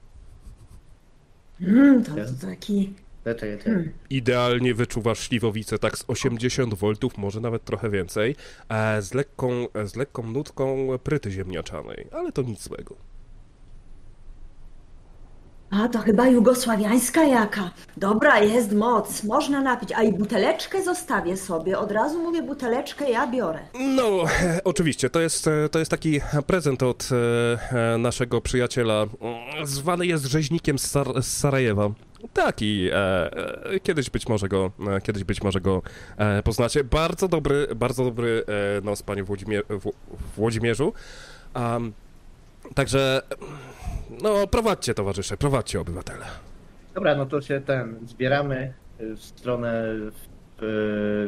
Mm, 1.61 2.05
to, 2.05 2.14
to 2.14 2.47
taki... 2.47 2.95
To, 3.25 3.35
to, 3.35 3.41
to, 3.41 3.71
Idealnie 4.11 4.75
wyczuwasz 4.75 5.19
śliwowicę 5.19 5.79
tak 5.79 5.99
z 5.99 6.05
80 6.09 6.75
V, 6.75 6.93
może 7.16 7.41
nawet 7.41 7.64
trochę 7.64 7.91
więcej, 7.91 8.37
e, 8.69 9.03
z 9.03 9.14
lekką, 9.14 9.66
z 9.85 9.97
lekką 9.97 10.23
nutką 10.23 10.89
pryty 11.05 11.31
ziemniaczanej, 11.31 12.07
ale 12.12 12.33
to 12.33 12.43
nic 12.43 12.62
złego. 12.62 13.08
A 15.71 15.89
to 15.89 15.99
chyba 15.99 16.29
jugosławiańska 16.29 17.25
jaka. 17.25 17.71
Dobra, 17.97 18.41
jest 18.41 18.73
moc, 18.73 19.25
można 19.25 19.61
napić. 19.61 19.93
A 19.93 20.03
i 20.03 20.12
buteleczkę 20.12 20.83
zostawię 20.85 21.37
sobie. 21.37 21.79
Od 21.79 21.93
razu 21.93 22.19
mówię, 22.19 22.43
buteleczkę 22.43 23.11
ja 23.11 23.27
biorę. 23.27 23.59
No, 23.97 24.25
oczywiście, 24.64 25.11
to 25.11 25.21
jest, 25.21 25.49
to 25.71 25.79
jest 25.79 25.91
taki 25.91 26.21
prezent 26.47 26.83
od 26.83 27.09
e, 27.12 27.95
e, 27.95 27.99
naszego 27.99 28.41
przyjaciela. 28.41 29.07
Zwany 29.64 30.07
jest 30.07 30.25
rzeźnikiem 30.25 30.79
z, 30.79 30.93
Sar- 30.95 31.23
z 31.23 31.37
Sarajewa. 31.37 31.91
Taki, 32.33 32.89
e, 32.93 32.95
e, 33.75 33.81
kiedyś 33.81 34.11
być 34.11 34.29
może 34.29 34.49
go, 34.49 34.71
kiedyś 35.03 35.25
być 35.25 35.43
może 35.43 35.61
go 35.61 35.83
poznacie. 36.45 36.85
Bardzo 36.85 37.29
dobry, 37.29 37.69
bardzo 37.77 38.05
dobry 38.05 38.45
nos, 38.83 39.03
panie 39.03 39.25
Włodzimie, 39.25 39.62
w, 39.69 39.91
Włodzimierzu. 40.37 40.93
Am, 41.55 41.93
także, 42.75 43.23
no, 44.23 44.47
prowadźcie, 44.47 44.95
towarzysze, 44.95 45.37
prowadźcie, 45.37 45.81
obywatele. 45.81 46.27
Dobra, 46.95 47.15
no 47.15 47.27
to 47.27 47.41
się 47.43 47.61
ten, 47.61 47.99
zbieramy 48.07 48.73
y, 49.01 49.17
w 49.17 49.23
stronę, 49.23 49.85
w, 50.11 50.29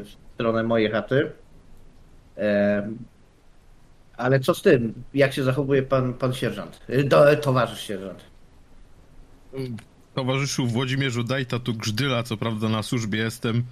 w 0.05 0.09
stronę 0.35 0.63
mojej 0.63 0.91
chaty. 0.91 1.31
Ale 4.17 4.41
co 4.41 4.55
z 4.55 4.63
tym? 4.63 4.95
Jak 5.15 5.33
się 5.33 5.43
zachowuje 5.43 5.83
pan, 5.83 6.15
pan 6.15 6.33
sierżant? 6.33 6.81
Y, 6.91 7.05
Do, 7.05 7.37
towarzysz 7.37 7.81
sierżant. 7.81 8.25
Towarzyszu 10.15 10.67
Włodzimierzu, 10.67 11.25
daj 11.25 11.47
ta 11.47 11.59
tu 11.59 11.75
grzdyla, 11.75 12.23
co 12.23 12.37
prawda 12.37 12.69
na 12.69 12.83
służbie 12.83 13.19
jestem, 13.19 13.65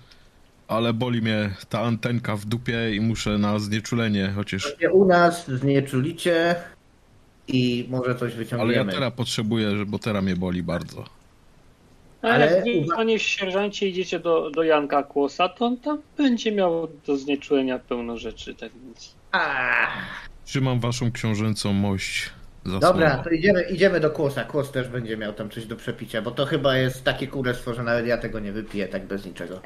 ale 0.69 0.93
boli 0.93 1.23
mnie 1.23 1.51
ta 1.69 1.81
antenka 1.81 2.37
w 2.37 2.45
dupie 2.45 2.95
i 2.97 3.01
muszę 3.01 3.39
na 3.39 3.59
znieczulenie, 3.59 4.33
chociaż... 4.37 4.77
U 4.93 5.05
nas 5.05 5.51
znieczulicie 5.51 6.55
i 7.49 7.87
może 7.91 8.15
coś 8.15 8.21
Ale 8.23 8.31
ja 8.33 8.37
wyciągniemy. 8.39 8.93
teraz 8.93 9.13
potrzebuję, 9.13 9.69
bo 9.87 9.99
teraz 9.99 10.25
mnie 10.25 10.37
boli 10.37 10.63
bardzo. 10.63 11.05
Ale 12.23 12.35
Ale 12.35 12.71
jak 12.71 12.87
panie 12.97 13.19
sierżancie, 13.19 13.89
idziecie 13.89 14.21
do, 14.21 14.51
do 14.51 14.63
Janka 14.63 15.03
Kłosa, 15.03 15.49
to 15.49 15.67
on 15.67 15.77
tam 15.77 15.99
będzie 16.17 16.53
miał 16.53 16.89
do 17.07 17.17
znieczulenia 17.17 17.79
pełno 17.79 18.17
rzeczy, 18.17 18.55
tak 18.55 18.71
więc... 18.85 19.15
A, 19.33 19.87
Trzymam 20.45 20.81
waszą 20.81 21.13
książęcą 21.13 21.73
mość 21.73 22.31
za 22.67 22.79
dobra, 22.79 23.09
słowo. 23.11 23.25
to 23.25 23.31
idziemy, 23.31 23.63
idziemy 23.63 24.01
do 24.01 24.11
Kłosa. 24.11 24.45
Kłos 24.45 24.71
też 24.71 24.89
będzie 24.89 25.17
miał 25.17 25.33
tam 25.33 25.51
coś 25.51 25.67
do 25.67 25.77
przepicia, 25.77 26.23
bo 26.23 26.31
to 26.31 26.47
chyba 26.47 26.77
jest 26.77 27.05
takie 27.05 27.27
kurestwo, 27.27 27.75
że 27.75 27.83
nawet 27.83 28.07
ja 28.07 28.19
tego 28.19 28.41
nie 28.41 28.53
wypiję 28.53 28.89
tak 28.89 29.07
bez 29.07 29.27
niczego. 29.27 29.61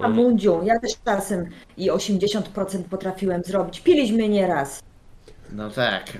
A 0.00 0.08
Mundziu, 0.08 0.60
ja 0.64 0.78
też 0.80 0.92
czasem 1.04 1.46
i 1.76 1.90
80% 1.90 2.82
potrafiłem 2.90 3.42
zrobić. 3.44 3.80
Piliśmy 3.80 4.28
nieraz. 4.28 4.82
No 5.52 5.70
tak, 5.70 6.12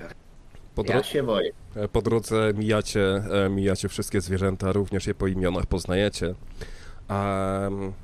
Po, 0.74 0.82
dro- 0.82 0.94
ja 0.94 1.02
się 1.02 1.22
boję. 1.22 1.52
E, 1.76 1.88
Po 1.88 2.02
drodze 2.02 2.52
mijacie, 2.56 3.22
e, 3.46 3.48
mijacie 3.50 3.88
wszystkie 3.88 4.20
zwierzęta, 4.20 4.72
również 4.72 5.06
je 5.06 5.14
po 5.14 5.26
imionach 5.26 5.66
poznajecie. 5.66 6.34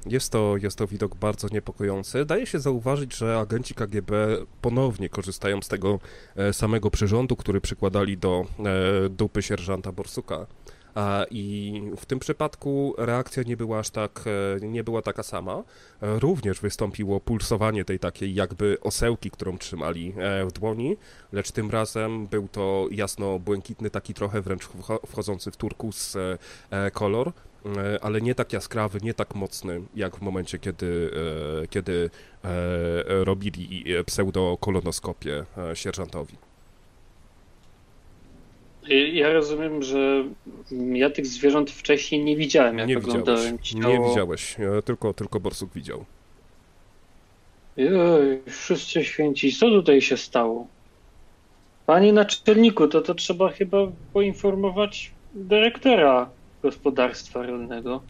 Jest 0.06 0.32
to, 0.32 0.54
jest 0.62 0.78
to 0.78 0.86
widok 0.86 1.14
bardzo 1.14 1.48
niepokojący. 1.52 2.24
Daje 2.24 2.46
się 2.46 2.58
zauważyć, 2.58 3.16
że 3.16 3.38
agenci 3.38 3.74
KGB 3.74 4.12
ponownie 4.62 5.08
korzystają 5.08 5.62
z 5.62 5.68
tego 5.68 5.98
e, 6.36 6.52
samego 6.52 6.90
przyrządu, 6.90 7.36
który 7.36 7.60
przykładali 7.60 8.18
do 8.18 8.46
dupy 9.10 9.42
sierżanta 9.42 9.92
Borsuka. 9.92 10.46
I 11.30 11.82
w 11.96 12.06
tym 12.06 12.18
przypadku 12.18 12.94
reakcja 12.98 13.42
nie 13.42 13.56
była 13.56 13.78
aż 13.78 13.90
tak, 13.90 14.24
e, 14.62 14.66
nie 14.66 14.84
była 14.84 15.02
taka 15.02 15.22
sama. 15.22 15.62
E, 16.02 16.18
Również 16.18 16.60
wystąpiło 16.60 17.20
pulsowanie 17.20 17.84
tej 17.84 17.98
takiej 17.98 18.34
jakby 18.34 18.78
osełki, 18.80 19.30
którą 19.30 19.58
trzymali 19.58 20.12
e, 20.18 20.46
w 20.46 20.52
dłoni, 20.52 20.96
lecz 21.32 21.52
tym 21.52 21.70
razem 21.70 22.26
był 22.26 22.48
to 22.48 22.88
jasno-błękitny, 22.90 23.90
taki 23.90 24.14
trochę 24.14 24.40
wręcz 24.40 24.68
wcho- 24.68 25.06
wchodzący 25.06 25.50
w 25.50 25.56
turkus 25.56 26.16
kolor, 26.92 27.32
ale 28.00 28.20
nie 28.20 28.34
tak 28.34 28.52
jaskrawy, 28.52 28.98
nie 29.02 29.14
tak 29.14 29.34
mocny, 29.34 29.82
jak 29.94 30.16
w 30.16 30.20
momencie, 30.20 30.58
kiedy, 30.58 31.10
kiedy 31.70 32.10
robili 33.06 33.84
pseudokolonoskopię 34.06 35.44
sierżantowi. 35.74 36.49
Ja 39.12 39.32
rozumiem, 39.32 39.82
że 39.82 40.24
ja 40.92 41.10
tych 41.10 41.26
zwierząt 41.26 41.70
wcześniej 41.70 42.24
nie 42.24 42.36
widziałem, 42.36 42.78
jak 42.78 42.88
Nie 42.88 42.96
widziałeś, 42.96 43.20
oglądałem 43.20 43.58
nie 43.74 43.82
ciało. 43.82 44.08
widziałeś, 44.08 44.56
e, 44.60 44.82
tylko, 44.82 45.14
tylko 45.14 45.40
Borsuk 45.40 45.72
widział. 45.72 46.04
Jej, 47.76 47.90
wszyscy 48.46 49.04
święci, 49.04 49.52
co 49.52 49.70
tutaj 49.70 50.00
się 50.02 50.16
stało? 50.16 50.66
Panie 51.86 52.12
naczelniku, 52.12 52.88
to 52.88 53.00
to 53.00 53.14
trzeba 53.14 53.48
chyba 53.48 53.78
poinformować 54.12 55.12
dyrektora 55.34 56.30
gospodarstwa 56.62 57.42
rolnego. 57.46 58.02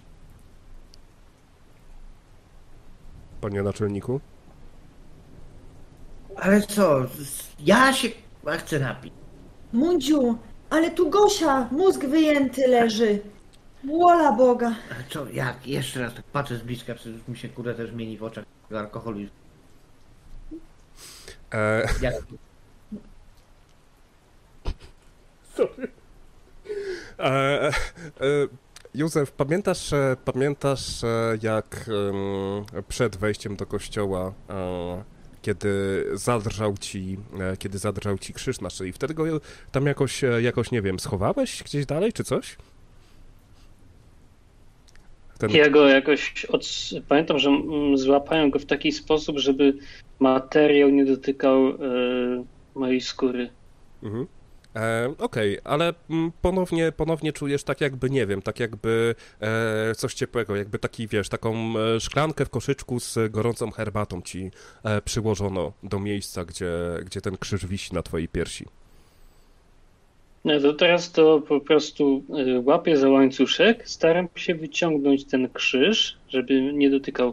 Panie 3.40 3.62
naczelniku? 3.62 4.20
Ale 6.36 6.60
co, 6.60 7.00
ja 7.60 7.92
się 7.92 8.08
chcę 8.58 8.78
napić. 8.80 9.12
Mundziu, 9.72 10.38
ale 10.70 10.90
tu 10.90 11.10
Gosia, 11.10 11.68
mózg 11.70 12.04
wyjęty 12.04 12.66
leży. 12.68 13.20
Wola 13.84 14.32
Boga. 14.32 14.74
Co, 15.10 15.28
jak? 15.28 15.66
Jeszcze 15.66 16.00
raz 16.00 16.14
tak 16.14 16.24
patrzę 16.24 16.56
z 16.56 16.62
bliska, 16.62 16.94
przecież 16.94 17.28
mi 17.28 17.36
się 17.38 17.48
kurde 17.48 17.74
też 17.74 17.92
mieni 17.92 18.18
w 18.18 18.22
oczach 18.22 18.44
alkoholu. 18.74 19.18
E, 21.52 21.88
Jak? 22.02 22.14
E, 27.18 27.68
e, 27.68 27.72
Józef, 28.94 29.32
pamiętasz, 29.32 29.92
e, 29.92 30.16
pamiętasz 30.24 31.04
e, 31.04 31.38
jak 31.42 31.90
przed 32.88 33.16
wejściem 33.16 33.56
do 33.56 33.66
kościoła, 33.66 34.32
e, 34.50 35.04
kiedy 35.42 36.04
zadrżał 36.12 36.74
ci, 36.80 37.16
e, 37.40 37.56
kiedy 37.56 37.78
zadrżał 37.78 38.18
ci 38.18 38.32
krzyż 38.32 38.60
na 38.60 38.70
szyi, 38.70 38.92
wtedy 38.92 39.14
go 39.14 39.24
tam 39.72 39.86
jakoś, 39.86 40.24
e, 40.24 40.42
jakoś, 40.42 40.70
nie 40.70 40.82
wiem, 40.82 41.00
schowałeś 41.00 41.62
gdzieś 41.62 41.86
dalej, 41.86 42.12
czy 42.12 42.24
coś? 42.24 42.56
Ten, 45.38 45.50
Ja 45.50 45.70
go 45.70 45.88
jakoś 45.88 46.44
od... 46.44 46.66
pamiętam, 47.08 47.38
że 47.38 47.50
mm, 47.50 47.98
złapałem 47.98 48.50
go 48.50 48.58
w 48.58 48.64
taki 48.64 48.92
sposób, 48.92 49.38
żeby 49.38 49.74
materiał 50.18 50.88
nie 50.88 51.04
dotykał 51.04 51.68
e, 51.68 51.74
mojej 52.74 53.00
skóry. 53.00 53.50
Mhm. 54.02 54.26
E, 54.76 55.14
Okej, 55.18 55.58
ale 55.64 55.94
mm, 56.10 56.32
ponownie, 56.42 56.92
ponownie 56.92 57.32
czujesz 57.32 57.64
tak 57.64 57.80
jakby, 57.80 58.10
nie 58.10 58.26
wiem, 58.26 58.42
tak 58.42 58.60
jakby 58.60 59.14
e, 59.40 59.94
coś 59.94 60.14
ciepłego, 60.14 60.56
jakby 60.56 60.78
taki, 60.78 61.08
wiesz, 61.08 61.28
taką 61.28 61.54
e, 61.78 62.00
szklankę 62.00 62.44
w 62.44 62.50
koszyczku 62.50 63.00
z 63.00 63.18
gorącą 63.30 63.70
herbatą 63.70 64.22
ci 64.22 64.50
e, 64.84 65.02
przyłożono 65.02 65.72
do 65.82 65.98
miejsca, 66.00 66.44
gdzie, 66.44 66.70
gdzie 67.04 67.20
ten 67.20 67.36
krzyż 67.36 67.66
wisi 67.66 67.94
na 67.94 68.02
twojej 68.02 68.28
piersi. 68.28 68.66
No 70.44 70.60
to 70.60 70.72
teraz 70.72 71.12
to 71.12 71.40
po 71.40 71.60
prostu 71.60 72.24
y, 72.38 72.60
łapię 72.60 72.96
za 72.96 73.08
łańcuszek, 73.08 73.88
staram 73.88 74.28
się 74.34 74.54
wyciągnąć 74.54 75.24
ten 75.24 75.48
krzyż, 75.48 76.16
żeby 76.28 76.72
nie 76.72 76.90
dotykał, 76.90 77.32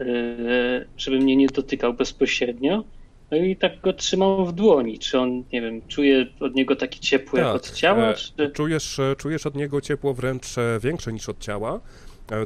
y, 0.00 0.86
żeby 0.96 1.18
mnie 1.18 1.36
nie 1.36 1.46
dotykał 1.46 1.94
bezpośrednio. 1.94 2.84
No 3.32 3.38
i 3.38 3.56
tak 3.56 3.80
go 3.80 3.92
trzymam 3.92 4.46
w 4.46 4.52
dłoni. 4.52 4.98
Czy 4.98 5.18
on, 5.18 5.44
nie 5.52 5.60
wiem, 5.62 5.82
czuje 5.88 6.26
od 6.40 6.54
niego 6.54 6.76
taki 6.76 7.00
ciepły 7.00 7.40
jak 7.40 7.54
od 7.54 7.70
ciała? 7.70 8.10
e, 8.10 8.14
Czy... 8.14 8.50
czujesz, 8.50 8.98
e, 8.98 9.16
czujesz 9.16 9.46
od 9.46 9.54
niego 9.54 9.80
ciepło 9.80 10.14
wręcz 10.14 10.58
e, 10.58 10.80
większe 10.82 11.12
niż 11.12 11.28
od 11.28 11.38
ciała. 11.38 11.80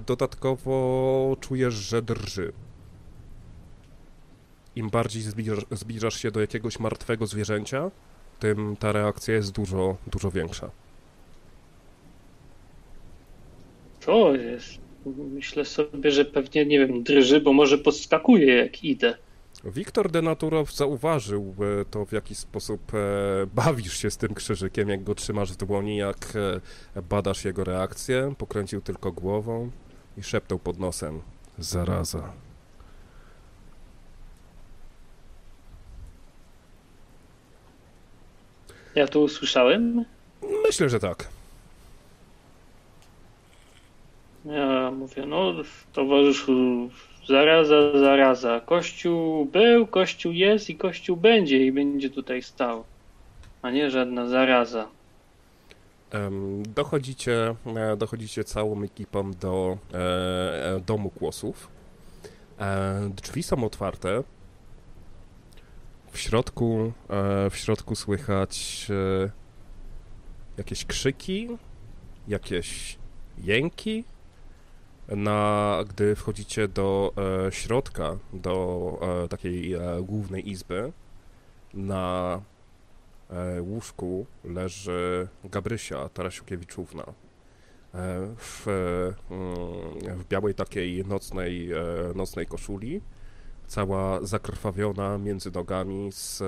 Dodatkowo 0.07 1.37
czujesz, 1.41 1.75
że 1.75 2.03
drży. 2.03 2.53
Im 4.77 4.91
bardziej 4.91 5.23
zbliżasz, 5.23 5.65
zbliżasz 5.71 6.23
się 6.23 6.31
do 6.31 6.41
jakiegoś 6.41 6.79
martwego 6.79 7.27
zwierzęcia, 7.27 7.91
tym 8.39 8.77
ta 8.77 8.93
reakcja 8.93 9.35
jest 9.35 9.53
dużo, 9.53 9.97
dużo 10.07 10.31
większa. 10.31 10.71
To 14.01 14.35
jest. 14.35 14.79
Myślę 15.33 15.65
sobie, 15.65 16.11
że 16.11 16.25
pewnie, 16.25 16.67
nie 16.67 16.79
wiem, 16.79 17.03
drży, 17.03 17.41
bo 17.41 17.53
może 17.53 17.79
podskakuje 17.79 18.55
jak 18.57 18.85
idę. 18.85 19.26
Wiktor 19.67 20.11
Denaturow 20.11 20.73
zauważył 20.73 21.55
e, 21.81 21.85
to, 21.85 22.07
w 22.07 22.13
jaki 22.13 22.35
sposób 22.35 22.95
e, 22.95 22.99
bawisz 23.55 23.97
się 23.97 24.11
z 24.11 24.17
tym 24.17 24.35
krzyżykiem, 24.35 24.89
jak 24.89 25.05
go 25.05 25.15
trzymasz 25.15 25.53
w 25.53 25.57
dłoni, 25.57 25.97
jak 25.97 26.33
e, 26.97 27.03
badasz 27.03 27.45
jego 27.45 27.65
reakcję. 27.65 28.35
Pokręcił 28.39 28.81
tylko 28.81 29.13
głową 29.13 29.71
i 30.19 30.23
szeptał 30.23 30.59
pod 30.59 30.79
nosem. 30.79 31.21
Zaraza. 31.59 32.33
Ja 38.95 39.09
to 39.09 39.21
usłyszałem. 39.21 40.05
Myślę, 40.67 40.89
że 40.89 41.01
tak. 41.01 41.29
Ja 44.45 44.91
mówię, 44.91 45.27
no 45.27 45.53
towarzyszu, 45.93 46.91
zaraza, 47.29 47.99
zaraza. 47.99 48.61
Kościół 48.61 49.45
był, 49.45 49.87
kościół 49.87 50.33
jest 50.33 50.71
i 50.71 50.77
kościół 50.77 51.17
będzie 51.17 51.67
i 51.67 51.73
będzie 51.73 52.11
tutaj 52.11 52.43
stał. 52.43 52.85
A 53.63 53.71
nie 53.71 53.91
żadna 53.91 54.29
zaraza. 54.29 54.89
Dochodzicie, 56.75 57.55
e, 57.77 57.97
dochodzicie 57.97 58.45
całą 58.45 58.83
ekipą 58.83 59.33
do 59.33 59.79
e, 59.95 59.97
e, 60.77 60.81
domu 60.81 61.11
kłosów. 61.11 61.69
E, 62.61 63.11
Drzwi 63.17 63.43
są 63.43 63.65
otwarte. 63.65 64.23
W 66.13 66.19
środku, 66.19 66.93
e, 67.11 67.51
w 67.51 67.57
środku 67.57 67.95
słychać 67.95 68.87
e, 68.91 69.31
jakieś 70.59 70.85
krzyki, 70.85 71.49
jakieś 72.29 72.99
jęki. 73.39 74.05
Na, 75.09 75.79
gdy 75.89 76.17
wchodzicie 76.17 76.69
do 76.69 77.13
e, 77.49 77.53
środka, 77.53 78.17
do 78.33 78.99
e, 79.25 79.29
takiej 79.29 79.75
e, 79.75 79.81
głównej 80.03 80.51
izby, 80.51 80.93
na 81.75 82.41
e, 83.31 83.63
łóżku 83.63 84.27
leży 84.45 85.29
Gabrysia 85.45 86.09
Tarasiukiewiczówna. 86.09 87.03
E, 87.03 87.13
w, 88.37 88.67
mm, 89.31 90.19
w 90.19 90.29
białej 90.29 90.55
takiej 90.55 91.05
nocnej, 91.05 91.73
e, 91.73 91.79
nocnej 92.15 92.47
koszuli, 92.47 93.01
cała 93.67 94.27
zakrwawiona 94.27 95.19
między 95.19 95.51
nogami 95.51 96.13
z 96.13 96.43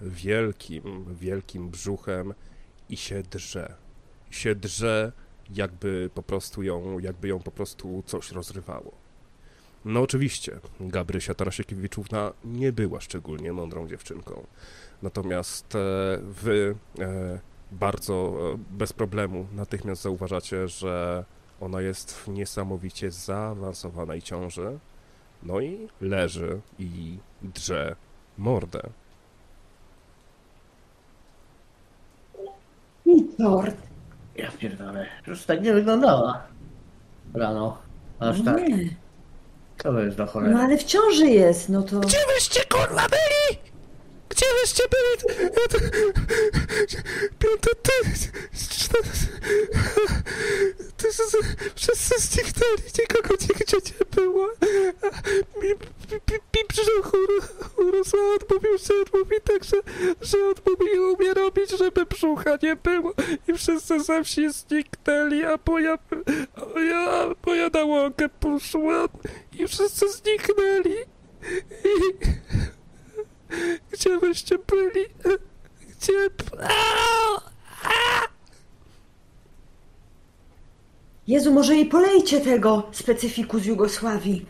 wielkim, 0.00 1.14
wielkim 1.14 1.70
brzuchem 1.70 2.34
i 2.88 2.96
się 2.96 3.22
drze. 3.22 3.74
I 4.30 4.34
się 4.34 4.54
drze, 4.54 5.12
jakby 5.50 6.10
po 6.14 6.22
prostu 6.22 6.62
ją, 6.62 6.98
jakby 6.98 7.28
ją 7.28 7.38
po 7.38 7.50
prostu 7.50 8.02
coś 8.06 8.32
rozrywało. 8.32 8.92
No 9.84 10.00
oczywiście, 10.00 10.60
Gabrysia 10.80 11.34
Tarasiewiczowa 11.34 12.32
nie 12.44 12.72
była 12.72 13.00
szczególnie 13.00 13.52
mądrą 13.52 13.88
dziewczynką. 13.88 14.46
Natomiast 15.02 15.74
e, 15.74 15.78
wy 16.22 16.76
e, 16.98 17.40
bardzo 17.72 18.36
e, 18.54 18.58
bez 18.70 18.92
problemu 18.92 19.46
natychmiast 19.52 20.02
zauważacie, 20.02 20.68
że 20.68 21.24
ona 21.60 21.80
jest 21.80 22.14
w 22.14 22.28
niesamowicie 22.28 23.10
zaawansowanej 23.10 24.22
ciąży. 24.22 24.78
No 25.42 25.60
i 25.60 25.88
leży 26.00 26.60
i 26.78 27.18
drze 27.42 27.96
mordę. 28.38 28.80
Tort. 33.38 33.85
Ja 34.38 34.50
pierdolę. 34.58 35.06
Już 35.26 35.44
tak 35.44 35.62
nie 35.62 35.72
wyglądała. 35.72 36.42
Rano. 37.34 37.78
Aż 38.20 38.44
tak. 38.44 38.68
Nie. 38.68 38.88
Co 39.82 39.92
to 39.92 40.00
jest 40.00 40.16
do 40.16 40.24
No 40.24 40.30
cholery? 40.30 40.56
ale 40.56 40.76
w 40.78 40.84
ciąży 40.84 41.26
jest, 41.26 41.68
no 41.68 41.82
to... 41.82 42.00
Gdzie 42.00 42.18
wyście 42.34 42.60
kurwa 42.64 43.02
byli? 43.08 43.58
Gdzie 44.28 44.46
wyście 44.62 44.82
byli? 44.90 45.38
Piąte 47.38 47.68
ty... 47.82 47.92
Ty 50.96 51.08
wszyscy 51.74 52.14
zniknęli, 52.18 52.82
nikogo 52.98 53.34
nigdzie 53.40 53.76
nie 53.76 54.22
było. 54.22 54.48
Mi, 55.62 55.68
mi, 55.68 56.38
mi 56.54 56.62
brzuch 56.68 57.12
ur- 57.14 57.86
urósł, 57.86 58.16
a 58.16 58.34
odmówił 58.34 58.78
się, 58.78 58.94
odmówi 59.02 59.36
tak, 59.44 59.64
że, 59.64 59.76
że 60.20 60.46
odmówił 60.46 61.12
umie 61.12 61.34
robić, 61.34 61.70
żeby 61.70 62.06
brzucha 62.06 62.58
nie 62.62 62.76
było. 62.76 63.14
I 63.48 63.52
wszyscy 63.52 64.00
ze 64.00 64.24
wsi 64.24 64.52
zniknęli, 64.52 65.44
a 65.44 65.58
moja, 65.66 65.98
a 66.76 66.80
ja, 66.80 67.30
moja 67.46 67.68
na 67.68 67.84
łąkę 67.84 68.28
poszła 68.28 69.08
i 69.58 69.68
wszyscy 69.68 70.08
zniknęli. 70.12 70.96
I... 71.84 72.16
Gdzie 73.92 74.18
wyście 74.18 74.58
byli? 74.58 75.04
Gdzie... 75.80 76.12
Au! 76.62 77.40
Jezu, 81.26 81.52
może 81.52 81.74
jej 81.74 81.86
polejcie 81.86 82.40
tego 82.40 82.88
specyfiku 82.92 83.58
z 83.58 83.66
Jugosławii. 83.66 84.46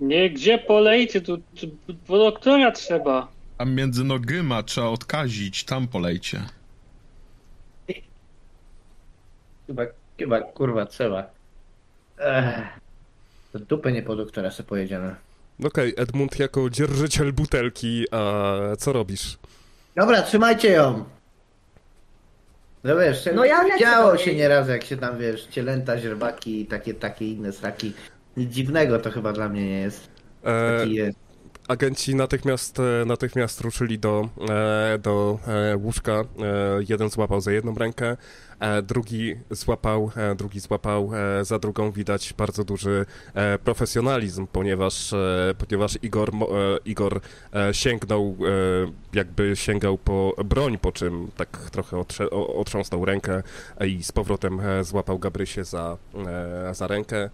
Nie, 0.00 0.30
gdzie 0.30 0.58
polejcie, 0.58 1.20
tu, 1.20 1.36
tu 1.36 1.66
po 2.06 2.18
doktora 2.18 2.72
trzeba. 2.72 3.28
Tam 3.58 3.74
między 3.74 4.04
nogyma 4.04 4.62
trzeba 4.62 4.86
odkazić, 4.86 5.64
tam 5.64 5.88
polejcie. 5.88 6.42
Chyba, 9.66 9.82
chyba 10.18 10.40
kurwa 10.40 10.86
trzeba. 10.86 11.30
Ech. 12.18 12.80
Do 13.52 13.58
dupy 13.58 13.92
nie 13.92 14.02
po 14.02 14.16
doktora 14.16 14.50
se 14.50 14.62
pojedziemy. 14.62 15.14
Okej, 15.64 15.94
Edmund 15.96 16.38
jako 16.38 16.70
dzierżyciel 16.70 17.32
butelki, 17.32 18.04
a 18.10 18.52
co 18.78 18.92
robisz? 18.92 19.38
Dobra, 19.96 20.22
trzymajcie 20.22 20.70
ją! 20.70 21.04
No 22.84 22.96
wiesz, 22.96 23.28
No 23.34 23.44
ja 23.44 23.78
działo 23.78 24.18
się 24.18 24.34
nieraz, 24.34 24.68
jak 24.68 24.84
się 24.84 24.96
tam, 24.96 25.18
wiesz, 25.18 25.46
cielęta, 25.50 25.98
źrebaki 25.98 26.60
i 26.60 26.66
takie, 26.66 26.94
takie 26.94 27.32
inne 27.32 27.52
sraki. 27.52 27.92
Nic 28.36 28.50
dziwnego 28.52 28.98
to 28.98 29.10
chyba 29.10 29.32
dla 29.32 29.48
mnie 29.48 29.64
nie 29.64 29.80
jest. 29.80 30.08
E, 30.44 30.78
Taki 30.78 30.94
jest. 30.94 31.18
Agenci 31.68 32.14
natychmiast, 32.14 32.78
e, 32.78 33.04
natychmiast 33.06 33.60
ruszyli 33.60 33.98
do, 33.98 34.28
e, 34.48 34.98
do 34.98 35.38
e, 35.46 35.76
łóżka. 35.76 36.24
Jeden 36.88 37.10
złapał 37.10 37.40
za 37.40 37.52
jedną 37.52 37.74
rękę, 37.74 38.16
drugi 38.82 39.36
złapał, 39.50 40.10
drugi 40.36 40.60
złapał 40.60 41.10
za 41.42 41.58
drugą. 41.58 41.90
Widać 41.92 42.34
bardzo 42.38 42.64
duży 42.64 43.06
profesjonalizm, 43.64 44.46
ponieważ, 44.46 45.14
ponieważ 45.58 45.98
Igor, 46.02 46.30
Igor 46.84 47.20
sięgnął, 47.72 48.36
jakby 49.12 49.56
sięgał 49.56 49.98
po 49.98 50.34
broń, 50.44 50.78
po 50.78 50.92
czym 50.92 51.30
tak 51.36 51.70
trochę 51.70 51.96
otrze- 51.96 52.28
otrząsnął 52.30 53.04
rękę 53.04 53.42
i 53.86 54.04
z 54.04 54.12
powrotem 54.12 54.60
złapał 54.82 55.18
Gabrysię 55.18 55.64
za, 55.64 55.96
za 56.72 56.86
rękę. 56.86 57.30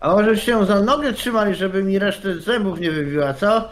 A 0.00 0.12
może 0.12 0.36
się 0.36 0.66
za 0.66 0.82
nogę 0.82 1.12
trzymali, 1.12 1.54
żeby 1.54 1.82
mi 1.82 1.98
resztę 1.98 2.40
zębów 2.40 2.80
nie 2.80 2.90
wybiła, 2.90 3.34
co? 3.34 3.70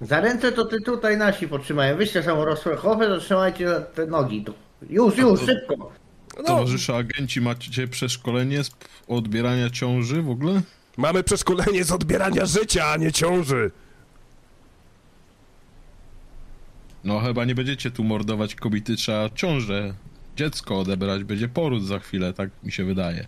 Za 0.00 0.20
ręce 0.20 0.52
to 0.52 0.64
ty 0.64 0.80
tutaj 0.80 1.16
nasi 1.16 1.48
potrzymają. 1.48 1.96
Wyście 1.96 2.22
są 2.22 2.44
rosłe 2.44 2.76
chopy, 2.76 3.06
to 3.06 3.18
trzymajcie 3.18 3.68
za 3.68 3.80
te 3.80 4.06
nogi. 4.06 4.44
Tu. 4.44 4.54
Już, 4.90 5.16
już, 5.16 5.40
szybko. 5.40 5.92
Towarzysze 6.46 6.96
agenci, 6.96 7.40
macie 7.40 7.88
przeszkolenie 7.88 8.64
z 8.64 8.70
odbierania 9.08 9.70
ciąży 9.70 10.22
w 10.22 10.30
ogóle? 10.30 10.62
Mamy 10.96 11.22
przeszkolenie 11.22 11.84
z 11.84 11.92
odbierania 11.92 12.46
życia, 12.46 12.86
a 12.86 12.96
nie 12.96 13.12
ciąży. 13.12 13.70
No 17.04 17.20
chyba 17.20 17.44
nie 17.44 17.54
będziecie 17.54 17.90
tu 17.90 18.04
mordować 18.04 18.54
kobiety, 18.54 18.96
trzeba 18.96 19.30
ciążę, 19.30 19.94
dziecko 20.36 20.78
odebrać, 20.78 21.24
będzie 21.24 21.48
poród 21.48 21.84
za 21.84 21.98
chwilę, 21.98 22.32
tak 22.32 22.50
mi 22.64 22.72
się 22.72 22.84
wydaje. 22.84 23.26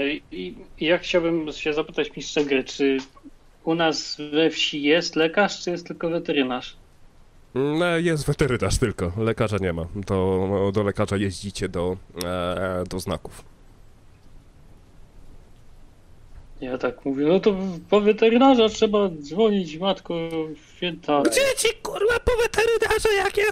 I 0.00 0.22
i 0.32 0.56
ja 0.80 0.98
chciałbym 0.98 1.52
się 1.52 1.72
zapytać 1.72 2.16
mistrza 2.16 2.44
gry, 2.44 2.64
czy 2.64 2.98
u 3.64 3.74
nas 3.74 4.16
we 4.32 4.50
wsi 4.50 4.82
jest 4.82 5.16
lekarz, 5.16 5.60
czy 5.60 5.70
jest 5.70 5.86
tylko 5.86 6.10
weterynarz? 6.10 6.76
No, 7.54 7.98
jest 7.98 8.26
weterynarz 8.26 8.78
tylko, 8.78 9.12
lekarza 9.16 9.56
nie 9.60 9.72
ma. 9.72 9.86
Do, 9.94 10.70
do 10.74 10.82
lekarza 10.82 11.16
jeździcie 11.16 11.68
do, 11.68 11.96
e, 12.24 12.84
do 12.88 13.00
znaków. 13.00 13.44
Ja 16.62 16.78
tak 16.78 17.04
mówię, 17.04 17.26
no 17.26 17.40
to 17.40 17.54
po 17.90 18.00
weterynarza 18.00 18.68
trzeba 18.68 19.08
dzwonić, 19.08 19.78
matko 19.78 20.14
święta. 20.76 21.22
Gdzie 21.22 21.40
ci 21.56 21.74
kurwa 21.82 22.14
po 22.24 22.32
weterynarze 22.42 23.08
jak 23.16 23.36
ja... 23.36 23.44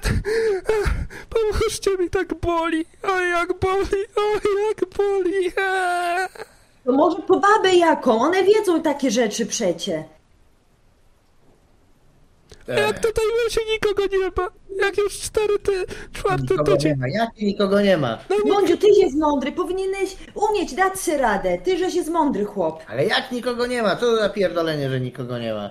Pomóżcie 1.35 1.91
mi, 1.99 2.11
tak 2.11 2.35
boli, 2.35 2.85
o 3.03 3.21
jak 3.21 3.59
boli, 3.59 4.05
o 4.17 4.33
jak 4.69 4.85
boli. 4.97 5.47
Eee. 5.47 6.29
To 6.85 6.93
może 6.93 7.23
po 7.23 7.41
babę 7.41 7.75
jaką? 7.75 8.21
One 8.21 8.45
wiedzą 8.45 8.83
takie 8.83 9.11
rzeczy 9.11 9.47
przecie. 9.47 10.05
Jak 12.77 12.99
tutaj 12.99 13.25
się 13.51 13.61
nikogo 13.73 14.03
nie 14.18 14.18
ma, 14.37 14.49
jak 14.87 14.99
już 14.99 15.21
cztery, 15.21 15.59
ty, 15.59 15.73
czwarty 16.12 16.43
Nikogo 16.43 16.73
nie 16.73 16.77
tydzień. 16.79 16.97
ma. 16.99 17.09
Jak 17.09 17.37
nikogo 17.37 17.81
nie 17.81 17.97
ma? 17.97 18.18
Mądziu, 18.47 18.77
tyś 18.77 18.99
jest 18.99 19.16
mądry, 19.16 19.53
powinieneś 19.53 20.16
umieć 20.35 20.75
dać 20.75 20.99
sobie 21.01 21.18
radę. 21.18 21.59
Ty, 21.59 21.79
żeś 21.79 21.95
jest 21.95 22.09
mądry 22.09 22.45
chłop. 22.45 22.83
Ale 22.89 23.05
jak 23.07 23.33
nikogo 23.33 23.66
nie 23.66 23.83
ma? 23.83 23.97
Co 23.97 24.01
to 24.01 24.16
za 24.16 24.29
pierdolenie, 24.29 24.91
że 24.91 25.01
nikogo 25.01 25.39
nie 25.39 25.55
ma? 25.55 25.71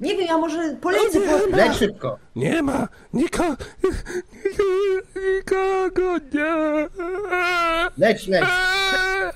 Nie 0.00 0.16
wiem, 0.16 0.26
ja 0.26 0.38
może 0.38 0.76
polecę 0.80 1.20
No 1.20 1.38
po... 1.50 1.56
Leć 1.56 1.76
szybko. 1.76 2.18
Nie 2.36 2.62
ma, 2.62 2.88
niko, 3.12 3.44
nikogo 5.16 6.18
nie. 6.32 6.88
Leć, 7.98 8.26
leć. 8.26 8.44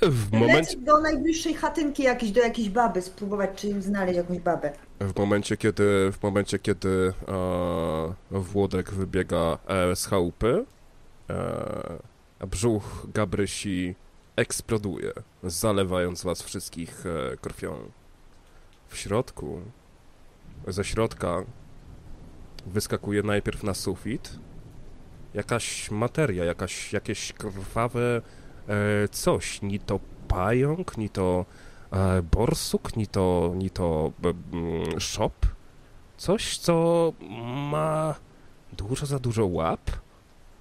W 0.03 0.33
momencie, 0.33 0.77
do 0.77 1.01
najbliższej 1.01 1.55
chatynki 1.55 2.03
jakiejś, 2.03 2.33
do 2.33 2.41
jakiejś 2.41 2.69
baby, 2.69 3.03
spróbować 3.03 3.51
czy 3.57 3.69
im 3.69 3.83
znaleźć 3.83 4.17
jakąś 4.17 4.39
babę. 4.39 4.73
W 5.01 5.19
momencie, 5.19 5.57
kiedy, 5.57 6.13
w 6.13 6.23
momencie, 6.23 6.59
kiedy 6.59 7.13
e, 7.29 8.39
Włodek 8.39 8.91
wybiega 8.91 9.59
e, 9.67 9.97
z 9.97 10.07
chałupy, 10.07 10.65
e, 11.31 12.47
brzuch 12.47 13.07
Gabrysi 13.15 13.95
eksploduje, 14.37 15.13
zalewając 15.43 16.23
was 16.23 16.43
wszystkich 16.43 17.05
e, 17.07 17.37
krwią. 17.37 17.77
W 18.89 18.97
środku 18.97 19.61
ze 20.69 20.85
środka 20.85 21.43
wyskakuje 22.67 23.23
najpierw 23.23 23.63
na 23.63 23.75
sufit. 23.75 24.39
Jakaś 25.35 25.91
materia, 25.91 26.45
jakaś, 26.45 26.93
jakieś 26.93 27.33
krwawe 27.33 28.23
e, 28.69 29.09
coś, 29.09 29.63
ni 29.63 29.81
to 29.81 30.01
pająk, 30.29 30.97
ni 30.99 31.11
to 31.11 31.47
e, 31.93 32.23
borsuk, 32.23 32.97
ni 32.97 33.07
to, 33.07 33.53
ni 33.57 33.71
to 33.71 34.13
e, 34.97 35.01
szop, 35.01 35.47
coś, 36.17 36.59
co 36.59 37.13
ma 37.71 38.15
dużo 38.73 39.07
za 39.07 39.19
dużo 39.19 39.47
łap, 39.47 39.91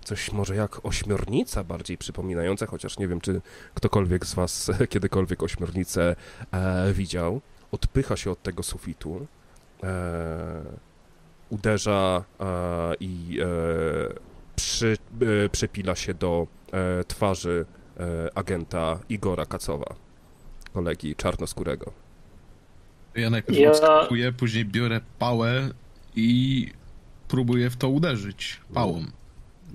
coś 0.04 0.32
może 0.32 0.56
jak 0.56 0.86
ośmiornica 0.86 1.64
bardziej 1.64 1.98
przypominające, 1.98 2.66
chociaż 2.66 2.98
nie 2.98 3.08
wiem, 3.08 3.22
czy 3.22 3.42
ktokolwiek 3.74 4.26
z 4.26 4.34
was 4.34 4.72
kiedykolwiek 4.90 5.44
ośmiornicę 5.44 6.16
e, 6.52 6.94
widział, 6.94 7.42
odpycha 7.72 8.18
się 8.18 8.32
od 8.32 8.44
tego 8.44 8.64
sufitu, 8.64 9.28
uderza 11.50 12.24
e, 12.40 12.46
i 13.00 13.40
e, 13.42 13.46
przy, 14.56 14.98
e, 15.46 15.50
przypila 15.50 15.96
się 15.96 16.14
do 16.14 16.48
e, 16.74 17.04
twarzy 17.04 17.66
e, 18.00 18.38
agenta 18.38 19.00
Igora 19.10 19.46
Kacowa, 19.46 19.96
kolegi 20.74 21.16
czarnoskórego. 21.16 21.92
Ja 23.16 23.30
najpierw 23.30 23.60
Ja- 23.60 24.32
później 24.38 24.66
biorę 24.66 25.02
pałę 25.20 25.70
i 26.16 26.68
próbuję 27.28 27.70
w 27.70 27.78
to 27.78 27.90
uderzyć 27.90 28.62
pałą. 28.74 29.04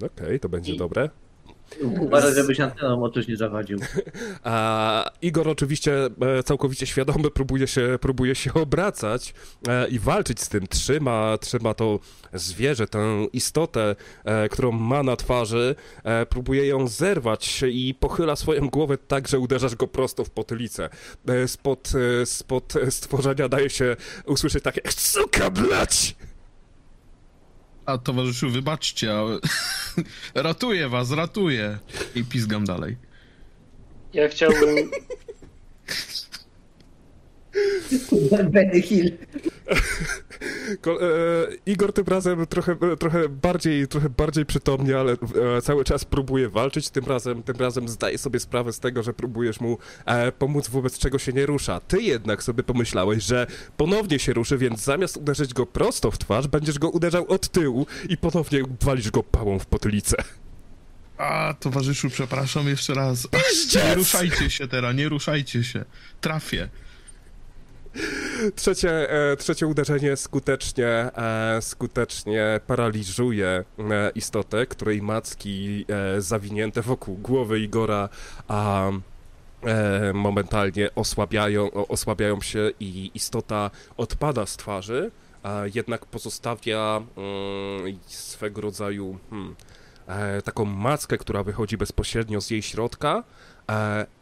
Okej, 0.07 0.41
to 0.41 0.49
będzie 0.49 0.75
I- 0.75 0.77
dobre. 0.79 1.11
Uważaj, 2.01 2.35
żebyś 2.35 2.61
anteną 2.61 3.05
o 3.05 3.11
coś 3.11 3.29
nie 3.29 3.37
zawadził. 3.37 3.79
A 4.45 5.11
Igor 5.23 5.49
oczywiście 5.49 6.07
e, 6.07 6.43
całkowicie 6.43 6.87
świadomy 6.87 7.31
próbuje 7.31 7.67
się, 7.67 7.99
próbuje 8.01 8.35
się 8.35 8.55
obracać 8.55 9.35
e, 9.69 9.89
i 9.89 9.99
walczyć 9.99 10.41
z 10.41 10.49
tym. 10.49 10.67
Trzyma, 10.67 11.39
trzyma 11.41 11.75
to 11.75 11.99
zwierzę, 12.33 12.87
tę 12.87 13.27
istotę, 13.33 13.97
e, 14.25 14.49
którą 14.49 14.73
ma 14.73 15.03
na 15.03 15.17
twarzy, 15.17 15.75
próbuje 16.29 16.67
ją 16.67 16.89
zerwać 16.89 17.63
i 17.73 17.95
pochyla 18.01 18.37
swoją 18.37 18.69
głowę 18.69 18.99
tak, 18.99 19.29
że 19.29 19.39
uderzasz 19.39 19.77
go 19.77 19.87
prosto 19.87 20.25
w 20.25 20.31
potylicę. 20.31 20.89
Spod, 21.47 21.93
spod 22.25 22.75
stworzenia 22.91 23.49
daje 23.49 23.71
się 23.71 23.97
usłyszeć 24.27 24.63
takie 24.65 24.81
suka 24.91 25.51
blać! 25.51 26.17
A 27.87 27.99
towarzyszu, 27.99 28.51
wybaczcie, 28.51 29.15
ale... 29.15 29.39
ratuję 30.35 30.89
was, 30.89 31.11
ratuję. 31.11 31.79
I 32.15 32.25
pizgam 32.25 32.65
dalej. 32.65 32.97
Ja 34.13 34.29
chciałbym. 34.29 34.77
Benny 38.51 38.83
Hill. 38.83 39.19
Ko- 40.81 41.03
e, 41.03 41.07
Igor 41.67 41.93
tym 41.93 42.05
razem 42.07 42.47
trochę, 42.47 42.77
trochę, 42.99 43.29
bardziej, 43.29 43.89
trochę 43.89 44.11
bardziej 44.11 44.47
przytomnie, 44.47 44.97
ale 44.99 45.13
e, 45.13 45.63
cały 45.63 45.85
czas 45.85 46.05
próbuje 46.05 46.49
walczyć. 46.49 46.91
Tym 46.91 47.05
razem, 47.05 47.43
tym 47.43 47.57
razem 47.57 47.89
zdaje 47.89 48.19
sobie 48.19 48.41
sprawę 48.41 48.73
z 48.73 48.81
tego, 48.81 49.03
że 49.03 49.15
próbujesz 49.15 49.61
mu 49.61 49.79
e, 50.05 50.33
pomóc, 50.33 50.69
wobec 50.69 50.99
czego 50.99 51.19
się 51.19 51.33
nie 51.33 51.47
rusza. 51.47 51.81
Ty 51.81 52.03
jednak 52.03 52.43
sobie 52.43 52.63
pomyślałeś, 52.63 53.25
że 53.25 53.47
ponownie 53.77 54.19
się 54.19 54.33
ruszy, 54.33 54.59
więc 54.59 54.85
zamiast 54.85 55.17
uderzyć 55.17 55.55
go 55.55 55.67
prosto 55.67 56.11
w 56.11 56.19
twarz, 56.19 56.47
będziesz 56.49 56.79
go 56.79 56.91
uderzał 56.91 57.27
od 57.29 57.49
tyłu 57.49 57.87
i 58.09 58.17
ponownie 58.17 58.63
walisz 58.81 59.11
go 59.11 59.23
pałą 59.23 59.59
w 59.59 59.67
potylicę. 59.67 60.17
A, 61.19 61.55
towarzyszu, 61.61 62.11
przepraszam 62.11 62.69
jeszcze 62.69 62.95
raz. 62.95 63.29
Nie 63.87 63.95
ruszajcie 63.95 64.51
się 64.51 64.69
teraz, 64.69 64.97
nie 64.97 65.09
ruszajcie 65.09 65.65
się. 65.65 65.85
Trafię. 66.21 66.69
Trzecie, 68.55 69.11
e, 69.11 69.37
trzecie 69.37 69.67
uderzenie 69.67 70.17
skutecznie, 70.17 70.87
e, 70.87 71.59
skutecznie 71.63 72.61
paraliżuje 72.67 73.47
e, 73.47 73.65
istotę, 74.15 74.67
której 74.67 75.03
macki 75.03 75.87
zawinięte 76.19 76.83
wokół 76.83 77.17
głowy 77.17 77.61
Igora 77.61 78.09
a 78.49 78.91
momentalnie 80.15 80.95
osłabiają, 80.95 81.71
osłabiają 81.73 82.41
się 82.41 82.71
i 82.81 83.11
istota 83.15 83.71
odpada 83.97 84.47
z 84.47 84.57
twarzy, 84.57 85.11
a 85.43 85.63
jednak 85.75 86.07
pozostawia 86.07 87.03
mm, 87.17 87.99
swego 88.07 88.61
rodzaju 88.61 89.19
hmm, 89.31 89.55
taką 90.45 90.65
mackę, 90.65 91.19
która 91.19 91.43
wychodzi 91.43 91.77
bezpośrednio 91.77 92.41
z 92.41 92.51
jej 92.51 92.63
środka 92.63 93.23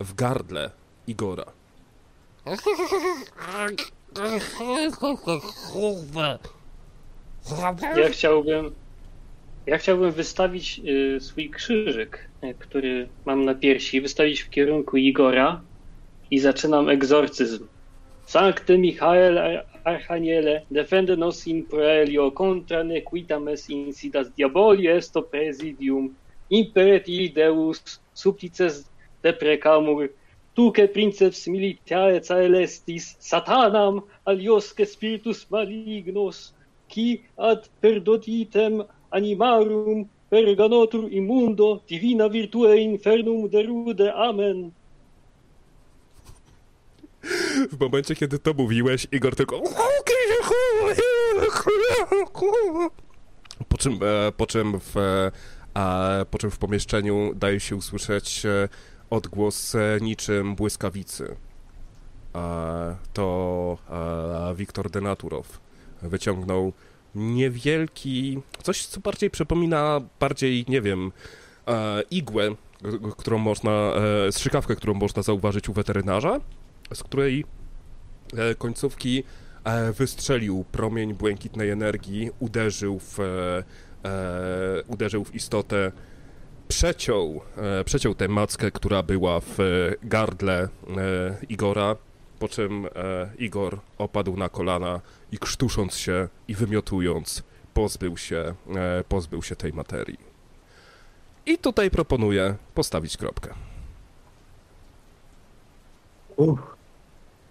w 0.01 0.15
gardle 0.15 0.71
Igora. 1.07 1.64
Ja 7.97 8.09
chciałbym. 8.09 8.75
Ja 9.67 9.79
chciałbym 9.79 10.13
wystawić 10.13 10.79
y, 10.79 11.21
swój 11.21 11.51
krzyżyk, 11.51 12.31
y, 12.45 12.55
który 12.55 13.09
mam 13.25 13.45
na 13.45 13.55
piersi, 13.55 14.01
wystawić 14.01 14.41
w 14.41 14.51
kierunku 14.51 14.97
Igora 14.97 15.65
i 16.31 16.39
zaczynam 16.39 16.89
egzorcyzm. 16.89 17.69
Sancte 18.27 18.79
Michael 18.79 19.39
Ar- 19.39 19.67
Archaniele, 19.85 20.67
defende 20.71 21.17
nos 21.17 21.47
in 21.47 21.67
proelio 21.67 22.33
contra 22.33 22.85
nequitam 22.85 23.49
es 23.49 23.69
insidas 23.69 24.35
diaboli 24.35 24.87
esto 24.89 25.23
presidium, 25.23 26.17
imperet 26.51 27.09
ili 27.09 27.33
Deus, 27.33 27.83
supplices 28.15 28.91
deprecamur, 29.23 30.09
tuque 30.55 30.89
princeps 30.89 31.47
militare 31.47 32.21
caelestis, 32.21 33.17
satanam 33.19 34.03
aliosque 34.25 34.87
spiritus 34.87 35.47
malignos, 35.51 36.55
qui 36.89 37.23
ad 37.37 37.69
perdotitem 37.81 38.85
animarum 39.11 40.09
perganotur 40.31 41.13
immundo 41.13 41.83
divina 41.89 42.29
virtue 42.29 42.77
infernum 42.81 43.49
derude. 43.49 44.15
Amen. 44.15 44.73
W 47.73 47.81
momencie, 47.81 48.15
kiedy 48.17 48.39
to 48.39 48.55
mówiłeś, 48.55 49.07
Igor 49.13 49.37
tylko... 49.37 49.63
Po 53.69 53.79
czym, 53.79 53.99
e, 54.03 54.33
po 54.33 54.47
czym, 54.47 54.81
w, 54.81 54.97
e, 54.97 56.27
po 56.31 56.39
czym 56.39 56.51
w 56.51 56.59
pomieszczeniu 56.59 57.33
daje 57.35 57.61
się 57.61 57.77
usłyszeć 57.77 58.47
e, 58.47 58.69
odgłos 59.11 59.77
niczym 60.01 60.55
błyskawicy. 60.55 61.37
To 63.13 63.79
Wiktor 64.57 64.91
Denaturow 64.91 65.61
wyciągnął 66.03 66.73
niewielki, 67.15 68.43
coś 68.63 68.87
co 68.87 69.01
bardziej 69.01 69.31
przypomina, 69.31 70.01
bardziej, 70.21 70.65
nie 70.69 70.81
wiem, 70.81 71.13
e, 71.69 72.03
igłę, 72.11 72.55
którą 73.17 73.39
można, 73.39 73.71
e, 73.71 74.33
strzykawkę, 74.33 74.77
którą 74.77 74.95
można 74.95 75.23
zauważyć 75.23 75.69
u 75.69 75.73
weterynarza, 75.73 76.41
z 76.95 77.03
której 77.03 77.45
e, 78.37 78.55
końcówki 78.55 79.25
wystrzelił 79.99 80.65
promień 80.73 81.15
błękitnej 81.15 81.71
energii, 81.71 82.31
uderzył 82.39 82.99
w, 82.99 83.19
uderzył 84.89 85.25
w 85.25 85.35
istotę, 85.35 85.93
przeciął, 86.69 87.41
e, 87.57 87.85
przeciął 87.85 88.15
tę 88.15 88.29
mackę, 88.29 88.71
która 88.71 89.03
była 89.03 89.41
w 89.41 89.61
e, 89.61 89.65
gardle 90.03 90.63
e, 90.63 90.69
Igora, 91.49 91.97
po 92.39 92.49
czym 92.49 92.87
Igor 93.39 93.79
opadł 93.99 94.37
na 94.37 94.49
kolana 94.49 95.01
i 95.33 95.39
krztusząc 95.39 95.97
się 95.97 96.29
i 96.49 96.55
wymiotując, 96.55 97.43
pozbył 97.75 98.17
się, 98.17 98.55
pozbył 99.09 99.43
się 99.43 99.57
tej 99.57 99.73
materii. 99.73 100.19
I 101.47 101.59
tutaj 101.59 101.91
proponuję 101.91 102.57
postawić 102.75 103.17
kropkę. 103.17 103.55
Uff. 106.37 106.74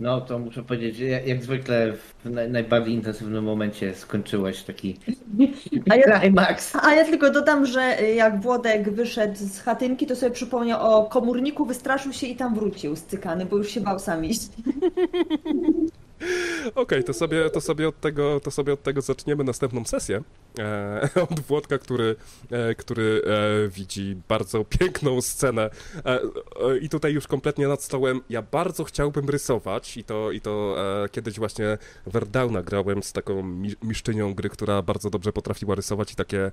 No 0.03 0.21
to 0.21 0.39
muszę 0.39 0.63
powiedzieć, 0.63 0.95
że 0.95 1.05
jak, 1.05 1.27
jak 1.27 1.43
zwykle 1.43 1.93
w 1.93 2.29
naj, 2.29 2.51
najbardziej 2.51 2.93
intensywnym 2.93 3.43
momencie 3.43 3.95
skończyłeś 3.95 4.63
taki 4.63 4.99
A 5.89 5.95
ja, 5.95 6.19
climax. 6.19 6.75
a 6.81 6.93
ja 6.93 7.05
tylko 7.05 7.29
dodam, 7.29 7.65
że 7.65 8.01
y, 8.01 8.13
jak 8.13 8.41
Włodek 8.41 8.89
wyszedł 8.89 9.35
z 9.35 9.59
chatynki, 9.59 10.07
to 10.07 10.15
sobie 10.15 10.31
przypomniał 10.31 10.97
o 10.97 11.05
komórniku, 11.05 11.65
wystraszył 11.65 12.13
się 12.13 12.27
i 12.27 12.35
tam 12.35 12.55
wrócił 12.55 12.95
stykany, 12.95 13.45
bo 13.45 13.57
już 13.57 13.69
się 13.69 13.81
bał 13.81 13.99
sam 13.99 14.25
iść. 14.25 14.41
Okej, 16.75 17.03
to, 17.03 17.13
sobie, 17.13 17.49
to, 17.49 17.61
sobie 17.61 17.87
od 17.87 17.99
tego, 17.99 18.39
to 18.39 18.51
sobie 18.51 18.73
od 18.73 18.83
tego 18.83 19.01
zaczniemy 19.01 19.43
następną 19.43 19.85
sesję. 19.85 20.21
e, 20.59 21.09
od 21.29 21.39
Włodka, 21.39 21.77
który, 21.77 22.15
e, 22.51 22.75
który 22.75 23.21
e, 23.25 23.67
widzi 23.69 24.15
bardzo 24.27 24.65
piękną 24.65 25.21
scenę 25.21 25.69
e, 26.05 26.05
e, 26.05 26.77
i 26.81 26.89
tutaj 26.89 27.13
już 27.13 27.27
kompletnie 27.27 27.67
nad 27.67 27.83
stołem 27.83 28.21
ja 28.29 28.41
bardzo 28.41 28.83
chciałbym 28.83 29.29
rysować 29.29 29.97
i 29.97 30.03
to, 30.03 30.31
i 30.31 30.41
to 30.41 30.75
e, 31.03 31.09
kiedyś 31.09 31.39
właśnie 31.39 31.77
Verdowna 32.05 32.61
grałem 32.61 33.03
z 33.03 33.13
taką 33.13 33.43
mi- 33.43 33.75
miszczynią 33.83 34.33
gry, 34.33 34.49
która 34.49 34.81
bardzo 34.81 35.09
dobrze 35.09 35.33
potrafiła 35.33 35.75
rysować 35.75 36.13
i 36.13 36.15
takie, 36.15 36.51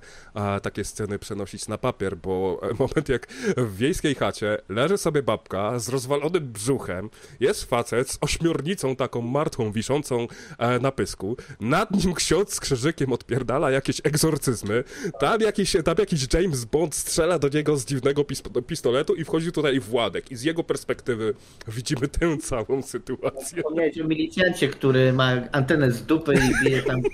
takie 0.61 0.83
sceny 0.85 1.19
przenosić 1.19 1.67
na 1.67 1.77
papier, 1.77 2.17
bo 2.17 2.61
moment 2.79 3.09
jak 3.09 3.27
w 3.57 3.77
wiejskiej 3.77 4.15
chacie 4.15 4.57
leży 4.69 4.97
sobie 4.97 5.23
babka 5.23 5.79
z 5.79 5.89
rozwalonym 5.89 6.51
brzuchem, 6.51 7.09
jest 7.39 7.63
facet 7.63 8.09
z 8.11 8.17
ośmiornicą 8.21 8.95
taką 8.95 9.21
martwą 9.21 9.60
wiszącą 9.71 10.27
e, 10.57 10.79
na 10.79 10.91
pysku, 10.91 11.37
nad 11.59 11.91
nim 11.91 12.13
ksiądz 12.13 12.53
z 12.53 12.59
krzyżykiem 12.59 13.13
odpierdala 13.13 13.71
jakieś 13.71 14.01
egzorcyzmy, 14.03 14.83
tam 15.19 15.41
jakiś, 15.41 15.75
tam 15.85 15.95
jakiś 15.99 16.33
James 16.33 16.65
Bond 16.65 16.95
strzela 16.95 17.39
do 17.39 17.49
niego 17.49 17.77
z 17.77 17.85
dziwnego 17.85 18.21
pis- 18.21 18.63
pistoletu 18.63 19.15
i 19.15 19.23
wchodzi 19.25 19.51
tutaj 19.51 19.79
Władek 19.79 20.31
i 20.31 20.35
z 20.35 20.43
jego 20.43 20.63
perspektywy 20.63 21.33
widzimy 21.67 22.07
tę 22.07 22.37
całą 22.37 22.81
sytuację. 22.81 23.57
Wspomniałeś 23.57 23.99
o 23.99 24.03
milicjancie, 24.07 24.67
który 24.67 25.13
ma 25.13 25.31
antenę 25.51 25.91
z 25.91 26.05
dupy 26.05 26.33
i 26.33 26.65
bije 26.65 26.83
tam. 26.83 27.01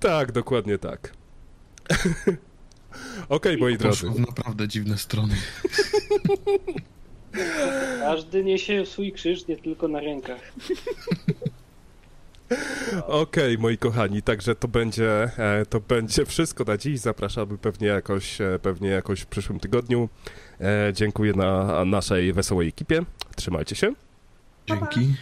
Tak, 0.00 0.32
dokładnie 0.32 0.78
tak. 0.78 1.12
Okej, 3.28 3.56
moi 3.58 3.78
drodzy. 3.78 4.00
Poszło 4.00 4.16
w 4.16 4.20
naprawdę 4.20 4.68
dziwne 4.68 4.98
strony. 4.98 5.34
Każdy 8.00 8.44
niesie 8.44 8.86
swój 8.86 9.12
krzyż, 9.12 9.46
nie 9.46 9.56
tylko 9.56 9.88
na 9.88 10.00
rękach. 10.00 10.40
Okej, 13.06 13.58
moi 13.58 13.78
kochani, 13.78 14.22
także 14.22 14.54
to 14.54 14.68
będzie, 14.68 15.30
e, 15.38 15.66
to 15.66 15.80
będzie 15.80 16.26
wszystko 16.26 16.64
na 16.64 16.76
dziś. 16.76 17.00
Zapraszamy 17.00 17.58
pewnie 17.58 17.88
jakoś, 17.88 18.40
e, 18.40 18.58
pewnie 18.62 18.88
jakoś 18.88 19.20
w 19.20 19.26
przyszłym 19.26 19.60
tygodniu. 19.60 20.08
E, 20.60 20.92
Dziękuję 20.92 21.32
na 21.32 21.84
naszej 21.84 22.32
wesołej 22.32 22.68
ekipie. 22.68 23.02
Trzymajcie 23.36 23.76
się. 23.76 23.92
Dzięki. 24.66 25.14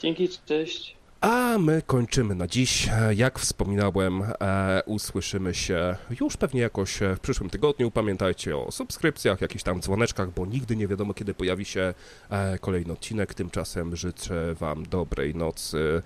Dzięki, 0.00 0.28
cześć. 0.46 0.96
A 1.24 1.58
my 1.58 1.82
kończymy 1.86 2.34
na 2.34 2.46
dziś. 2.46 2.88
Jak 3.14 3.38
wspominałem, 3.38 4.22
e, 4.22 4.82
usłyszymy 4.86 5.54
się 5.54 5.96
już 6.20 6.36
pewnie 6.36 6.60
jakoś 6.60 7.02
e, 7.02 7.16
w 7.16 7.20
przyszłym 7.20 7.50
tygodniu. 7.50 7.90
Pamiętajcie 7.90 8.56
o 8.56 8.72
subskrypcjach, 8.72 9.40
jakichś 9.40 9.64
tam 9.64 9.80
dzwoneczkach, 9.80 10.30
bo 10.30 10.46
nigdy 10.46 10.76
nie 10.76 10.88
wiadomo, 10.88 11.14
kiedy 11.14 11.34
pojawi 11.34 11.64
się 11.64 11.94
e, 12.30 12.58
kolejny 12.58 12.92
odcinek. 12.92 13.34
Tymczasem 13.34 13.96
życzę 13.96 14.54
Wam 14.54 14.86
dobrej 14.86 15.34
nocy. 15.34 16.02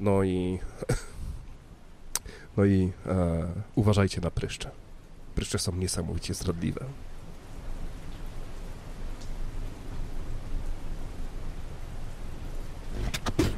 No 0.00 0.22
i. 0.22 0.58
No 2.56 2.64
i 2.64 2.92
e, 3.06 3.46
uważajcie 3.74 4.20
na 4.20 4.30
pryszcze. 4.30 4.70
Pryszcze 5.34 5.58
są 5.58 5.76
niesamowicie 5.76 6.34
zdradliwe. 6.34 6.84
В 13.38 13.51